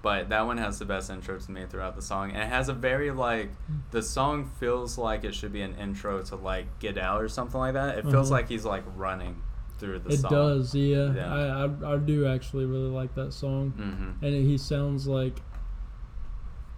[0.00, 2.30] But that one has the best intro to me throughout the song.
[2.30, 3.50] And it has a very, like,
[3.90, 7.58] the song feels like it should be an intro to, like, Get Out or something
[7.58, 7.98] like that.
[7.98, 8.38] It feels Uh-huh.
[8.40, 9.42] like he's, like, running
[9.78, 10.32] through the It song.
[10.32, 11.12] It does, yeah.
[11.12, 11.34] Yeah.
[11.34, 14.24] I, I I do actually really like that song, Mm-hmm.
[14.24, 15.40] and he sounds like.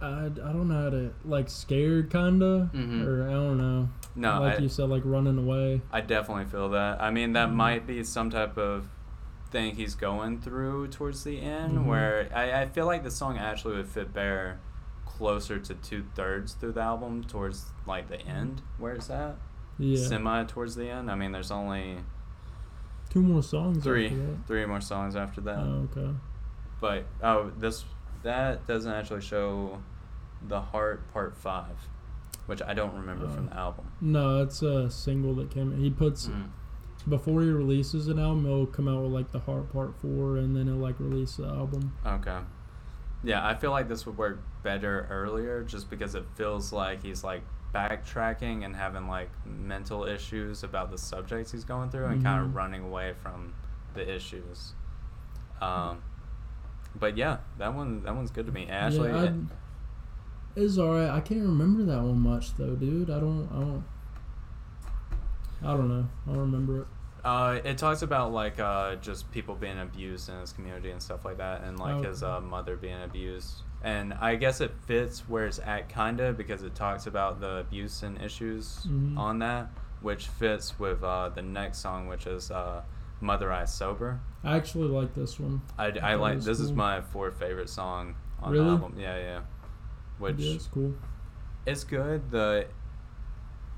[0.01, 3.05] I, I don't know how to like scared kinda Mhm.
[3.05, 6.69] or I don't know No, like I, you said like running away I definitely feel
[6.69, 6.99] that.
[6.99, 7.53] I mean, that Mhm.
[7.53, 8.87] might be some type of
[9.51, 11.85] thing he's going through towards the end, Mhm.
[11.85, 14.59] where I, I feel like the song actually would fit better
[15.05, 19.35] closer to two thirds through the album, towards like the end, where it's at.
[19.77, 21.11] yeah Semi towards the end.
[21.11, 21.97] I mean, there's only
[23.09, 24.15] two more songs three,
[24.47, 25.59] three more songs after that.
[25.59, 26.13] oh, okay
[26.79, 27.85] But oh, this
[28.23, 29.79] that doesn't actually show
[30.47, 31.87] the heart part five,
[32.45, 33.49] which I don't remember from Oh.
[33.49, 33.85] the album.
[33.99, 36.49] no it's a single that came he puts Mm.
[37.09, 40.55] Before he releases an album he'll come out with like the heart part four and
[40.55, 42.37] then he'll like release the album Okay.
[43.23, 47.23] Yeah, I feel like this would work better earlier just because it feels like he's
[47.23, 52.41] like backtracking and having like mental issues about the subjects he's going through and kind
[52.41, 52.45] Mhm.
[52.47, 53.53] of running away from
[53.93, 54.73] the issues.
[55.61, 56.01] Um,
[56.95, 58.67] but yeah, that one that one's good to me.
[58.67, 59.33] Ashley, yeah,
[60.55, 61.09] it's alright.
[61.09, 63.09] I can't remember that one much though, dude.
[63.09, 63.47] I don't.
[63.51, 63.83] I don't.
[65.63, 66.07] I don't know.
[66.27, 66.87] I don't remember it.
[67.23, 71.23] Uh, it talks about like uh, just people being abused in his community and stuff
[71.23, 72.03] like that, and like Oh.
[72.09, 73.61] his uh, mother being abused.
[73.83, 78.01] And I guess it fits where it's at, kinda, because it talks about the abuse
[78.03, 79.17] and issues Mhm.
[79.17, 79.69] on that,
[80.01, 82.81] which fits with uh, the next song, which is uh,
[83.21, 85.61] "Mother I Sober." I actually like this one.
[85.77, 88.65] I, I That like this is my fourth favorite song on Really?
[88.65, 88.95] the album.
[88.99, 89.39] Yeah, yeah.
[90.17, 90.93] Which yeah, it's cool.
[91.67, 92.31] it's good.
[92.31, 92.65] The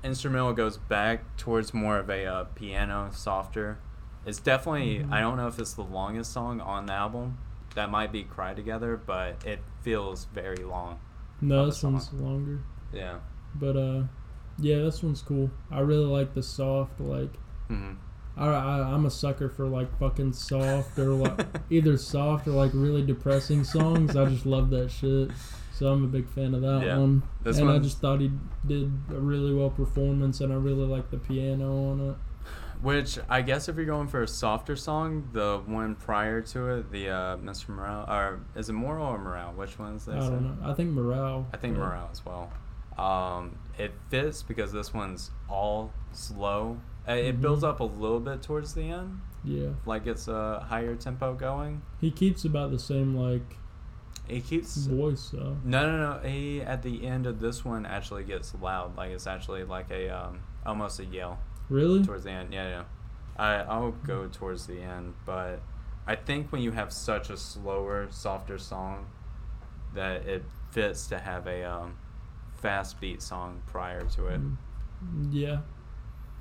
[0.04, 3.78] instrumental goes back towards more of a uh, piano, softer.
[4.26, 5.00] It's definitely.
[5.00, 5.12] Mhm.
[5.12, 7.38] I don't know if it's the longest song on the album.
[7.74, 11.00] That might be "Cry Together," but it feels very long.
[11.40, 12.60] No, this one's longer.
[12.92, 13.18] Yeah.
[13.54, 14.02] But uh,
[14.58, 15.50] yeah, this one's cool.
[15.70, 17.34] I really like the soft like.
[17.68, 17.92] hmm
[18.36, 22.72] I, I I'm a sucker for like fucking soft or like either soft or like
[22.74, 24.16] really depressing songs.
[24.16, 25.30] I just love that shit.
[25.74, 26.98] So I'm a big fan of that Yeah.
[26.98, 27.24] one.
[27.42, 28.30] This and I just thought he
[28.64, 32.16] did a really well performance, and I really like the piano on it.
[32.80, 36.92] Which I guess if you're going for a softer song, the one prior to it,
[36.92, 37.70] the uh, Mr.
[37.70, 39.52] Morale, or is it Moral or Morale?
[39.56, 40.70] Which one is I don't know.
[40.70, 41.46] I think morale.
[41.52, 42.52] I think but- Morale as well.
[42.96, 46.78] Um, it fits because this one's all slow.
[47.08, 47.40] Uh, It Mhm.
[47.40, 51.82] builds up a little bit towards the end, Yeah, like it's a higher tempo going.
[52.00, 53.58] he keeps about the same like
[54.28, 55.32] He keeps voice.
[55.32, 56.28] No, no, no.
[56.28, 60.08] He at the end of this one actually gets loud, like it's actually like a
[60.08, 61.38] um, almost a yell
[61.68, 62.52] really, towards the end.
[62.52, 62.84] Yeah, yeah.
[63.36, 65.60] I I'll go towards the end, but
[66.06, 69.06] I think when you have such a slower, softer song,
[69.94, 71.96] that it fits to have a um,
[72.56, 74.40] fast beat song prior to it.
[74.40, 75.58] Mm, yeah,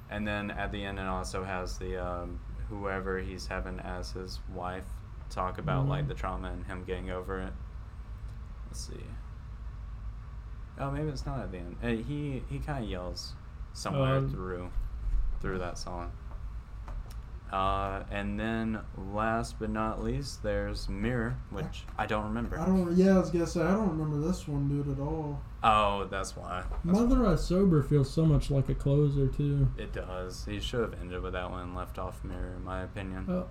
[0.10, 2.40] And then at the end, it also has the um,
[2.70, 4.86] whoever he's having as his wife
[5.30, 6.08] talk about like Mhm.
[6.10, 7.54] the trauma and him getting over it.
[8.74, 9.04] Let's see.
[10.80, 11.76] Oh, maybe it's not at the end.
[11.84, 13.34] Uh, he he kind of yells
[13.74, 14.72] somewhere Um, through
[15.42, 16.12] through that song.
[17.52, 22.60] Uh, and then last but not least, there's Mirror, which I don't remember.
[22.60, 22.98] I don't.
[22.98, 25.40] Yeah, I was gonna say I don't remember this one, dude, at all.
[25.64, 26.64] Oh, that's why.
[26.84, 27.06] That's why.
[27.06, 29.68] Mother I Sober feels so much like a closer too.
[29.78, 30.46] It does.
[30.46, 33.28] He should have ended with that one and left off Mirror, in my opinion.
[33.30, 33.46] Oh,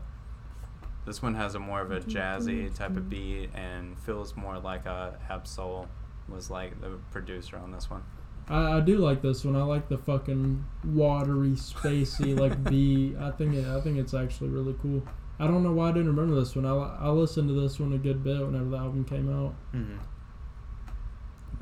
[1.04, 4.86] This one has a more of a jazzy type of beat and feels more like
[4.86, 5.88] a Ab Soul
[6.28, 8.02] was like the producer on this one.
[8.48, 9.56] I, I do like this one.
[9.56, 13.16] I like the fucking watery, spacey like beat.
[13.16, 15.02] I think it, I think it's actually really cool.
[15.38, 16.66] I don't know why I didn't remember this one.
[16.66, 19.54] I, I listened to this one a good bit whenever the album came out.
[19.74, 19.96] Mm-hmm.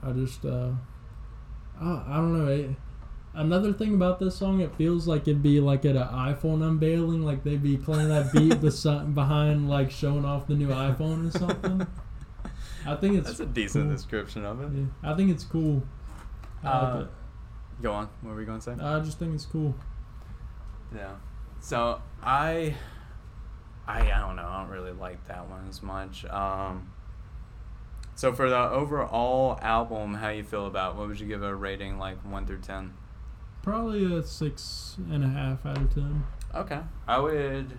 [0.03, 0.73] I just uh,
[1.81, 2.53] I, I don't know.
[2.53, 2.71] It,
[3.35, 7.23] another thing about this song, it feels like it'd be like at an iPhone unveiling,
[7.25, 8.61] like they'd be playing that beat
[9.15, 11.87] behind like showing off the new iPhone or something.
[12.87, 13.93] I think it's That's a decent cool.
[13.95, 14.71] description of it.
[14.79, 15.83] Yeah, I think it's cool.
[16.65, 17.11] I Uh, like it.
[17.83, 18.09] Go on.
[18.23, 18.73] What were we going to say?
[18.83, 19.75] I just think it's cool.
[20.95, 21.13] yeah.
[21.61, 22.75] So I,
[23.87, 24.47] I, I don't know.
[24.47, 26.25] I don't really like that one as much.
[26.27, 26.91] Um,
[28.15, 30.97] So for the overall album, how you feel about?
[30.97, 32.93] What would you give a rating, like one through ten?
[33.63, 36.25] Probably a six and a half out of ten.
[36.55, 37.79] Okay, I would.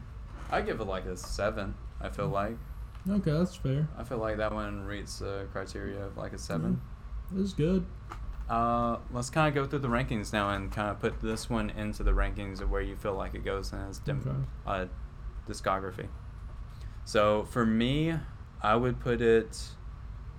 [0.51, 1.75] I give it like a seven.
[1.99, 2.57] I feel like.
[3.09, 3.87] Okay, that's fair.
[3.97, 6.81] I feel like that one meets the criteria of like a seven.
[7.35, 7.85] It's good.
[8.49, 11.69] Uh, let's kind of go through the rankings now and kind of put this one
[11.71, 14.37] into the rankings of where you feel like it goes in its dim- Okay.
[14.67, 14.85] uh,
[15.49, 16.07] discography.
[17.05, 18.13] So for me,
[18.61, 19.57] I would put it.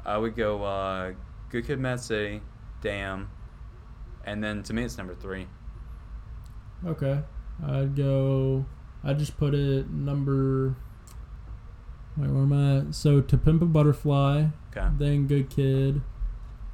[0.04, 1.12] I would go uh,
[1.48, 2.42] Good Kid, Mad City,
[2.82, 3.30] Damn,
[4.24, 5.46] and then to me it's number three.
[6.86, 7.20] Okay.
[7.66, 8.64] I'd go.
[9.04, 10.74] I just put it number.
[12.16, 12.88] Wait, where am I?
[12.88, 12.94] At?
[12.94, 14.46] So to Pimp a Butterfly,
[14.76, 14.88] Okay.
[14.98, 16.02] then Good Kid,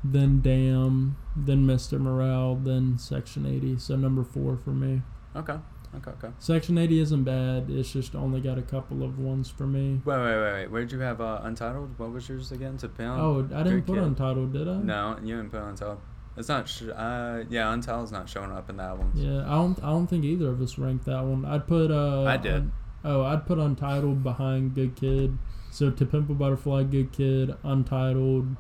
[0.03, 2.01] then Damn, then Mr.
[2.01, 3.79] Morale, then Section 80.
[3.79, 5.03] So number four for me.
[5.37, 5.57] Okay.
[5.97, 6.11] Okay.
[6.11, 6.29] Okay.
[6.39, 7.71] Section 80 isn't bad.
[7.71, 10.03] It's just only got a couple of ones for me.
[10.05, 10.71] Wait, wait, wait, wait.
[10.71, 11.99] Where did you have uh, Untitled?
[11.99, 12.77] What was yours again?
[12.79, 13.17] To Pimp?
[13.19, 14.03] Oh, I didn't Good put Kid.
[14.05, 14.77] Untitled, did I?
[14.79, 16.01] No, you didn't put Untitled.
[16.39, 16.69] It's not.
[16.69, 19.21] Sh- uh, yeah, Untitled's not showing up in the albums.
[19.21, 19.79] Yeah, I don't.
[19.83, 21.45] I don't think either of us ranked that one.
[21.45, 21.91] I'd put.
[21.91, 22.55] Uh, I did.
[22.55, 22.73] Un-
[23.05, 25.37] oh, I'd put Untitled behind Good Kid.
[25.71, 28.57] So To Pimp a Butterfly, Good Kid, Untitled,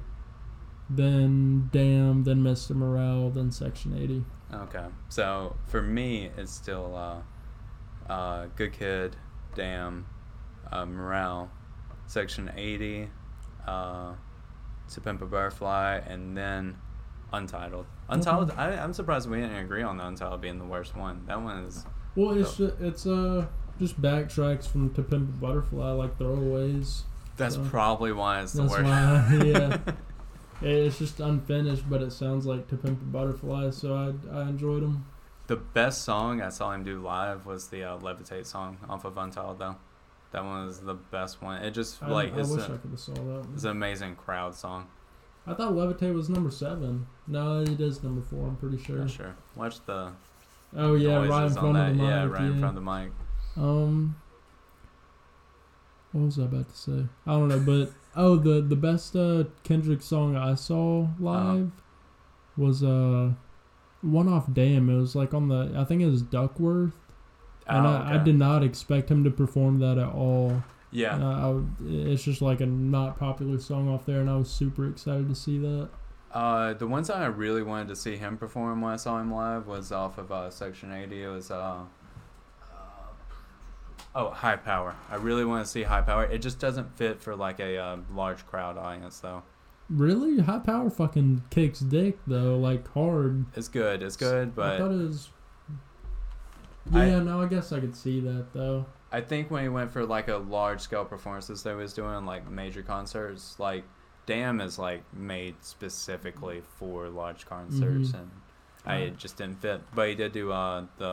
[0.90, 2.76] then Damn, then Mr.
[2.76, 4.24] Morale, then Section 80.
[4.52, 4.84] Okay.
[5.08, 9.16] So for me, it's still uh, uh, Good Kid,
[9.54, 10.06] Damn,
[10.70, 11.50] uh, Morale,
[12.06, 13.08] Section 80,
[13.66, 14.12] uh,
[14.92, 16.76] To Pimp a Butterfly, and then
[17.32, 17.86] Untitled.
[18.08, 21.24] Untitled, I, I'm surprised we didn't agree on the Untitled being the worst one.
[21.26, 21.84] That one is.
[22.16, 23.46] Well, it's ju- it's uh
[23.78, 27.02] just backtracks from To Pimp a Butterfly, like throwaways.
[27.36, 28.84] That's So, probably why it's the that's worst.
[28.84, 29.78] why, yeah.
[30.60, 34.82] It's just unfinished, but it sounds like To Pimp a Butterfly, so I I enjoyed
[34.82, 35.06] them.
[35.46, 39.16] The best song I saw him do live was the uh, Levitate song off of
[39.16, 39.76] Untitled, though.
[40.32, 41.62] That one was the best one.
[41.62, 43.22] It just, I, like, I it's, wish a, I could have saw that.
[43.22, 43.50] One.
[43.54, 44.88] it's an amazing crowd song.
[45.48, 47.06] I thought Levitate was number seven.
[47.26, 48.46] No, it is number four.
[48.46, 49.00] I'm pretty sure.
[49.00, 49.36] Yeah, sure.
[49.56, 50.12] Watch the
[50.76, 52.10] Oh yeah, right in front on of the mic.
[52.10, 53.10] yeah, right in front of the mic.
[53.56, 54.16] Um,
[56.12, 57.06] what was I about to say?
[57.26, 61.70] I don't know, but oh, the the best uh, Kendrick song I saw live
[62.56, 63.32] was uh
[64.02, 64.90] one off Damn.
[64.90, 66.94] It was like on the I think it was Duckworth,
[67.66, 70.62] and Oh, I, I did not expect him to perform that at all.
[70.90, 71.16] Yeah.
[71.16, 74.50] I, I would- it's just like a not popular song off there, and I was
[74.50, 75.88] super excited to see that.
[76.32, 79.32] Uh, the ones that I really wanted to see him perform when I saw him
[79.32, 81.22] live was off of uh, Section 80.
[81.22, 81.78] It was uh,
[84.14, 84.94] oh High Power.
[85.10, 86.24] I really want to see High Power.
[86.24, 89.42] It just doesn't fit for like a uh, large crowd audience though.
[89.90, 93.46] Really, High Power fucking kicks dick though, like hard.
[93.56, 94.02] It's good.
[94.02, 94.74] It's good, but.
[94.74, 95.30] I thought it was.
[96.92, 98.86] I- Yeah, no, I guess I could see that though.
[99.10, 102.26] I think when he went for like a large scale performances that he was doing,
[102.26, 103.84] like major concerts, like
[104.26, 108.14] Damn is like made specifically for large concerts, Mhm.
[108.20, 108.30] and
[108.84, 109.80] I it just didn't fit.
[109.94, 111.06] But he did do uh the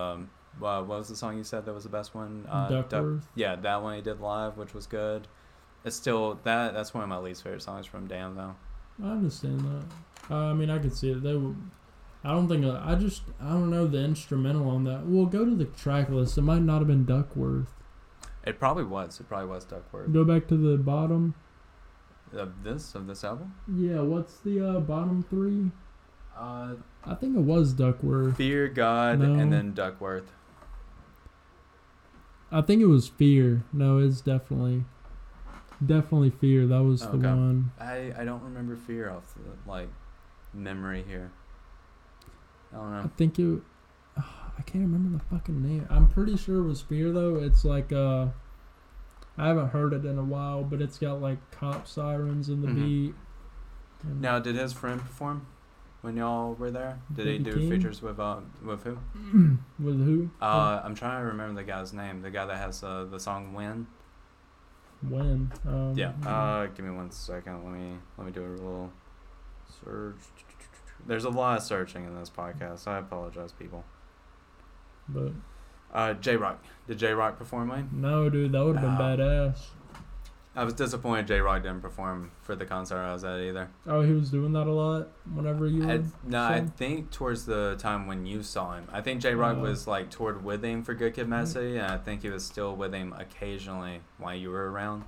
[0.61, 2.45] uh, what was the song you said that was the best one?
[2.49, 3.27] Uh, Duck- Duckworth.
[3.35, 5.27] yeah, that one he did live, which was good.
[5.85, 8.55] It's still that that's one of my least favorite songs from Damn though.
[9.03, 10.33] I understand that.
[10.33, 11.21] Uh, I mean, I can see it.
[11.23, 11.55] They would.
[12.23, 12.65] I don't think.
[12.65, 13.21] uh, I just.
[13.41, 15.05] I don't know the instrumental on that.
[15.05, 16.37] Well, go to the track list.
[16.37, 17.71] It might not have been Duckworth.
[18.45, 19.19] It probably was.
[19.19, 20.11] It probably was Duckworth.
[20.13, 21.33] Go back to the bottom.
[22.33, 23.55] Of this of this album.
[23.71, 25.71] Yeah, what's the uh, bottom three?
[26.37, 28.35] Uh, I think it was Duckworth.
[28.37, 29.33] Fear God No.
[29.35, 30.31] and then Duckworth.
[32.51, 33.63] I think it was Fear.
[33.71, 34.83] No, it's definitely,
[35.85, 36.67] definitely Fear.
[36.67, 37.27] That was the Okay.
[37.27, 37.71] one.
[37.79, 39.89] I, I don't remember fear off the like
[40.53, 41.31] memory here.
[42.73, 42.99] I don't know.
[43.01, 43.61] I think it.
[44.57, 45.87] I can't remember the fucking name.
[45.89, 47.35] I'm pretty sure it was Fear though.
[47.35, 48.27] It's like uh,
[49.37, 52.67] I haven't heard it in a while, but it's got like cop sirens in the
[52.67, 52.75] Mhm.
[52.75, 53.15] beat.
[54.03, 55.45] And Now, did his friend perform
[56.01, 56.99] when y'all were there?
[57.11, 57.69] Did he do King?
[57.69, 58.97] features with uh with who?
[59.79, 60.29] with who?
[60.41, 62.21] Uh, I'm trying to remember the guy's name.
[62.21, 63.87] The guy that has uh, the song "When."
[65.01, 65.51] when?
[65.67, 66.13] Um, Yeah.
[66.25, 67.63] Uh, give me one second.
[67.63, 68.91] Let me let me do a little
[69.83, 70.15] search.
[71.05, 72.87] There's a lot of searching in this podcast.
[72.87, 73.83] I apologize, people.
[75.07, 75.31] But
[75.93, 76.63] Uh, Jay Rock.
[76.87, 77.89] Did Jay Rock perform Win?
[77.93, 79.23] no, dude, that would have been Oh.
[79.23, 79.69] badass.
[80.57, 83.67] I was disappointed Jay Rock didn't perform for the concert I was at either.
[83.85, 85.09] Oh, he was doing that a lot.
[85.33, 89.19] Whenever you I, no, I think towards the time when you saw him, I think
[89.21, 91.47] Jay Rock Uh, was like toured with him for Good Kid, Mad Mm.
[91.47, 95.03] City, and I think he was still with him occasionally while you were around.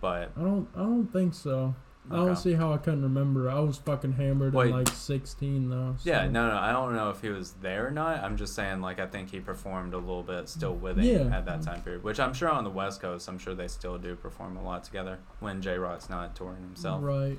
[0.00, 0.68] But I don't.
[0.74, 1.74] I don't think so.
[2.10, 3.50] I don't see how I couldn't remember.
[3.50, 4.70] I was fucking hammered Wait.
[4.70, 5.94] at like 16 though.
[5.98, 8.24] so- yeah, no, no, I don't know if he was there or not.
[8.24, 11.36] I'm just saying, like, I think he performed a little bit still with him Yeah.
[11.36, 13.98] at that time period, which I'm sure on the West Coast, I'm sure they still
[13.98, 17.02] do perform a lot together when Jay Rock's not touring himself.
[17.02, 17.38] Right.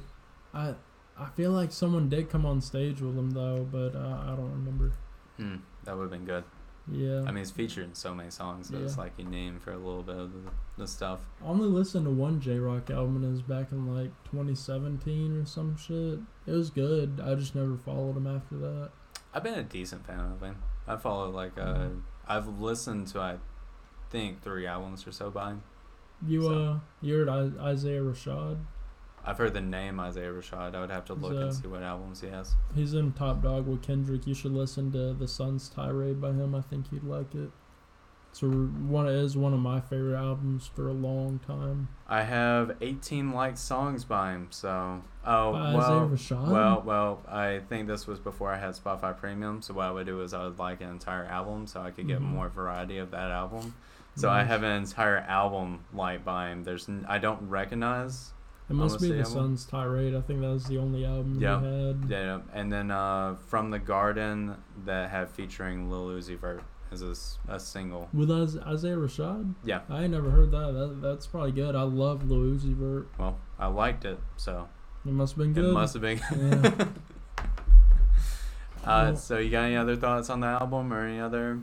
[0.54, 0.76] I
[1.18, 4.52] I feel like someone did come on stage with him though, but uh, I don't
[4.52, 4.94] remember.
[5.38, 6.44] Hmm, that would have been good.
[6.92, 7.22] Yeah.
[7.26, 8.68] I mean, it's featured in so many songs.
[8.70, 11.22] So it's like you name for a little bit of the, the stuff.
[11.44, 15.38] I only listened to one Jay Rock album and it was back in like 2017
[15.42, 16.20] or some shit.
[16.46, 17.22] It was good.
[17.24, 18.90] I just never followed him after that.
[19.34, 20.58] I've been a decent fan of him.
[20.88, 21.88] I follow like uh,
[22.28, 23.38] I've listened to I
[24.10, 25.64] think three albums or so by him.
[26.28, 28.58] You So- uh, you heard I- Isaiah Rashad?
[29.26, 30.74] I've heard the name Isaiah Rashad.
[30.76, 32.56] I would have to look and see what albums he has.
[32.74, 34.26] He's in Top Dawg with Kendrick.
[34.26, 36.56] You should listen to The Sun's Tirade by him.
[36.56, 37.52] I think you'd like it.
[38.32, 41.90] It's a, one it is one of my favorite albums for a long time.
[42.08, 44.48] I have 18 liked songs by him.
[44.52, 45.76] So oh By well.
[46.14, 46.48] Isaiah Rashad.
[46.50, 49.62] Well, well, I think this was before I had Spotify Premium.
[49.62, 52.08] So what I would do is I would like an entire album, so I could
[52.08, 52.32] get Mhm.
[52.32, 53.76] more variety of that album.
[54.16, 56.64] So I have an entire album like by him.
[56.64, 58.32] There's I don't recognize.
[58.72, 59.32] It must be The album.
[59.34, 60.16] Sun's Tirade.
[60.16, 61.62] I think that was the only album he had.
[62.10, 62.40] Yeah, yeah.
[62.54, 67.38] and then uh, from the Garden that had featuring Lil Uzi Vert as a, s-
[67.48, 68.10] a single.
[68.14, 69.54] With Is- Isaiah Rashad?
[69.64, 70.72] Yeah, I ain't never heard that.
[70.74, 71.00] that.
[71.02, 71.76] That's probably good.
[71.76, 73.08] I love Lil Uzi Vert.
[73.18, 74.68] well, I liked it, so
[75.06, 75.66] It must have been good.
[75.66, 76.20] it must have been.
[76.36, 76.86] Yeah.
[78.84, 81.60] uh, Well- so you got any other thoughts on the album or any other?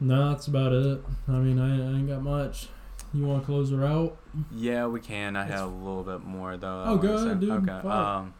[0.00, 1.02] No, that's about it.
[1.26, 2.68] I mean, I, I ain't got much.
[3.14, 4.16] You want to close her out?
[4.52, 5.34] Yeah, we can.
[5.36, 6.84] I It's- have a little bit more though.
[6.86, 7.50] Oh, go ahead, dude.
[7.68, 7.88] Okay.
[7.88, 8.34] Um,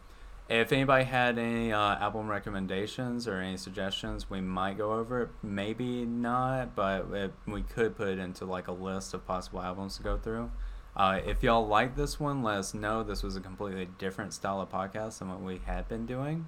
[0.47, 5.29] if anybody had any uh, album recommendations or any suggestions, we might go over it.
[5.43, 9.97] Maybe not, but it, we could put it into like a list of possible albums
[9.97, 10.49] to go through.
[10.95, 13.03] Uh, if y'all like this one, let us know.
[13.03, 16.47] This was a completely different style of podcast than what we had been doing.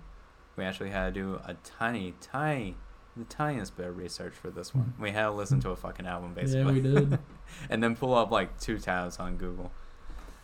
[0.58, 2.76] We actually had to do a tiny, tiny,
[3.18, 4.94] the tiniest bit of research for this one.
[5.00, 7.20] We had to listen to a fucking album basically Yeah, we did.
[7.70, 9.72] and then pull up like two tabs on Google.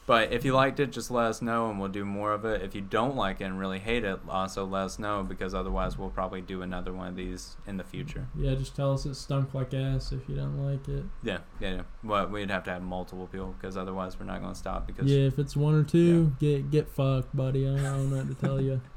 [0.06, 2.62] But if you liked it, just let us know and we'll do more of it.
[2.62, 5.98] If you don't like it and really hate it, also let us know because otherwise
[5.98, 8.26] we'll probably do another one of these in the future.
[8.34, 11.04] yeah, just tell us it stunk like ass if you didn't like it.
[11.24, 11.82] Yeah, yeah, yeah.
[12.06, 15.12] But we'd have to have multiple people because otherwise we're not going to stop because
[15.12, 17.68] Yeah, if it's one or two, get get fucked, buddy.
[17.68, 18.80] I don't know what to tell you.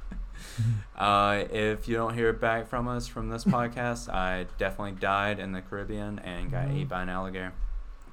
[0.96, 5.52] uh, if you don't hear back from us from this podcast, I definitely died in
[5.52, 6.80] the Caribbean and got Mhm.
[6.82, 7.52] ate by an alligator.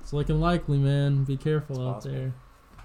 [0.01, 1.23] It's looking likely, man.
[1.25, 2.15] Be careful It's out possible.
[2.15, 2.33] there.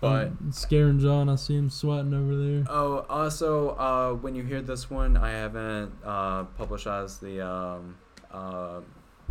[0.00, 1.28] But I'm scaring John.
[1.28, 2.64] I see him sweating over there.
[2.68, 7.94] Oh, also, uh, when you hear this one, I haven't uh, publicized the um,
[8.32, 8.80] uh,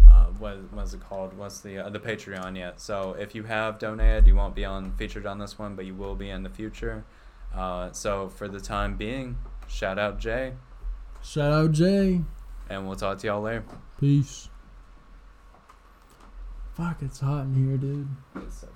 [0.09, 1.37] uh, what what's it called?
[1.37, 2.79] What's the uh, the Patreon yet?
[2.79, 5.93] So if you have donated, you won't be on featured on this one, but you
[5.93, 7.03] will be in the future.
[7.53, 9.35] Uh, so for the time being,
[9.71, 10.53] shout out Jay,
[11.23, 12.21] Shout out Jay.
[12.69, 13.63] and we'll talk to y'all later.
[13.99, 14.49] Peace.
[16.73, 18.07] Fuck, it's hot in here, dude.
[18.37, 18.70] It's so fucking